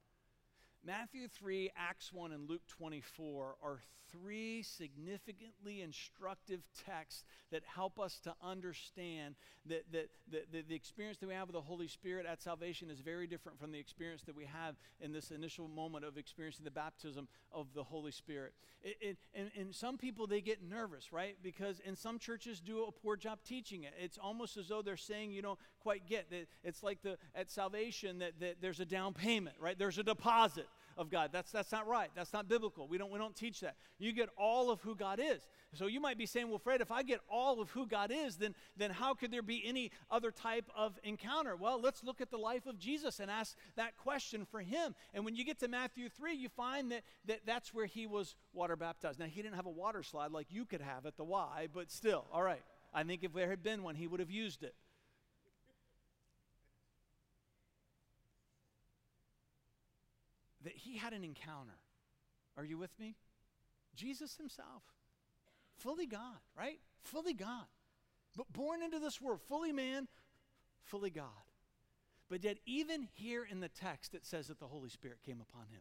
Matthew 0.85 1.29
3, 1.29 1.71
Acts 1.77 2.11
1, 2.11 2.33
and 2.33 2.49
Luke 2.49 2.63
24 2.69 3.57
are 3.63 3.81
three 4.11 4.63
significantly 4.63 5.83
instructive 5.83 6.63
texts 6.87 7.25
that 7.51 7.63
help 7.65 8.01
us 8.01 8.19
to 8.21 8.35
understand 8.43 9.35
that, 9.67 9.85
that, 9.93 10.09
that, 10.33 10.53
that, 10.53 10.69
the 10.69 10.75
experience 10.75 11.19
that 11.19 11.29
we 11.29 11.35
have 11.35 11.49
with 11.49 11.55
the 11.55 11.61
Holy 11.61 11.87
Spirit 11.87 12.27
at 12.27 12.41
salvation 12.41 12.91
is 12.91 13.01
very 13.01 13.27
different 13.27 13.61
from 13.61 13.73
the 13.73 13.79
experience 13.79 14.23
that 14.23 14.35
we 14.35 14.47
have 14.47 14.77
in 15.01 15.13
this 15.13 15.31
initial 15.31 15.69
moment 15.69 16.05
of 16.05 16.17
experiencing 16.17 16.65
the 16.65 16.71
baptism 16.71 17.29
of 17.53 17.67
the 17.75 17.85
Holy 17.85 18.11
Spirit. 18.11 18.55
It, 18.83 18.97
it, 19.01 19.19
and, 19.35 19.51
and 19.59 19.75
some 19.75 19.99
people, 19.99 20.27
they 20.27 20.41
get 20.41 20.63
nervous, 20.63 21.13
right? 21.13 21.37
Because, 21.43 21.81
and 21.87 21.97
some 21.97 22.19
churches 22.19 22.61
do 22.61 22.85
a 22.85 22.93
poor 22.93 23.17
job 23.17 23.41
teaching 23.45 23.85
it. 23.85 23.93
It's 24.01 24.17
almost 24.17 24.57
as 24.57 24.69
though 24.69 24.81
they're 24.81 24.97
saying 24.97 25.33
you 25.33 25.43
don't 25.43 25.59
quite 25.81 26.07
get 26.07 26.31
that. 26.31 26.47
It's 26.65 26.83
like 26.83 27.03
the, 27.03 27.17
at 27.35 27.51
salvation 27.51 28.19
that, 28.19 28.41
that 28.41 28.57
there's 28.61 28.81
a 28.81 28.85
down 28.85 29.15
payment, 29.15 29.57
right? 29.61 29.79
There's 29.79 29.99
a 29.99 30.03
deposit 30.03 30.67
of 30.97 31.11
God. 31.11 31.31
That's, 31.33 31.51
that's 31.51 31.73
not 31.73 31.89
right. 31.89 32.11
That's 32.15 32.33
not 32.33 32.49
biblical. 32.49 32.87
We 32.87 32.99
don't, 32.99 33.11
we 33.11 33.19
don't 33.19 33.35
teach 33.35 33.61
that. 33.61 33.77
You 33.99 34.13
get 34.13 34.29
all 34.37 34.71
of 34.71 34.81
who 34.83 34.95
God 34.95 35.21
is. 35.23 35.47
So 35.75 35.87
you 35.87 36.01
might 36.01 36.19
be 36.19 36.27
saying, 36.27 36.49
well, 36.49 36.59
Fred, 36.59 36.81
if 36.81 36.91
I 36.91 37.03
get 37.03 37.21
all 37.31 37.61
of 37.61 37.71
who 37.71 37.87
God 37.87 38.13
is, 38.13 38.37
then, 38.37 38.55
then 38.77 38.91
how 38.91 39.15
could 39.15 39.31
there 39.31 39.43
be 39.43 39.63
any 39.65 39.93
other 40.11 40.31
type 40.31 40.69
of 40.77 40.99
encounter? 41.03 41.57
Well, 41.57 41.81
let's 41.81 42.05
look 42.05 42.21
at 42.21 42.31
the 42.31 42.37
life 42.37 42.67
of 42.67 42.79
Jesus 42.79 43.21
and 43.21 43.31
ask 43.31 43.57
that 43.77 43.97
question 43.97 44.45
for 44.45 44.61
him. 44.61 44.95
And 45.15 45.25
when 45.25 45.37
you 45.37 45.45
get 45.45 45.59
to 45.61 45.69
Matthew 45.69 46.09
3, 46.09 46.35
you 46.35 46.49
find 46.49 46.93
that, 46.93 47.03
that 47.27 47.41
that's 47.47 47.73
where 47.73 47.87
he 47.87 48.07
was 48.07 48.35
water 48.53 48.77
baptized. 48.77 49.19
Now, 49.19 49.27
he 49.27 49.43
didn't 49.43 49.57
have 49.57 49.67
a 49.67 49.71
water 49.71 50.03
slide 50.03 50.33
like 50.33 50.49
you 50.51 50.65
could 50.65 50.83
have 50.83 51.07
at 51.07 51.17
the 51.17 51.25
Y, 51.25 51.69
but 51.73 51.91
still, 51.91 52.27
all 52.33 52.43
right. 52.43 52.63
I 52.93 53.05
think 53.05 53.23
if 53.23 53.33
there 53.33 53.49
had 53.49 53.63
been 53.63 53.83
one, 53.85 53.95
he 53.95 54.09
would 54.09 54.21
have 54.21 54.31
used 54.31 54.65
it. 54.65 54.75
That 60.65 60.75
he 60.75 60.97
had 60.97 61.13
an 61.13 61.25
encounter. 61.25 61.79
Are 62.57 62.65
you 62.65 62.79
with 62.79 62.99
me? 62.99 63.17
Jesus 63.95 64.37
himself, 64.37 64.83
fully 65.79 66.07
God, 66.07 66.39
right? 66.57 66.79
Fully 67.03 67.35
God. 67.35 67.67
But 68.37 68.53
born 68.53 68.83
into 68.83 68.99
this 68.99 69.21
world, 69.21 69.41
fully 69.49 69.73
man, 69.73 70.07
fully 70.85 71.11
God. 71.11 71.27
But 72.29 72.45
yet, 72.45 72.59
even 72.65 73.09
here 73.15 73.45
in 73.45 73.59
the 73.59 73.69
text, 73.69 74.15
it 74.15 74.25
says 74.25 74.47
that 74.47 74.61
the 74.61 74.69
Holy 74.69 74.89
Spirit 74.89 75.19
came 75.25 75.41
upon 75.41 75.63
him. 75.63 75.81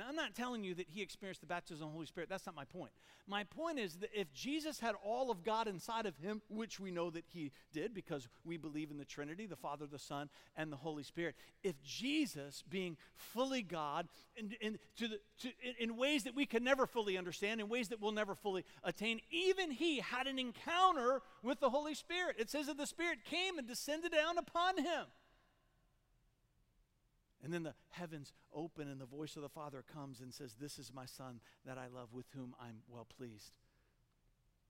Now, 0.00 0.06
I'm 0.08 0.16
not 0.16 0.34
telling 0.34 0.64
you 0.64 0.74
that 0.76 0.88
he 0.88 1.02
experienced 1.02 1.42
the 1.42 1.46
baptism 1.46 1.82
of 1.82 1.90
the 1.90 1.92
Holy 1.92 2.06
Spirit. 2.06 2.30
That's 2.30 2.46
not 2.46 2.56
my 2.56 2.64
point. 2.64 2.90
My 3.26 3.44
point 3.44 3.78
is 3.78 3.96
that 3.96 4.08
if 4.14 4.32
Jesus 4.32 4.80
had 4.80 4.94
all 5.04 5.30
of 5.30 5.44
God 5.44 5.68
inside 5.68 6.06
of 6.06 6.16
him, 6.16 6.40
which 6.48 6.80
we 6.80 6.90
know 6.90 7.10
that 7.10 7.24
he 7.26 7.52
did 7.70 7.92
because 7.92 8.26
we 8.42 8.56
believe 8.56 8.90
in 8.90 8.96
the 8.96 9.04
Trinity, 9.04 9.44
the 9.44 9.56
Father, 9.56 9.84
the 9.84 9.98
Son, 9.98 10.30
and 10.56 10.72
the 10.72 10.76
Holy 10.76 11.02
Spirit, 11.02 11.34
if 11.62 11.82
Jesus, 11.82 12.64
being 12.70 12.96
fully 13.14 13.60
God, 13.60 14.08
in, 14.36 14.52
in, 14.62 14.78
to 14.96 15.06
the, 15.06 15.20
to, 15.40 15.50
in, 15.78 15.98
ways 15.98 16.24
that 16.24 16.34
we 16.34 16.46
can 16.46 16.64
never 16.64 16.86
fully 16.86 17.18
understand, 17.18 17.60
in 17.60 17.68
ways 17.68 17.88
that 17.88 18.00
we'll 18.00 18.12
never 18.12 18.34
fully 18.34 18.64
attain, 18.82 19.20
even 19.30 19.70
he 19.70 19.98
had 19.98 20.26
an 20.26 20.38
encounter 20.38 21.20
with 21.42 21.60
the 21.60 21.68
Holy 21.68 21.94
Spirit. 21.94 22.36
It 22.38 22.48
says 22.48 22.68
that 22.68 22.78
the 22.78 22.86
Spirit 22.86 23.18
came 23.26 23.58
and 23.58 23.68
descended 23.68 24.12
down 24.12 24.38
upon 24.38 24.78
him. 24.78 25.04
And 27.42 27.52
then 27.52 27.62
the 27.62 27.74
heavens 27.90 28.32
open, 28.52 28.88
and 28.88 29.00
the 29.00 29.06
voice 29.06 29.36
of 29.36 29.42
the 29.42 29.48
Father 29.48 29.82
comes 29.92 30.20
and 30.20 30.32
says, 30.32 30.56
This 30.60 30.78
is 30.78 30.92
my 30.92 31.06
Son 31.06 31.40
that 31.64 31.78
I 31.78 31.86
love, 31.86 32.12
with 32.12 32.26
whom 32.34 32.54
I'm 32.60 32.82
well 32.88 33.06
pleased 33.16 33.52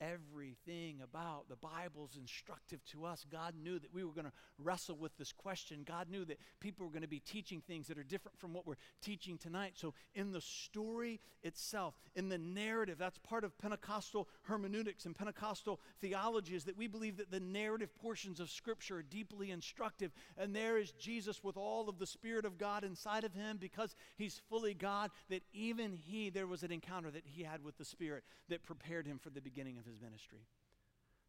everything 0.01 1.01
about 1.03 1.49
the 1.49 1.57
Bible's 1.57 2.17
instructive 2.19 2.85
to 2.87 3.05
us. 3.05 3.27
God 3.31 3.55
knew 3.63 3.79
that 3.79 3.93
we 3.93 4.05
were 4.05 4.13
going 4.13 4.27
to 4.27 4.33
wrestle 4.59 4.97
with 4.97 5.17
this 5.17 5.33
question. 5.33 5.85
God 5.87 6.09
knew 6.11 6.25
that 6.25 6.39
people 6.61 6.87
were 6.87 6.93
going 6.93 7.03
to 7.03 7.09
be 7.09 7.21
teaching 7.21 7.61
things 7.61 7.87
that 7.89 7.99
are 7.99 8.03
different 8.03 8.39
from 8.39 8.53
what 8.53 8.67
we're 8.67 8.77
teaching 9.03 9.39
tonight. 9.39 9.73
So, 9.75 9.95
in 10.15 10.33
the 10.33 10.41
story 10.41 11.21
itself, 11.43 11.95
in 12.15 12.29
the 12.29 12.39
narrative, 12.39 12.99
that's 12.99 13.19
part 13.19 13.45
of 13.45 13.57
Pentecostal 13.59 14.29
hermeneutics 14.43 15.07
and 15.07 15.15
Pentecostal 15.15 15.81
theology, 16.01 16.55
is 16.55 16.65
that 16.65 16.77
we 16.77 16.87
believe 16.87 17.17
that 17.19 17.31
the 17.31 17.41
narrative 17.41 17.95
portions 17.95 18.41
of 18.41 18.51
Scripture 18.51 18.99
are 18.99 19.03
deeply 19.03 19.51
instructive. 19.51 20.13
And 20.39 20.55
there 20.55 20.79
is 20.79 20.93
Jesus 20.93 21.43
with 21.45 21.57
all 21.57 21.89
of 21.89 21.99
the 21.99 22.07
Spirit 22.07 22.45
of 22.45 22.59
God 22.59 22.85
inside 22.85 23.25
of 23.25 23.35
him 23.35 23.59
because 23.59 23.95
he's 24.17 24.41
fully 24.49 24.75
God, 24.75 25.11
that 25.29 25.43
even 25.53 25.93
he, 25.93 26.31
there 26.31 26.47
was 26.47 26.63
an 26.63 26.73
encounter 26.73 27.11
that 27.11 27.25
he 27.27 27.43
had 27.43 27.63
with 27.63 27.77
the 27.77 27.85
Spirit 27.85 28.25
that 28.49 28.63
prepared 28.63 29.07
him 29.07 29.19
for 29.19 29.31
the 29.31 29.41
beginning 29.41 29.79
of 29.79 29.85
his 29.85 29.90
his 29.91 30.01
ministry. 30.01 30.47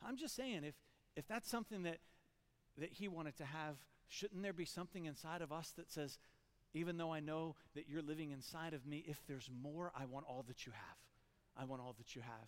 I'm 0.06 0.18
just 0.18 0.36
saying, 0.36 0.64
if, 0.64 0.76
if 1.16 1.28
that's 1.28 1.50
something 1.50 1.84
that, 1.84 1.98
that 2.78 2.92
he 2.92 3.08
wanted 3.08 3.38
to 3.38 3.46
have, 3.46 3.76
shouldn't 4.08 4.44
there 4.44 4.54
be 4.54 4.66
something 4.66 5.06
inside 5.06 5.42
of 5.42 5.52
us 5.52 5.72
that 5.78 5.92
says, 5.92 6.18
even 6.74 6.98
though 6.98 7.12
I 7.12 7.20
know 7.20 7.56
that 7.76 7.90
you're 7.90 8.02
living 8.02 8.32
inside 8.32 8.74
of 8.74 8.86
me, 8.86 9.04
if 9.08 9.18
there's 9.28 9.50
more, 9.62 9.92
I 9.96 10.06
want 10.06 10.26
all 10.28 10.44
that 10.48 10.66
you 10.66 10.72
have. 10.72 10.98
I 11.58 11.66
want 11.66 11.82
all 11.82 11.94
that 11.98 12.16
you 12.16 12.22
have. 12.22 12.48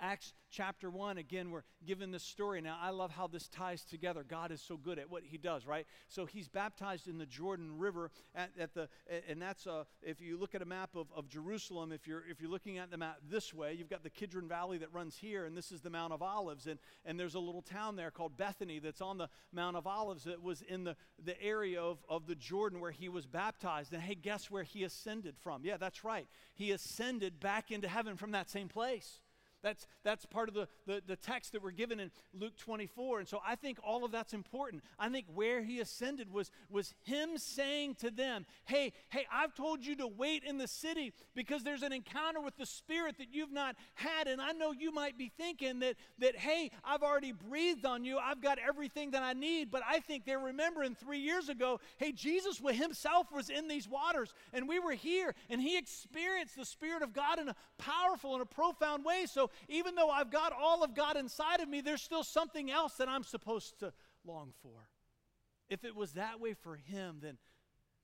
Acts 0.00 0.32
chapter 0.50 0.90
1, 0.90 1.18
again, 1.18 1.50
we're 1.50 1.64
given 1.84 2.10
this 2.10 2.22
story. 2.22 2.60
Now, 2.60 2.78
I 2.80 2.90
love 2.90 3.10
how 3.10 3.26
this 3.26 3.48
ties 3.48 3.84
together. 3.84 4.24
God 4.26 4.52
is 4.52 4.62
so 4.62 4.76
good 4.76 4.98
at 4.98 5.10
what 5.10 5.24
he 5.24 5.38
does, 5.38 5.66
right? 5.66 5.86
So 6.06 6.24
he's 6.24 6.48
baptized 6.48 7.08
in 7.08 7.18
the 7.18 7.26
Jordan 7.26 7.78
River 7.78 8.10
at, 8.34 8.50
at 8.58 8.74
the, 8.74 8.88
and 9.28 9.42
that's, 9.42 9.66
uh, 9.66 9.84
if 10.02 10.20
you 10.20 10.38
look 10.38 10.54
at 10.54 10.62
a 10.62 10.66
map 10.66 10.90
of, 10.94 11.08
of 11.14 11.28
Jerusalem, 11.28 11.90
if 11.90 12.06
you're, 12.06 12.22
if 12.30 12.40
you're 12.40 12.50
looking 12.50 12.78
at 12.78 12.90
the 12.90 12.96
map 12.96 13.18
this 13.28 13.52
way, 13.52 13.74
you've 13.74 13.90
got 13.90 14.02
the 14.02 14.10
Kidron 14.10 14.48
Valley 14.48 14.78
that 14.78 14.92
runs 14.92 15.16
here, 15.16 15.44
and 15.44 15.56
this 15.56 15.72
is 15.72 15.80
the 15.80 15.90
Mount 15.90 16.12
of 16.12 16.22
Olives. 16.22 16.66
And, 16.66 16.78
and 17.04 17.18
there's 17.18 17.34
a 17.34 17.40
little 17.40 17.62
town 17.62 17.96
there 17.96 18.10
called 18.10 18.36
Bethany 18.36 18.78
that's 18.78 19.00
on 19.00 19.18
the 19.18 19.28
Mount 19.52 19.76
of 19.76 19.86
Olives 19.86 20.24
that 20.24 20.42
was 20.42 20.62
in 20.62 20.84
the, 20.84 20.96
the 21.24 21.40
area 21.42 21.82
of, 21.82 21.98
of 22.08 22.26
the 22.26 22.36
Jordan 22.36 22.80
where 22.80 22.92
he 22.92 23.08
was 23.08 23.26
baptized. 23.26 23.92
And 23.92 24.02
hey, 24.02 24.14
guess 24.14 24.50
where 24.50 24.62
he 24.62 24.84
ascended 24.84 25.36
from? 25.38 25.64
Yeah, 25.64 25.76
that's 25.76 26.04
right. 26.04 26.26
He 26.54 26.70
ascended 26.70 27.40
back 27.40 27.70
into 27.70 27.88
heaven 27.88 28.16
from 28.16 28.30
that 28.30 28.48
same 28.48 28.68
place. 28.68 29.20
That's, 29.62 29.86
that's 30.04 30.24
part 30.24 30.48
of 30.48 30.54
the, 30.54 30.68
the, 30.86 31.02
the, 31.04 31.16
text 31.16 31.52
that 31.52 31.62
we're 31.62 31.72
given 31.72 31.98
in 31.98 32.12
Luke 32.32 32.56
24. 32.56 33.20
And 33.20 33.28
so 33.28 33.40
I 33.44 33.56
think 33.56 33.78
all 33.82 34.04
of 34.04 34.12
that's 34.12 34.32
important. 34.32 34.84
I 34.98 35.08
think 35.08 35.26
where 35.34 35.62
he 35.62 35.80
ascended 35.80 36.32
was, 36.32 36.52
was 36.70 36.94
him 37.02 37.30
saying 37.36 37.96
to 37.96 38.10
them, 38.10 38.46
Hey, 38.66 38.92
hey, 39.08 39.26
I've 39.32 39.54
told 39.54 39.84
you 39.84 39.96
to 39.96 40.06
wait 40.06 40.44
in 40.44 40.58
the 40.58 40.68
city 40.68 41.12
because 41.34 41.64
there's 41.64 41.82
an 41.82 41.92
encounter 41.92 42.40
with 42.40 42.56
the 42.56 42.66
Spirit 42.66 43.18
that 43.18 43.28
you've 43.32 43.52
not 43.52 43.74
had. 43.94 44.28
And 44.28 44.40
I 44.40 44.52
know 44.52 44.72
you 44.72 44.92
might 44.92 45.18
be 45.18 45.32
thinking 45.36 45.80
that, 45.80 45.96
that 46.20 46.36
hey, 46.36 46.70
I've 46.84 47.02
already 47.02 47.32
breathed 47.32 47.84
on 47.84 48.04
you. 48.04 48.18
I've 48.18 48.40
got 48.40 48.58
everything 48.58 49.10
that 49.10 49.24
I 49.24 49.32
need. 49.32 49.72
But 49.72 49.82
I 49.88 49.98
think 49.98 50.24
they're 50.24 50.38
remembering 50.38 50.94
three 50.94 51.18
years 51.18 51.48
ago, 51.48 51.80
hey, 51.96 52.12
Jesus 52.12 52.58
himself 52.58 53.32
was 53.32 53.50
in 53.50 53.66
these 53.66 53.88
waters 53.88 54.32
and 54.52 54.68
we 54.68 54.78
were 54.78 54.92
here 54.92 55.34
and 55.50 55.60
he 55.60 55.76
experienced 55.76 56.56
the 56.56 56.64
Spirit 56.64 57.02
of 57.02 57.12
God 57.12 57.40
in 57.40 57.48
a 57.48 57.56
powerful 57.76 58.34
and 58.34 58.42
a 58.42 58.46
profound 58.46 59.04
way. 59.04 59.26
So 59.26 59.50
even 59.68 59.94
though 59.94 60.10
I've 60.10 60.30
got 60.30 60.52
all 60.52 60.82
of 60.82 60.94
God 60.94 61.16
inside 61.16 61.60
of 61.60 61.68
me, 61.68 61.80
there's 61.80 62.02
still 62.02 62.24
something 62.24 62.70
else 62.70 62.94
that 62.94 63.08
I'm 63.08 63.24
supposed 63.24 63.78
to 63.80 63.92
long 64.24 64.52
for. 64.62 64.88
If 65.68 65.84
it 65.84 65.94
was 65.94 66.12
that 66.12 66.40
way 66.40 66.54
for 66.54 66.76
him, 66.76 67.18
then 67.20 67.38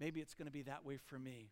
maybe 0.00 0.20
it's 0.20 0.34
going 0.34 0.46
to 0.46 0.52
be 0.52 0.62
that 0.62 0.84
way 0.84 0.96
for 0.96 1.18
me. 1.18 1.50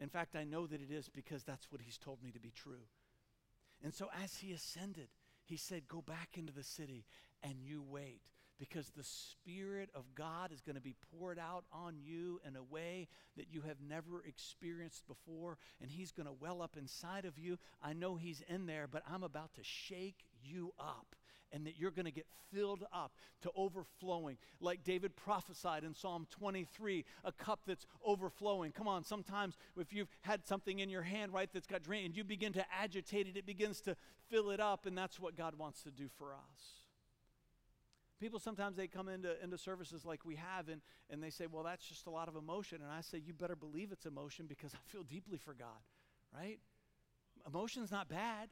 In 0.00 0.08
fact, 0.08 0.36
I 0.36 0.44
know 0.44 0.66
that 0.66 0.80
it 0.80 0.90
is 0.90 1.08
because 1.08 1.44
that's 1.44 1.70
what 1.70 1.80
he's 1.80 1.98
told 1.98 2.22
me 2.22 2.30
to 2.32 2.40
be 2.40 2.50
true. 2.50 2.86
And 3.82 3.92
so 3.94 4.08
as 4.22 4.36
he 4.36 4.52
ascended, 4.52 5.08
he 5.44 5.56
said, 5.56 5.88
Go 5.88 6.02
back 6.02 6.30
into 6.36 6.52
the 6.52 6.62
city 6.62 7.04
and 7.42 7.54
you 7.60 7.82
wait 7.82 8.22
because 8.58 8.90
the 8.90 9.04
Spirit 9.04 9.90
of 9.94 10.04
God 10.14 10.52
is 10.52 10.60
going 10.60 10.76
to 10.76 10.82
be 10.82 10.94
poured 11.10 11.38
out 11.38 11.64
on 11.72 11.96
you 11.98 12.40
in 12.46 12.56
a 12.56 12.62
way 12.62 13.08
that 13.36 13.46
you 13.50 13.62
have 13.62 13.76
never 13.86 14.22
experienced 14.24 15.06
before, 15.06 15.58
and 15.80 15.90
He's 15.90 16.12
going 16.12 16.26
to 16.26 16.32
well 16.32 16.62
up 16.62 16.76
inside 16.78 17.24
of 17.24 17.38
you. 17.38 17.58
I 17.82 17.92
know 17.92 18.16
He's 18.16 18.42
in 18.48 18.66
there, 18.66 18.86
but 18.90 19.02
I'm 19.10 19.22
about 19.22 19.54
to 19.54 19.62
shake 19.62 20.24
you 20.42 20.72
up. 20.78 21.16
And 21.52 21.66
that 21.66 21.78
you're 21.78 21.92
going 21.92 22.06
to 22.06 22.10
get 22.10 22.26
filled 22.52 22.84
up 22.92 23.12
to 23.42 23.50
overflowing, 23.54 24.38
like 24.60 24.82
David 24.82 25.14
prophesied 25.14 25.84
in 25.84 25.94
Psalm 25.94 26.26
23, 26.30 27.04
a 27.22 27.30
cup 27.30 27.60
that's 27.64 27.86
overflowing. 28.04 28.72
Come 28.72 28.88
on, 28.88 29.04
sometimes 29.04 29.56
if 29.78 29.92
you've 29.92 30.08
had 30.22 30.44
something 30.44 30.80
in 30.80 30.90
your 30.90 31.02
hand, 31.02 31.32
right, 31.32 31.48
that's 31.52 31.68
got 31.68 31.84
drained, 31.84 32.06
and 32.06 32.16
you 32.16 32.24
begin 32.24 32.52
to 32.54 32.64
agitate 32.72 33.28
it, 33.28 33.36
it 33.36 33.46
begins 33.46 33.80
to 33.82 33.96
fill 34.30 34.50
it 34.50 34.58
up, 34.58 34.84
and 34.84 34.98
that's 34.98 35.20
what 35.20 35.36
God 35.36 35.56
wants 35.56 35.84
to 35.84 35.92
do 35.92 36.08
for 36.18 36.34
us. 36.34 36.83
People 38.24 38.40
sometimes 38.40 38.74
they 38.74 38.86
come 38.86 39.10
into, 39.10 39.34
into 39.44 39.58
services 39.58 40.06
like 40.06 40.24
we 40.24 40.36
have 40.36 40.70
and, 40.70 40.80
and 41.10 41.22
they 41.22 41.28
say, 41.28 41.44
well, 41.46 41.62
that's 41.62 41.86
just 41.86 42.06
a 42.06 42.10
lot 42.10 42.26
of 42.26 42.36
emotion. 42.36 42.78
And 42.82 42.90
I 42.90 43.02
say, 43.02 43.18
you 43.18 43.34
better 43.34 43.54
believe 43.54 43.92
it's 43.92 44.06
emotion 44.06 44.46
because 44.48 44.72
I 44.72 44.78
feel 44.86 45.02
deeply 45.02 45.36
for 45.36 45.52
God, 45.52 45.68
right? 46.34 46.58
Emotion's 47.46 47.90
not 47.90 48.08
bad. 48.08 48.48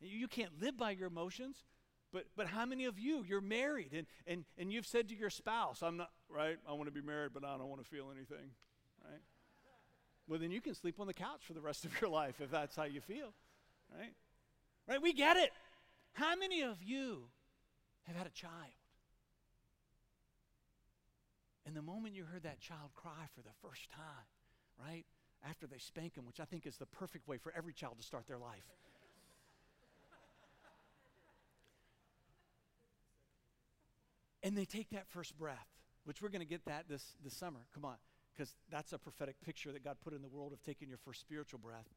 You 0.00 0.28
can't 0.28 0.52
live 0.62 0.76
by 0.76 0.92
your 0.92 1.08
emotions. 1.08 1.64
But, 2.12 2.26
but 2.36 2.46
how 2.46 2.64
many 2.64 2.84
of 2.84 3.00
you, 3.00 3.24
you're 3.26 3.40
married 3.40 3.92
and, 3.92 4.06
and, 4.28 4.44
and 4.56 4.72
you've 4.72 4.86
said 4.86 5.08
to 5.08 5.16
your 5.16 5.28
spouse, 5.28 5.82
I'm 5.82 5.96
not, 5.96 6.10
right? 6.28 6.58
I 6.68 6.72
want 6.74 6.86
to 6.86 6.92
be 6.92 7.02
married, 7.04 7.32
but 7.34 7.44
I 7.44 7.58
don't 7.58 7.66
want 7.66 7.82
to 7.82 7.88
feel 7.90 8.12
anything, 8.14 8.52
right? 9.04 9.22
Well, 10.28 10.38
then 10.38 10.52
you 10.52 10.60
can 10.60 10.76
sleep 10.76 11.00
on 11.00 11.08
the 11.08 11.14
couch 11.14 11.40
for 11.42 11.52
the 11.52 11.60
rest 11.60 11.84
of 11.84 12.00
your 12.00 12.10
life 12.10 12.40
if 12.40 12.52
that's 12.52 12.76
how 12.76 12.84
you 12.84 13.00
feel, 13.00 13.34
right? 13.92 14.12
Right? 14.88 15.02
We 15.02 15.12
get 15.12 15.36
it. 15.36 15.50
How 16.12 16.36
many 16.36 16.62
of 16.62 16.80
you 16.80 17.22
have 18.04 18.14
had 18.14 18.28
a 18.28 18.30
child? 18.30 18.70
And 21.66 21.76
the 21.76 21.82
moment 21.82 22.14
you 22.14 22.24
heard 22.24 22.44
that 22.44 22.60
child 22.60 22.90
cry 22.94 23.28
for 23.34 23.42
the 23.42 23.54
first 23.62 23.90
time, 23.90 24.26
right, 24.78 25.04
after 25.48 25.66
they 25.66 25.78
spank 25.78 26.16
him, 26.16 26.26
which 26.26 26.40
I 26.40 26.44
think 26.44 26.66
is 26.66 26.76
the 26.76 26.86
perfect 26.86 27.28
way 27.28 27.38
for 27.38 27.52
every 27.56 27.72
child 27.72 27.98
to 27.98 28.04
start 28.04 28.26
their 28.26 28.38
life. 28.38 28.64
and 34.42 34.56
they 34.56 34.64
take 34.64 34.90
that 34.90 35.06
first 35.08 35.36
breath, 35.38 35.66
which 36.04 36.22
we're 36.22 36.28
going 36.28 36.40
to 36.40 36.46
get 36.46 36.64
that 36.64 36.88
this, 36.88 37.14
this 37.22 37.36
summer. 37.36 37.60
Come 37.74 37.84
on, 37.84 37.96
because 38.34 38.54
that's 38.70 38.92
a 38.92 38.98
prophetic 38.98 39.36
picture 39.44 39.72
that 39.72 39.84
God 39.84 39.96
put 40.02 40.14
in 40.14 40.22
the 40.22 40.28
world 40.28 40.52
of 40.52 40.62
taking 40.62 40.88
your 40.88 40.98
first 40.98 41.20
spiritual 41.20 41.58
breath. 41.58 41.88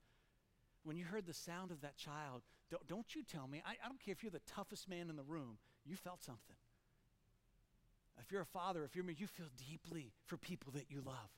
When 0.83 0.97
you 0.97 1.05
heard 1.05 1.25
the 1.25 1.33
sound 1.33 1.71
of 1.71 1.81
that 1.81 1.95
child, 1.95 2.41
don't, 2.69 2.85
don't 2.87 3.15
you 3.15 3.23
tell 3.23 3.47
me, 3.47 3.61
I, 3.65 3.71
I 3.83 3.87
don't 3.87 3.99
care 4.03 4.11
if 4.11 4.23
you're 4.23 4.31
the 4.31 4.41
toughest 4.47 4.89
man 4.89 5.09
in 5.09 5.15
the 5.15 5.23
room, 5.23 5.57
you 5.85 5.95
felt 5.95 6.21
something. 6.21 6.57
If 8.19 8.31
you're 8.31 8.41
a 8.41 8.45
father, 8.45 8.83
if 8.83 8.95
you're 8.95 9.09
you 9.09 9.27
feel 9.27 9.47
deeply 9.69 10.13
for 10.25 10.37
people 10.37 10.71
that 10.73 10.89
you 10.89 11.01
love. 11.05 11.29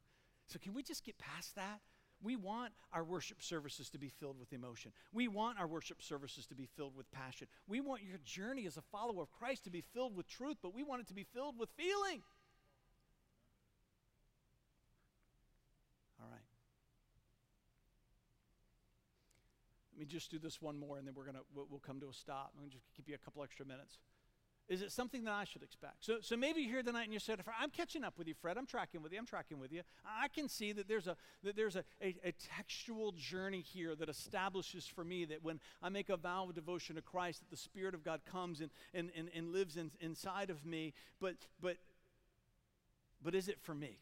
So 0.47 0.59
can 0.59 0.73
we 0.73 0.83
just 0.83 1.03
get 1.03 1.17
past 1.17 1.55
that? 1.55 1.79
We 2.21 2.35
want 2.35 2.73
our 2.93 3.03
worship 3.03 3.41
services 3.41 3.89
to 3.89 3.97
be 3.97 4.09
filled 4.09 4.39
with 4.39 4.53
emotion. 4.53 4.91
We 5.13 5.27
want 5.27 5.59
our 5.59 5.67
worship 5.67 6.01
services 6.01 6.45
to 6.47 6.55
be 6.55 6.67
filled 6.75 6.95
with 6.95 7.11
passion. 7.11 7.47
We 7.67 7.81
want 7.81 8.03
your 8.03 8.19
journey 8.23 8.65
as 8.65 8.77
a 8.77 8.81
follower 8.81 9.21
of 9.23 9.31
Christ 9.31 9.65
to 9.65 9.69
be 9.69 9.81
filled 9.81 10.15
with 10.15 10.27
truth, 10.27 10.57
but 10.61 10.73
we 10.73 10.83
want 10.83 11.01
it 11.01 11.07
to 11.07 11.13
be 11.13 11.25
filled 11.33 11.59
with 11.59 11.69
feeling. 11.75 12.21
All 16.19 16.29
right. 16.31 16.39
Let 19.93 19.99
me 19.99 20.05
just 20.05 20.31
do 20.31 20.39
this 20.39 20.61
one 20.61 20.79
more 20.79 20.97
and 20.97 21.07
then 21.07 21.13
we're 21.15 21.25
to 21.35 21.41
we'll, 21.53 21.67
we'll 21.69 21.79
come 21.79 21.99
to 21.99 22.09
a 22.09 22.13
stop. 22.13 22.53
I'm 22.55 22.61
to 22.69 22.75
just 22.75 22.85
keep 22.95 23.07
you 23.09 23.15
a 23.15 23.17
couple 23.17 23.43
extra 23.43 23.65
minutes. 23.65 23.97
Is 24.67 24.81
it 24.81 24.91
something 24.91 25.23
that 25.25 25.33
I 25.33 25.43
should 25.43 25.61
expect? 25.61 25.97
So, 26.03 26.17
so 26.21 26.35
maybe 26.35 26.61
you're 26.61 26.71
here 26.71 26.83
tonight 26.83 27.03
and 27.03 27.13
you 27.13 27.19
said, 27.19 27.39
I'm 27.59 27.69
catching 27.69 28.03
up 28.03 28.17
with 28.17 28.27
you, 28.27 28.33
Fred. 28.33 28.57
I'm 28.57 28.65
tracking 28.65 29.03
with 29.03 29.13
you. 29.13 29.19
I'm 29.19 29.25
tracking 29.25 29.59
with 29.59 29.71
you. 29.71 29.81
I 30.03 30.27
can 30.27 30.49
see 30.49 30.71
that 30.71 30.87
there's 30.87 31.05
a, 31.05 31.15
that 31.43 31.55
there's 31.55 31.75
a, 31.75 31.83
a, 32.01 32.15
a 32.23 32.31
textual 32.31 33.11
journey 33.11 33.61
here 33.61 33.95
that 33.95 34.09
establishes 34.09 34.87
for 34.87 35.03
me 35.03 35.23
that 35.25 35.43
when 35.43 35.59
I 35.83 35.89
make 35.89 36.09
a 36.09 36.17
vow 36.17 36.47
of 36.49 36.55
devotion 36.55 36.95
to 36.95 37.03
Christ, 37.03 37.41
that 37.41 37.51
the 37.51 37.61
Spirit 37.61 37.93
of 37.93 38.03
God 38.03 38.21
comes 38.25 38.59
and, 38.59 38.71
and, 38.91 39.11
and, 39.15 39.29
and 39.35 39.53
lives 39.53 39.77
in, 39.77 39.91
inside 39.99 40.49
of 40.49 40.65
me. 40.65 40.93
But, 41.21 41.35
but, 41.61 41.77
but 43.23 43.35
is 43.35 43.47
it 43.47 43.59
for 43.61 43.75
me? 43.75 43.99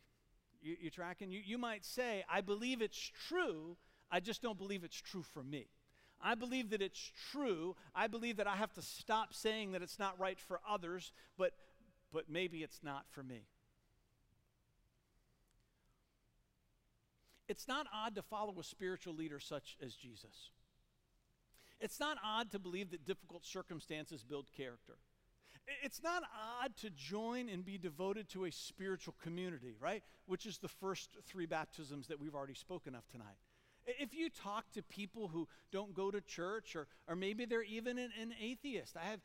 You, 0.62 0.78
you 0.80 0.90
tracking? 0.90 1.30
You, 1.30 1.42
you 1.44 1.58
might 1.58 1.84
say, 1.84 2.24
I 2.32 2.40
believe 2.40 2.82
it's 2.82 3.12
true. 3.28 3.76
I 4.10 4.22
just 4.22 4.42
don't 4.42 4.58
believe 4.58 4.86
it's 4.86 5.02
true 5.02 5.24
for 5.24 5.44
me. 5.44 5.68
I 6.24 6.36
believe 6.36 6.70
that 6.70 6.82
it's 6.82 7.12
true. 7.32 7.76
I 7.94 8.08
believe 8.08 8.38
that 8.38 8.48
I 8.48 8.56
have 8.56 8.74
to 8.74 8.82
stop 8.82 9.34
saying 9.34 9.74
that 9.74 9.82
it's 9.82 10.00
not 10.00 10.18
right 10.18 10.40
for 10.40 10.62
others, 10.68 11.12
but, 11.38 11.52
but 12.14 12.30
maybe 12.30 12.64
it's 12.64 12.80
not 12.82 13.06
for 13.12 13.22
me. 13.22 13.42
It's 17.50 17.68
not 17.68 17.88
odd 17.94 18.16
to 18.16 18.22
follow 18.22 18.58
a 18.58 18.64
spiritual 18.64 19.14
leader 19.14 19.40
such 19.40 19.78
as 19.84 19.94
Jesus. 19.94 20.52
It's 21.82 22.00
not 22.00 22.18
odd 22.24 22.52
to 22.52 22.60
believe 22.60 22.92
that 22.92 23.06
difficult 23.06 23.46
circumstances 23.46 24.24
build 24.24 24.48
character. 24.56 24.94
It's 25.84 26.02
not 26.02 26.24
odd 26.62 26.76
to 26.78 26.90
join 26.90 27.50
and 27.50 27.66
be 27.66 27.78
devoted 27.78 28.30
to 28.30 28.46
a 28.46 28.52
spiritual 28.52 29.16
community, 29.22 29.76
right? 29.80 30.04
Which 30.26 30.46
is 30.46 30.58
the 30.58 30.70
first 30.70 31.18
three 31.26 31.46
baptisms 31.46 32.08
that 32.08 32.20
we've 32.20 32.36
already 32.36 32.54
spoken 32.54 32.96
of 32.96 33.08
tonight. 33.10 33.38
If 33.86 34.14
you 34.14 34.30
talk 34.30 34.72
to 34.72 34.84
people 34.84 35.28
who 35.28 35.48
don't 35.72 35.94
go 35.94 36.10
to 36.12 36.22
church, 36.22 36.76
or, 36.76 36.88
or 37.08 37.16
maybe 37.16 37.46
they're 37.46 37.64
even 37.64 37.98
an, 37.98 38.12
an 38.22 38.34
atheist, 38.42 38.96
I 38.96 39.06
have, 39.10 39.20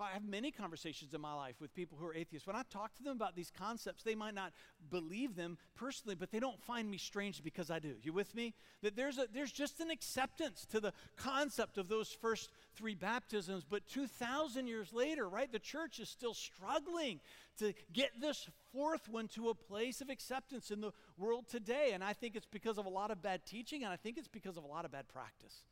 I 0.00 0.12
have 0.12 0.24
many 0.24 0.50
conversations 0.50 1.14
in 1.14 1.20
my 1.20 1.34
life 1.34 1.56
with 1.60 1.74
people 1.74 1.98
who 1.98 2.06
are 2.06 2.14
atheists. 2.14 2.46
When 2.46 2.56
I 2.56 2.62
talk 2.70 2.94
to 2.96 3.02
them 3.02 3.16
about 3.16 3.34
these 3.34 3.50
concepts, 3.56 4.02
they 4.02 4.14
might 4.14 4.34
not 4.34 4.52
believe 4.90 5.34
them 5.34 5.58
personally, 5.74 6.14
but 6.14 6.30
they 6.30 6.40
don't 6.40 6.62
find 6.62 6.90
me 6.90 6.98
strange 6.98 7.42
because 7.42 7.70
I 7.70 7.78
do. 7.78 7.94
You 8.02 8.12
with 8.12 8.34
me? 8.34 8.54
That 8.82 8.96
there's, 8.96 9.18
a, 9.18 9.26
there's 9.32 9.52
just 9.52 9.80
an 9.80 9.90
acceptance 9.90 10.66
to 10.70 10.80
the 10.80 10.92
concept 11.16 11.78
of 11.78 11.88
those 11.88 12.10
first 12.10 12.50
three 12.76 12.94
baptisms, 12.94 13.64
but 13.68 13.86
2,000 13.88 14.66
years 14.66 14.92
later, 14.92 15.28
right, 15.28 15.50
the 15.50 15.58
church 15.58 15.98
is 15.98 16.08
still 16.08 16.34
struggling 16.34 17.20
to 17.58 17.72
get 17.92 18.20
this 18.20 18.48
fourth 18.72 19.08
one 19.08 19.28
to 19.28 19.48
a 19.48 19.54
place 19.54 20.00
of 20.00 20.10
acceptance 20.10 20.70
in 20.70 20.80
the 20.80 20.92
world 21.16 21.46
today. 21.48 21.90
And 21.92 22.02
I 22.02 22.12
think 22.12 22.36
it's 22.36 22.46
because 22.46 22.78
of 22.78 22.86
a 22.86 22.90
lot 22.90 23.10
of 23.10 23.22
bad 23.22 23.46
teaching, 23.46 23.84
and 23.84 23.92
I 23.92 23.96
think 23.96 24.18
it's 24.18 24.28
because 24.28 24.56
of 24.56 24.64
a 24.64 24.68
lot 24.68 24.84
of 24.84 24.92
bad 24.92 25.08
practice. 25.08 25.62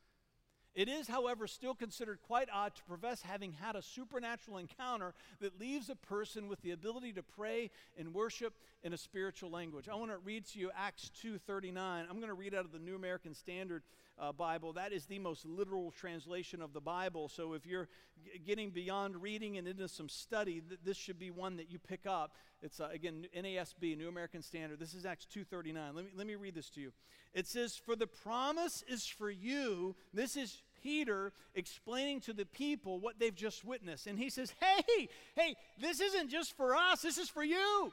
It 0.74 0.88
is, 0.88 1.06
however, 1.06 1.46
still 1.46 1.74
considered 1.74 2.20
quite 2.22 2.48
odd 2.50 2.74
to 2.76 2.82
profess 2.84 3.20
having 3.20 3.52
had 3.52 3.76
a 3.76 3.82
supernatural 3.82 4.56
encounter 4.56 5.12
that 5.40 5.60
leaves 5.60 5.90
a 5.90 5.96
person 5.96 6.48
with 6.48 6.62
the 6.62 6.70
ability 6.70 7.12
to 7.14 7.22
pray 7.22 7.70
and 7.98 8.14
worship 8.14 8.54
in 8.82 8.94
a 8.94 8.96
spiritual 8.96 9.50
language. 9.50 9.88
I 9.88 9.96
want 9.96 10.12
to 10.12 10.18
read 10.18 10.46
to 10.48 10.58
you 10.58 10.70
Acts 10.74 11.10
2:39. 11.22 11.76
I'm 11.76 12.16
going 12.16 12.28
to 12.28 12.34
read 12.34 12.54
out 12.54 12.64
of 12.64 12.72
the 12.72 12.78
New 12.78 12.96
American 12.96 13.34
Standard 13.34 13.82
uh, 14.18 14.32
Bible. 14.32 14.72
That 14.72 14.92
is 14.92 15.06
the 15.06 15.18
most 15.18 15.44
literal 15.44 15.90
translation 15.90 16.62
of 16.62 16.72
the 16.72 16.80
Bible. 16.80 17.28
So 17.28 17.54
if 17.54 17.66
you're 17.66 17.88
g- 18.24 18.40
getting 18.46 18.70
beyond 18.70 19.20
reading 19.20 19.58
and 19.58 19.66
into 19.66 19.88
some 19.88 20.08
study, 20.08 20.62
th- 20.66 20.80
this 20.84 20.96
should 20.96 21.18
be 21.18 21.30
one 21.30 21.56
that 21.56 21.70
you 21.70 21.78
pick 21.78 22.06
up. 22.06 22.36
It's 22.62 22.80
uh, 22.80 22.88
again 22.92 23.26
NASB, 23.36 23.96
New 23.96 24.08
American 24.08 24.42
Standard. 24.42 24.78
This 24.78 24.94
is 24.94 25.04
Acts 25.06 25.26
2:39. 25.34 25.94
Let 25.94 26.04
me 26.04 26.10
let 26.16 26.26
me 26.26 26.34
read 26.34 26.54
this 26.54 26.70
to 26.70 26.80
you. 26.80 26.92
It 27.34 27.46
says, 27.46 27.76
"For 27.76 27.96
the 27.96 28.06
promise 28.06 28.84
is 28.88 29.06
for 29.06 29.30
you." 29.30 29.96
This 30.12 30.36
is 30.36 30.62
Peter 30.82 31.32
explaining 31.54 32.20
to 32.20 32.32
the 32.32 32.44
people 32.44 33.00
what 33.00 33.18
they've 33.18 33.34
just 33.34 33.64
witnessed. 33.64 34.06
And 34.06 34.18
he 34.18 34.30
says, 34.30 34.52
Hey, 34.60 35.08
hey, 35.36 35.54
this 35.80 36.00
isn't 36.00 36.30
just 36.30 36.56
for 36.56 36.74
us, 36.74 37.02
this 37.02 37.18
is 37.18 37.28
for 37.28 37.44
you. 37.44 37.92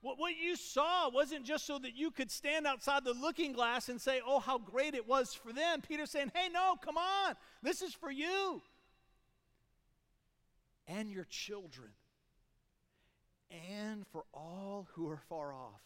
What, 0.00 0.18
what 0.18 0.34
you 0.36 0.54
saw 0.54 1.10
wasn't 1.10 1.44
just 1.44 1.66
so 1.66 1.78
that 1.78 1.96
you 1.96 2.10
could 2.10 2.30
stand 2.30 2.66
outside 2.66 3.04
the 3.04 3.14
looking 3.14 3.52
glass 3.52 3.88
and 3.88 4.00
say, 4.00 4.20
Oh, 4.24 4.38
how 4.38 4.58
great 4.58 4.94
it 4.94 5.08
was 5.08 5.34
for 5.34 5.52
them. 5.52 5.80
Peter's 5.80 6.10
saying, 6.10 6.30
Hey, 6.34 6.48
no, 6.52 6.74
come 6.80 6.96
on, 6.96 7.34
this 7.62 7.82
is 7.82 7.94
for 7.94 8.10
you 8.10 8.62
and 10.86 11.10
your 11.10 11.24
children 11.24 11.90
and 13.50 14.06
for 14.06 14.24
all 14.32 14.88
who 14.92 15.08
are 15.08 15.20
far 15.28 15.52
off, 15.52 15.82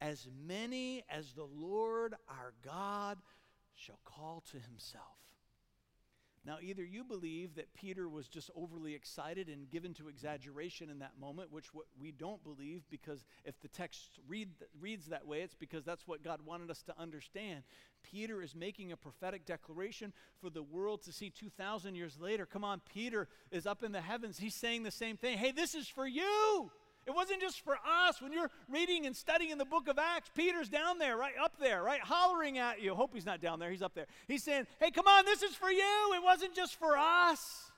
as 0.00 0.26
many 0.46 1.04
as 1.10 1.32
the 1.32 1.44
Lord 1.44 2.14
our 2.28 2.54
God 2.64 3.18
shall 3.74 3.98
call 4.04 4.42
to 4.50 4.58
himself. 4.58 5.04
Now, 6.44 6.56
either 6.60 6.84
you 6.84 7.04
believe 7.04 7.54
that 7.54 7.72
Peter 7.72 8.08
was 8.08 8.26
just 8.26 8.50
overly 8.56 8.94
excited 8.94 9.48
and 9.48 9.70
given 9.70 9.94
to 9.94 10.08
exaggeration 10.08 10.90
in 10.90 10.98
that 10.98 11.12
moment, 11.20 11.52
which 11.52 11.68
we 12.00 12.10
don't 12.10 12.42
believe 12.42 12.82
because 12.90 13.24
if 13.44 13.60
the 13.60 13.68
text 13.68 14.18
read, 14.26 14.48
reads 14.80 15.06
that 15.06 15.24
way, 15.24 15.42
it's 15.42 15.54
because 15.54 15.84
that's 15.84 16.06
what 16.08 16.24
God 16.24 16.40
wanted 16.44 16.68
us 16.68 16.82
to 16.82 16.98
understand. 16.98 17.62
Peter 18.02 18.42
is 18.42 18.56
making 18.56 18.90
a 18.90 18.96
prophetic 18.96 19.46
declaration 19.46 20.12
for 20.40 20.50
the 20.50 20.64
world 20.64 21.02
to 21.02 21.12
see 21.12 21.30
2,000 21.30 21.94
years 21.94 22.18
later. 22.20 22.44
Come 22.44 22.64
on, 22.64 22.80
Peter 22.92 23.28
is 23.52 23.64
up 23.64 23.84
in 23.84 23.92
the 23.92 24.00
heavens. 24.00 24.38
He's 24.38 24.56
saying 24.56 24.82
the 24.82 24.90
same 24.90 25.16
thing. 25.16 25.38
Hey, 25.38 25.52
this 25.52 25.76
is 25.76 25.86
for 25.86 26.08
you. 26.08 26.72
It 27.06 27.10
wasn't 27.10 27.40
just 27.40 27.64
for 27.64 27.74
us. 27.74 28.22
When 28.22 28.32
you're 28.32 28.50
reading 28.68 29.06
and 29.06 29.16
studying 29.16 29.58
the 29.58 29.64
book 29.64 29.88
of 29.88 29.98
Acts, 29.98 30.30
Peter's 30.34 30.68
down 30.68 30.98
there, 30.98 31.16
right 31.16 31.34
up 31.42 31.54
there, 31.58 31.82
right, 31.82 32.00
hollering 32.00 32.58
at 32.58 32.80
you. 32.80 32.94
Hope 32.94 33.12
he's 33.12 33.26
not 33.26 33.40
down 33.40 33.58
there. 33.58 33.70
He's 33.70 33.82
up 33.82 33.94
there. 33.94 34.06
He's 34.28 34.44
saying, 34.44 34.66
Hey, 34.78 34.90
come 34.90 35.08
on, 35.08 35.24
this 35.24 35.42
is 35.42 35.54
for 35.54 35.70
you. 35.70 36.12
It 36.14 36.22
wasn't 36.22 36.54
just 36.54 36.78
for 36.78 36.96
us. 36.96 37.72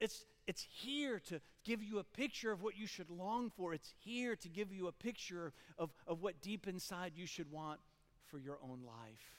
It's, 0.00 0.24
it's 0.46 0.66
here 0.70 1.20
to 1.28 1.40
give 1.62 1.82
you 1.82 1.98
a 1.98 2.04
picture 2.04 2.52
of 2.52 2.62
what 2.62 2.76
you 2.76 2.86
should 2.86 3.10
long 3.10 3.50
for. 3.50 3.74
It's 3.74 3.92
here 4.02 4.34
to 4.36 4.48
give 4.48 4.72
you 4.72 4.88
a 4.88 4.92
picture 4.92 5.52
of, 5.78 5.90
of 6.06 6.22
what 6.22 6.40
deep 6.40 6.66
inside 6.66 7.12
you 7.16 7.26
should 7.26 7.50
want 7.50 7.80
for 8.26 8.38
your 8.38 8.58
own 8.62 8.80
life. 8.86 9.34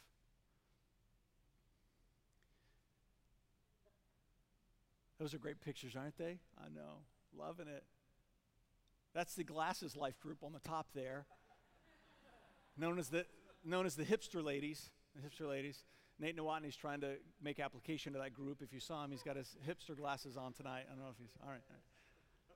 Those 5.20 5.34
are 5.34 5.40
great 5.40 5.62
pictures, 5.62 5.96
aren't 5.96 6.18
they? 6.18 6.38
I 6.60 6.68
know. 6.74 7.00
Loving 7.38 7.68
it. 7.68 7.84
That's 9.16 9.34
the 9.34 9.46
Glasses 9.46 9.96
Life 9.96 10.20
group 10.20 10.44
on 10.44 10.52
the 10.52 10.60
top 10.60 10.88
there, 10.94 11.26
known 12.78 13.00
as 13.00 13.08
the, 13.08 13.26
known 13.64 13.86
as 13.86 13.96
the 13.96 14.04
hipster 14.04 14.44
ladies. 14.44 14.90
The 15.16 15.22
hipster 15.28 15.50
ladies. 15.50 15.86
Nate 16.20 16.38
Nowotny's 16.38 16.76
trying 16.76 17.00
to 17.00 17.16
make 17.42 17.62
application 17.62 18.12
to 18.14 18.20
that 18.20 18.34
group. 18.34 18.62
If 18.62 18.74
you 18.74 18.82
saw 18.82 19.04
him, 19.06 19.12
he's 19.12 19.24
got 19.24 19.38
his 19.38 19.56
hipster 19.68 19.98
glasses 19.98 20.36
on 20.36 20.52
tonight. 20.52 20.84
I 20.88 20.96
don't 20.96 21.04
know 21.04 21.10
if 21.12 21.18
he's, 21.18 21.32
all 21.42 21.50
right. 21.50 21.62
All 21.70 21.76
right. 21.76 21.84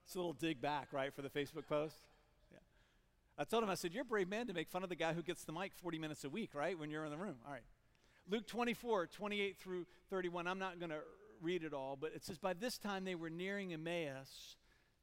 It's 0.05 0.15
a 0.15 0.17
little 0.17 0.33
dig 0.33 0.59
back, 0.59 0.89
right, 0.91 1.13
for 1.13 1.21
the 1.21 1.29
Facebook 1.29 1.67
post? 1.67 1.95
Yeah. 2.51 2.57
I 3.37 3.45
told 3.45 3.63
him, 3.63 3.69
I 3.69 3.75
said, 3.75 3.93
you're 3.93 4.01
a 4.01 4.05
brave 4.05 4.27
man 4.27 4.47
to 4.47 4.53
make 4.53 4.69
fun 4.69 4.83
of 4.83 4.89
the 4.89 4.95
guy 4.95 5.13
who 5.13 5.23
gets 5.23 5.45
the 5.45 5.53
mic 5.53 5.71
40 5.75 5.97
minutes 5.99 6.25
a 6.25 6.29
week, 6.29 6.53
right, 6.53 6.77
when 6.77 6.89
you're 6.89 7.05
in 7.05 7.11
the 7.11 7.17
room. 7.17 7.35
All 7.45 7.53
right. 7.53 7.63
Luke 8.29 8.47
24, 8.47 9.07
28 9.07 9.57
through 9.57 9.85
31. 10.09 10.47
I'm 10.47 10.59
not 10.59 10.79
going 10.79 10.89
to 10.89 11.01
read 11.41 11.63
it 11.63 11.73
all, 11.73 11.97
but 11.99 12.11
it 12.15 12.25
says, 12.25 12.37
By 12.37 12.53
this 12.53 12.77
time 12.77 13.05
they 13.05 13.15
were 13.15 13.29
nearing 13.29 13.71
Emmaus 13.71 14.57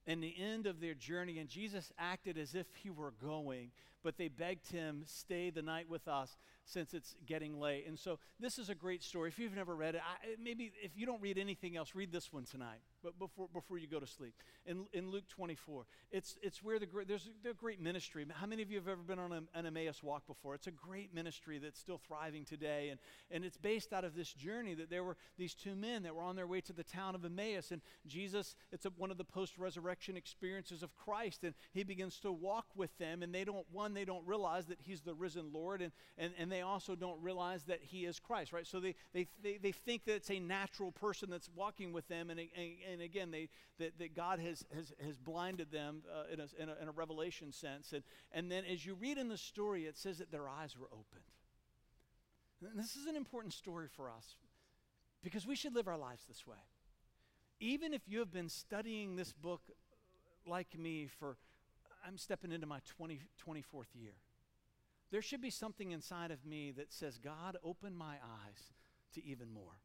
and 0.07 0.23
the 0.23 0.35
end 0.39 0.67
of 0.67 0.81
their 0.81 0.95
journey, 0.95 1.39
and 1.39 1.49
Jesus 1.49 1.93
acted 1.99 2.39
as 2.39 2.55
if 2.55 2.67
he 2.77 2.91
were 2.91 3.13
going, 3.23 3.71
but 4.07 4.17
they 4.17 4.29
begged 4.29 4.71
him, 4.71 5.03
Stay 5.05 5.51
the 5.51 5.63
night 5.63 5.91
with 5.91 6.07
us 6.07 6.39
since 6.65 6.95
it's 6.95 7.17
getting 7.27 7.59
late. 7.59 7.87
And 7.89 7.99
so 7.99 8.21
this 8.39 8.57
is 8.57 8.69
a 8.69 8.75
great 8.75 9.03
story. 9.03 9.29
If 9.29 9.39
you've 9.39 9.55
never 9.55 9.75
read 9.75 9.97
it, 9.97 10.01
I, 10.01 10.35
maybe 10.41 10.73
if 10.81 10.93
you 10.97 11.07
don't 11.07 11.21
read 11.21 11.39
anything 11.39 11.77
else, 11.77 11.95
read 11.95 12.13
this 12.13 12.33
one 12.33 12.45
tonight. 12.45 12.81
But 13.03 13.19
before, 13.19 13.49
before 13.53 13.79
you 13.79 13.87
go 13.87 14.01
to 14.01 14.07
sleep, 14.07 14.35
in, 14.65 14.87
in 14.93 15.11
Luke 15.11 15.29
24, 15.29 15.87
it's, 16.11 16.37
it's 16.43 16.63
where 16.63 16.79
the 16.79 16.87
there's 17.07 17.29
a, 17.49 17.55
great 17.55 17.81
ministry. 17.81 18.27
How 18.33 18.47
many 18.47 18.63
of 18.63 18.71
you 18.71 18.79
have 18.79 18.89
ever 18.89 19.03
been 19.03 19.19
on 19.19 19.33
a, 19.33 19.43
an 19.55 19.67
Emmaus 19.67 20.03
walk 20.03 20.27
before? 20.27 20.55
It's 20.55 20.67
a 20.67 20.73
great 20.73 21.15
ministry 21.15 21.59
that's 21.59 21.79
still 21.79 21.99
thriving 21.99 22.45
today, 22.45 22.89
and, 22.91 22.99
and 23.31 23.45
it's 23.45 23.57
based 23.57 23.93
out 23.93 24.05
of 24.05 24.17
this 24.17 24.33
journey 24.33 24.75
that 24.75 24.91
there 24.91 25.05
were 25.05 25.17
these 25.39 25.55
two 25.55 25.77
men 25.77 26.03
that 26.03 26.15
were 26.15 26.23
on 26.23 26.35
their 26.35 26.49
way 26.49 26.61
to 26.63 26.73
the 26.73 26.83
town 26.83 27.15
of 27.15 27.25
Emmaus, 27.25 27.71
and 27.71 27.81
Jesus. 28.07 28.57
It's 28.73 28.87
a, 28.87 28.91
one 28.97 29.13
of 29.13 29.19
the 29.19 29.25
post-resurrection 29.25 30.17
experiences 30.17 30.83
of 30.83 30.95
Christ, 30.97 31.45
and 31.45 31.55
he 31.73 31.85
begins 31.85 32.19
to 32.21 32.33
walk 32.33 32.67
with 32.75 32.97
them, 32.99 33.23
and 33.23 33.33
they 33.33 33.45
don't 33.45 33.67
one 33.71 33.95
they 33.97 34.05
don't 34.05 34.27
realize 34.27 34.67
that 34.67 34.79
he's 34.81 35.01
the 35.01 35.15
risen 35.15 35.51
Lord, 35.53 35.81
and 35.83 35.93
and, 36.19 36.33
and 36.39 36.51
they 36.51 36.63
also 36.63 36.95
don't 36.95 37.21
realize 37.23 37.65
that 37.65 37.81
he 37.83 38.07
is 38.07 38.19
Christ, 38.19 38.53
right? 38.53 38.67
So 38.67 38.81
they, 38.81 38.95
they, 39.13 39.29
they, 39.43 39.59
they 39.59 39.73
think 39.73 40.05
that 40.07 40.15
it's 40.15 40.31
a 40.31 40.39
natural 40.39 40.93
person 40.93 41.29
that's 41.31 41.51
walking 41.55 41.93
with 41.93 42.09
them. 42.09 42.31
And, 42.31 42.41
and, 42.41 42.51
and 42.91 43.03
again, 43.03 43.31
they, 43.31 43.49
that, 43.79 43.99
that 43.99 44.15
God 44.15 44.39
has, 44.41 44.65
has, 44.75 44.93
has 45.05 45.19
blinded 45.19 45.71
them 45.71 46.03
uh, 46.11 46.33
in, 46.33 46.41
a, 46.41 46.47
in, 46.59 46.69
a, 46.69 46.83
in 46.83 46.89
a 46.89 46.93
revelation 46.93 47.53
sense. 47.53 47.93
And, 47.93 48.03
and 48.33 48.51
then 48.51 48.65
as 48.65 48.87
you 48.87 48.95
read 48.95 49.19
in 49.19 49.29
the 49.29 49.37
story, 49.37 49.85
it 49.85 49.97
says 49.99 50.19
that 50.19 50.31
their 50.31 50.49
eyes 50.49 50.77
were 50.79 50.89
opened. 50.93 51.25
And 52.63 52.79
this 52.79 52.97
is 52.97 53.07
an 53.07 53.17
important 53.17 53.53
story 53.53 53.89
for 53.95 54.09
us 54.11 54.37
because 55.23 55.47
we 55.47 55.57
should 55.57 55.75
live 55.75 55.89
our 55.89 55.99
lives 55.99 56.25
this 56.27 56.47
way. 56.47 56.57
Even 57.61 57.93
if 57.93 58.03
you 58.07 58.19
have 58.21 58.33
been 58.33 58.49
studying 58.49 59.17
this 59.17 59.33
book 59.33 59.61
like 60.47 60.79
me 60.79 61.09
for, 61.19 61.37
I'm 62.05 62.19
stepping 62.19 62.53
into 62.53 62.67
my 62.67 62.81
20, 62.97 63.21
24th 63.47 63.95
year 63.95 64.15
there 65.11 65.23
should 65.23 65.41
be 65.41 65.51
something 65.51 65.93
inside 65.93 66.31
of 66.31 66.45
me 66.45 66.73
that 66.73 66.93
says, 66.93 67.19
God, 67.19 67.57
open 67.63 67.95
my 67.95 68.15
eyes 68.15 68.73
to 69.15 69.25
even 69.25 69.51
more. 69.51 69.81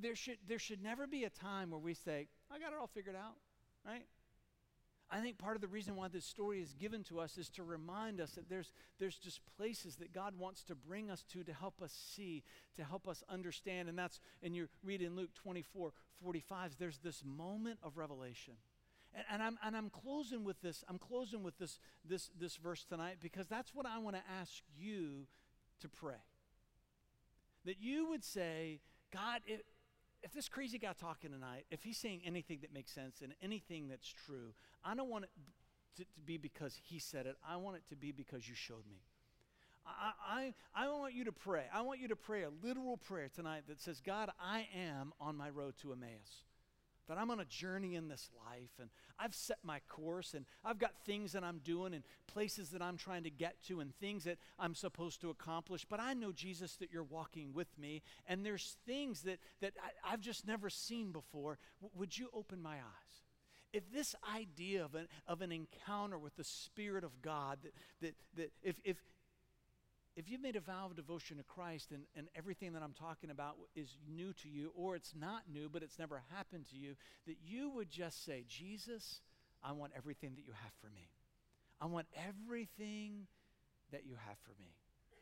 There 0.00 0.14
should, 0.14 0.38
there 0.46 0.58
should 0.58 0.82
never 0.82 1.06
be 1.06 1.24
a 1.24 1.30
time 1.30 1.70
where 1.70 1.80
we 1.80 1.94
say, 1.94 2.28
I 2.50 2.58
got 2.58 2.72
it 2.72 2.78
all 2.80 2.86
figured 2.86 3.16
out, 3.16 3.36
right? 3.84 4.06
I 5.10 5.20
think 5.20 5.38
part 5.38 5.56
of 5.56 5.62
the 5.62 5.68
reason 5.68 5.96
why 5.96 6.08
this 6.08 6.24
story 6.24 6.60
is 6.60 6.74
given 6.74 7.02
to 7.04 7.20
us 7.20 7.36
is 7.38 7.48
to 7.50 7.62
remind 7.62 8.20
us 8.20 8.32
that 8.32 8.48
there's, 8.48 8.72
there's 8.98 9.16
just 9.16 9.40
places 9.56 9.96
that 9.96 10.12
God 10.12 10.38
wants 10.38 10.62
to 10.64 10.74
bring 10.74 11.10
us 11.10 11.24
to 11.32 11.42
to 11.44 11.52
help 11.52 11.82
us 11.82 11.92
see, 12.14 12.42
to 12.76 12.84
help 12.84 13.08
us 13.08 13.22
understand. 13.28 13.88
And 13.88 13.98
that's, 13.98 14.20
and 14.42 14.54
you 14.54 14.68
read 14.82 15.02
in 15.02 15.16
Luke 15.16 15.34
24 15.34 15.92
45, 16.22 16.76
there's 16.78 16.98
this 16.98 17.22
moment 17.24 17.78
of 17.82 17.96
revelation 17.96 18.54
and, 19.14 19.24
and, 19.30 19.42
I'm, 19.42 19.58
and 19.64 19.76
I'm 19.76 19.90
closing 19.90 20.44
with 20.44 20.60
this, 20.60 20.84
I'm 20.88 20.98
closing 20.98 21.42
with 21.42 21.58
this, 21.58 21.78
this, 22.04 22.30
this 22.38 22.56
verse 22.56 22.84
tonight 22.84 23.16
because 23.20 23.46
that's 23.46 23.74
what 23.74 23.86
I 23.86 23.98
want 23.98 24.16
to 24.16 24.22
ask 24.40 24.62
you 24.76 25.26
to 25.80 25.88
pray. 25.88 26.22
That 27.64 27.80
you 27.80 28.08
would 28.10 28.24
say, 28.24 28.80
God, 29.12 29.40
if, 29.46 29.60
if 30.22 30.32
this 30.32 30.48
crazy 30.48 30.78
guy 30.78 30.92
talking 30.98 31.30
tonight, 31.30 31.66
if 31.70 31.82
he's 31.82 31.98
saying 31.98 32.22
anything 32.24 32.58
that 32.62 32.74
makes 32.74 32.92
sense 32.92 33.20
and 33.22 33.34
anything 33.42 33.88
that's 33.88 34.08
true, 34.08 34.54
I 34.84 34.94
don't 34.94 35.08
want 35.08 35.24
it 35.24 35.30
to, 35.96 36.02
to 36.02 36.20
be 36.24 36.36
because 36.36 36.78
he 36.82 36.98
said 36.98 37.26
it. 37.26 37.36
I 37.48 37.56
want 37.56 37.76
it 37.76 37.82
to 37.90 37.96
be 37.96 38.12
because 38.12 38.48
you 38.48 38.54
showed 38.54 38.86
me. 38.90 38.98
I, 39.86 40.54
I, 40.74 40.84
I 40.84 40.88
want 40.88 41.14
you 41.14 41.24
to 41.24 41.32
pray. 41.32 41.64
I 41.72 41.82
want 41.82 42.00
you 42.00 42.08
to 42.08 42.16
pray 42.16 42.42
a 42.42 42.50
literal 42.62 42.96
prayer 42.96 43.28
tonight 43.34 43.64
that 43.68 43.80
says, 43.80 44.00
God, 44.04 44.30
I 44.40 44.66
am 44.74 45.12
on 45.20 45.36
my 45.36 45.50
road 45.50 45.74
to 45.82 45.92
Emmaus. 45.92 46.42
That 47.08 47.18
I'm 47.18 47.30
on 47.30 47.40
a 47.40 47.44
journey 47.44 47.94
in 47.94 48.08
this 48.08 48.30
life 48.46 48.70
and 48.80 48.90
I've 49.18 49.34
set 49.34 49.58
my 49.62 49.80
course 49.88 50.34
and 50.34 50.46
I've 50.64 50.78
got 50.78 50.92
things 51.04 51.32
that 51.32 51.44
I'm 51.44 51.58
doing 51.58 51.94
and 51.94 52.04
places 52.26 52.70
that 52.70 52.82
I'm 52.82 52.96
trying 52.96 53.24
to 53.24 53.30
get 53.30 53.62
to 53.68 53.80
and 53.80 53.94
things 53.96 54.24
that 54.24 54.38
I'm 54.58 54.74
supposed 54.74 55.20
to 55.20 55.30
accomplish. 55.30 55.84
But 55.84 56.00
I 56.00 56.14
know, 56.14 56.32
Jesus, 56.32 56.76
that 56.76 56.90
you're 56.92 57.02
walking 57.02 57.52
with 57.52 57.78
me 57.78 58.02
and 58.26 58.44
there's 58.44 58.76
things 58.86 59.22
that, 59.22 59.38
that 59.60 59.74
I, 60.04 60.10
have 60.10 60.20
just 60.20 60.46
never 60.46 60.70
seen 60.70 61.12
before. 61.12 61.58
W- 61.80 61.98
would 61.98 62.16
you 62.16 62.28
open 62.32 62.62
my 62.62 62.76
eyes? 62.76 63.14
If 63.72 63.92
this 63.92 64.14
idea 64.34 64.84
of 64.84 64.94
an, 64.94 65.08
of 65.26 65.42
an 65.42 65.50
encounter 65.50 66.16
with 66.16 66.36
the 66.36 66.44
Spirit 66.44 67.02
of 67.02 67.20
God, 67.20 67.58
that, 67.62 67.72
that, 68.00 68.14
that 68.36 68.52
if, 68.62 68.76
if, 68.84 68.96
if 70.16 70.30
you've 70.30 70.40
made 70.40 70.56
a 70.56 70.60
vow 70.60 70.86
of 70.86 70.96
devotion 70.96 71.38
to 71.38 71.42
Christ 71.42 71.90
and, 71.90 72.02
and 72.16 72.28
everything 72.36 72.72
that 72.74 72.82
I'm 72.82 72.92
talking 72.92 73.30
about 73.30 73.56
is 73.74 73.96
new 74.08 74.32
to 74.34 74.48
you, 74.48 74.72
or 74.76 74.94
it's 74.94 75.12
not 75.18 75.42
new, 75.52 75.68
but 75.68 75.82
it's 75.82 75.98
never 75.98 76.22
happened 76.34 76.66
to 76.70 76.76
you, 76.76 76.94
that 77.26 77.36
you 77.44 77.70
would 77.70 77.90
just 77.90 78.24
say, 78.24 78.44
Jesus, 78.48 79.20
I 79.62 79.72
want 79.72 79.92
everything 79.96 80.34
that 80.36 80.46
you 80.46 80.52
have 80.52 80.72
for 80.80 80.88
me. 80.94 81.08
I 81.80 81.86
want 81.86 82.06
everything 82.16 83.26
that 83.90 84.06
you 84.06 84.14
have 84.26 84.38
for 84.44 84.52
me. 84.60 84.70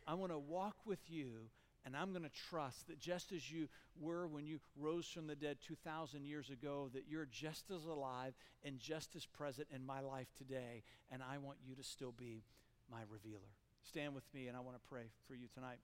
I 0.07 0.15
want 0.15 0.31
to 0.31 0.39
walk 0.39 0.77
with 0.85 1.01
you, 1.09 1.49
and 1.87 1.97
I'm 1.97 2.11
going 2.11 2.25
to 2.25 2.43
trust 2.51 2.89
that 2.89 3.01
just 3.01 3.33
as 3.33 3.51
you 3.51 3.69
were 3.99 4.27
when 4.27 4.47
you 4.47 4.61
rose 4.77 5.07
from 5.07 5.27
the 5.27 5.35
dead 5.35 5.57
2,000 5.67 6.27
years 6.27 6.51
ago, 6.51 6.91
that 6.93 7.05
you're 7.09 7.29
just 7.31 7.71
as 7.71 7.87
alive 7.87 8.35
and 8.63 8.79
just 8.79 9.17
as 9.17 9.25
present 9.25 9.69
in 9.75 9.87
my 9.87 10.01
life 10.01 10.29
today, 10.37 10.83
and 11.11 11.23
I 11.23 11.39
want 11.39 11.59
you 11.67 11.75
to 11.77 11.83
still 11.83 12.13
be 12.13 12.43
my 12.91 13.01
revealer. 13.11 13.62
Stand 13.89 14.15
with 14.15 14.25
me, 14.33 14.49
and 14.49 14.57
I 14.57 14.61
want 14.61 14.77
to 14.77 14.89
pray 14.89 15.05
for 15.29 15.35
you 15.35 15.49
tonight. 15.55 15.79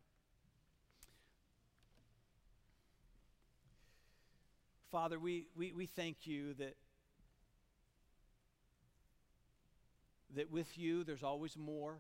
Father, 4.91 5.19
we, 5.19 5.47
we, 5.55 5.73
we 5.73 5.87
thank 5.87 6.27
you 6.27 6.55
that, 6.55 6.77
that 10.35 10.51
with 10.51 10.79
you 10.79 11.05
there's 11.05 11.23
always 11.23 11.57
more, 11.57 11.99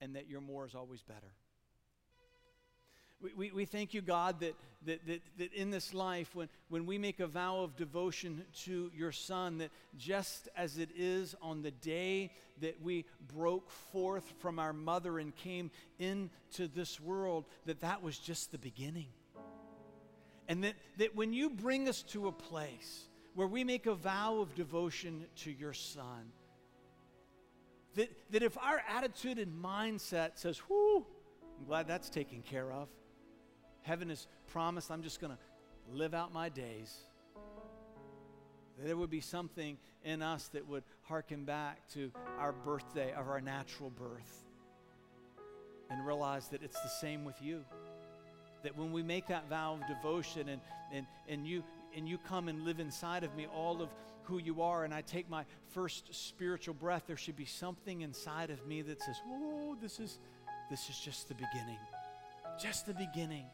and 0.00 0.16
that 0.16 0.28
your 0.28 0.40
more 0.40 0.66
is 0.66 0.74
always 0.74 1.02
better. 1.02 1.32
We, 3.20 3.32
we, 3.34 3.50
we 3.50 3.64
thank 3.64 3.94
you, 3.94 4.02
God, 4.02 4.40
that, 4.40 4.54
that, 4.84 5.06
that, 5.06 5.20
that 5.38 5.52
in 5.54 5.70
this 5.70 5.94
life, 5.94 6.34
when, 6.34 6.48
when 6.68 6.84
we 6.84 6.98
make 6.98 7.20
a 7.20 7.26
vow 7.26 7.60
of 7.60 7.76
devotion 7.76 8.44
to 8.64 8.90
your 8.94 9.12
Son, 9.12 9.58
that 9.58 9.70
just 9.96 10.48
as 10.56 10.78
it 10.78 10.90
is 10.94 11.34
on 11.40 11.62
the 11.62 11.70
day 11.70 12.32
that 12.60 12.82
we 12.82 13.06
broke 13.34 13.70
forth 13.70 14.34
from 14.38 14.58
our 14.58 14.72
mother 14.72 15.18
and 15.18 15.34
came 15.34 15.70
into 15.98 16.68
this 16.68 17.00
world, 17.00 17.46
that 17.64 17.80
that 17.80 18.02
was 18.02 18.18
just 18.18 18.52
the 18.52 18.58
beginning. 18.58 19.08
And 20.48 20.62
that, 20.64 20.74
that 20.98 21.16
when 21.16 21.32
you 21.32 21.50
bring 21.50 21.88
us 21.88 22.02
to 22.04 22.28
a 22.28 22.32
place 22.32 23.08
where 23.34 23.48
we 23.48 23.64
make 23.64 23.86
a 23.86 23.94
vow 23.94 24.38
of 24.38 24.54
devotion 24.54 25.24
to 25.36 25.50
your 25.50 25.72
Son, 25.72 26.32
that, 27.94 28.10
that 28.30 28.42
if 28.42 28.58
our 28.58 28.82
attitude 28.94 29.38
and 29.38 29.62
mindset 29.62 30.32
says, 30.34 30.58
whoo, 30.68 31.06
I'm 31.58 31.64
glad 31.66 31.88
that's 31.88 32.10
taken 32.10 32.42
care 32.42 32.70
of, 32.70 32.88
Heaven 33.86 34.08
has 34.08 34.26
promised 34.48 34.90
I'm 34.90 35.02
just 35.02 35.20
going 35.20 35.32
to 35.32 35.38
live 35.96 36.12
out 36.12 36.32
my 36.32 36.48
days. 36.48 36.92
There 38.82 38.96
would 38.96 39.10
be 39.10 39.20
something 39.20 39.78
in 40.04 40.22
us 40.22 40.48
that 40.48 40.66
would 40.66 40.82
hearken 41.02 41.44
back 41.44 41.88
to 41.90 42.10
our 42.40 42.50
birthday 42.50 43.12
of 43.12 43.28
our 43.28 43.40
natural 43.40 43.90
birth 43.90 44.44
and 45.88 46.04
realize 46.04 46.48
that 46.48 46.64
it's 46.64 46.80
the 46.82 46.88
same 46.88 47.24
with 47.24 47.40
you. 47.40 47.64
That 48.64 48.76
when 48.76 48.92
we 48.92 49.04
make 49.04 49.28
that 49.28 49.48
vow 49.48 49.78
of 49.80 49.86
devotion 49.86 50.48
and, 50.48 50.60
and, 50.92 51.06
and, 51.28 51.46
you, 51.46 51.62
and 51.96 52.08
you 52.08 52.18
come 52.18 52.48
and 52.48 52.64
live 52.64 52.80
inside 52.80 53.22
of 53.22 53.36
me, 53.36 53.46
all 53.46 53.80
of 53.80 53.90
who 54.24 54.38
you 54.38 54.62
are, 54.62 54.84
and 54.84 54.92
I 54.92 55.02
take 55.02 55.30
my 55.30 55.44
first 55.68 56.12
spiritual 56.12 56.74
breath, 56.74 57.04
there 57.06 57.16
should 57.16 57.36
be 57.36 57.44
something 57.44 58.00
inside 58.00 58.50
of 58.50 58.66
me 58.66 58.82
that 58.82 59.00
says, 59.00 59.20
Oh, 59.28 59.76
this 59.80 60.00
is, 60.00 60.18
this 60.70 60.90
is 60.90 60.98
just 60.98 61.28
the 61.28 61.34
beginning. 61.34 61.78
Just 62.60 62.86
the 62.86 62.94
beginning. 62.94 63.44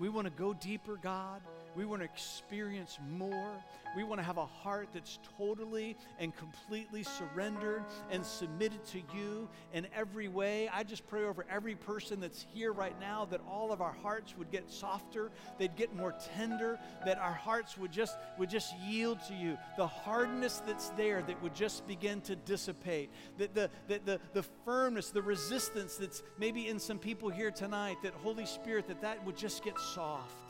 We 0.00 0.08
want 0.08 0.26
to 0.26 0.30
go 0.30 0.54
deeper, 0.54 0.96
God. 0.96 1.42
We 1.76 1.84
want 1.84 2.02
to 2.02 2.04
experience 2.04 2.98
more. 3.08 3.52
We 3.96 4.04
want 4.04 4.20
to 4.20 4.24
have 4.24 4.38
a 4.38 4.46
heart 4.46 4.88
that's 4.92 5.18
totally 5.36 5.96
and 6.18 6.34
completely 6.36 7.02
surrendered 7.02 7.82
and 8.10 8.24
submitted 8.24 8.84
to 8.86 8.98
you 9.14 9.48
in 9.72 9.86
every 9.94 10.28
way. 10.28 10.68
I 10.72 10.84
just 10.84 11.06
pray 11.06 11.24
over 11.24 11.44
every 11.50 11.74
person 11.74 12.20
that's 12.20 12.46
here 12.52 12.72
right 12.72 12.98
now 13.00 13.26
that 13.30 13.40
all 13.48 13.72
of 13.72 13.80
our 13.80 13.94
hearts 14.02 14.34
would 14.36 14.50
get 14.50 14.70
softer, 14.70 15.30
they'd 15.58 15.74
get 15.76 15.94
more 15.94 16.14
tender, 16.36 16.78
that 17.04 17.18
our 17.18 17.32
hearts 17.32 17.76
would 17.78 17.92
just 17.92 18.16
would 18.38 18.50
just 18.50 18.76
yield 18.78 19.18
to 19.28 19.34
you. 19.34 19.58
The 19.76 19.86
hardness 19.86 20.62
that's 20.66 20.90
there 20.90 21.22
that 21.22 21.42
would 21.42 21.54
just 21.54 21.86
begin 21.86 22.20
to 22.22 22.36
dissipate. 22.36 23.10
That 23.38 23.54
the, 23.54 23.70
the, 23.88 24.00
the, 24.04 24.20
the 24.32 24.42
firmness, 24.64 25.10
the 25.10 25.22
resistance 25.22 25.96
that's 25.96 26.22
maybe 26.38 26.68
in 26.68 26.78
some 26.78 26.98
people 26.98 27.28
here 27.28 27.50
tonight, 27.50 27.98
that 28.02 28.14
Holy 28.14 28.46
Spirit, 28.46 28.86
that 28.88 29.02
that 29.02 29.24
would 29.24 29.36
just 29.36 29.64
get 29.64 29.78
soft. 29.78 30.49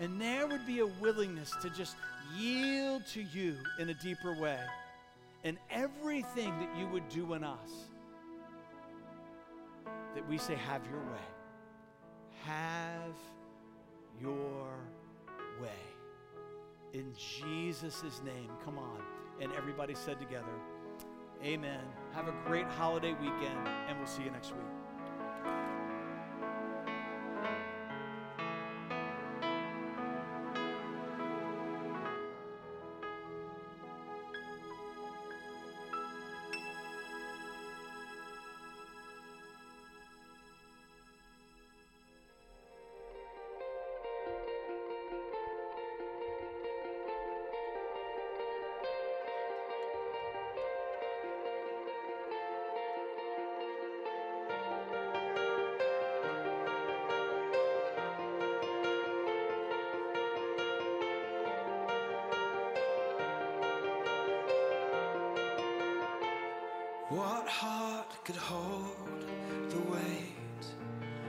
And 0.00 0.20
there 0.20 0.46
would 0.46 0.66
be 0.66 0.80
a 0.80 0.86
willingness 0.86 1.52
to 1.62 1.70
just 1.70 1.96
yield 2.36 3.06
to 3.08 3.22
you 3.22 3.56
in 3.78 3.88
a 3.88 3.94
deeper 3.94 4.34
way. 4.34 4.60
And 5.44 5.58
everything 5.70 6.50
that 6.58 6.76
you 6.78 6.86
would 6.88 7.08
do 7.08 7.34
in 7.34 7.44
us, 7.44 7.70
that 10.14 10.28
we 10.28 10.38
say, 10.38 10.54
Have 10.54 10.82
your 10.86 11.00
way. 11.00 11.26
Have 12.44 13.14
your 14.20 14.78
way. 15.60 15.68
In 16.92 17.12
Jesus' 17.14 18.02
name, 18.24 18.50
come 18.64 18.78
on. 18.78 19.00
And 19.40 19.52
everybody 19.52 19.94
said 19.94 20.18
together, 20.18 20.46
Amen. 21.44 21.82
Have 22.14 22.26
a 22.26 22.34
great 22.46 22.66
holiday 22.66 23.12
weekend, 23.12 23.68
and 23.88 23.98
we'll 23.98 24.08
see 24.08 24.24
you 24.24 24.30
next 24.30 24.52
week. 24.52 24.77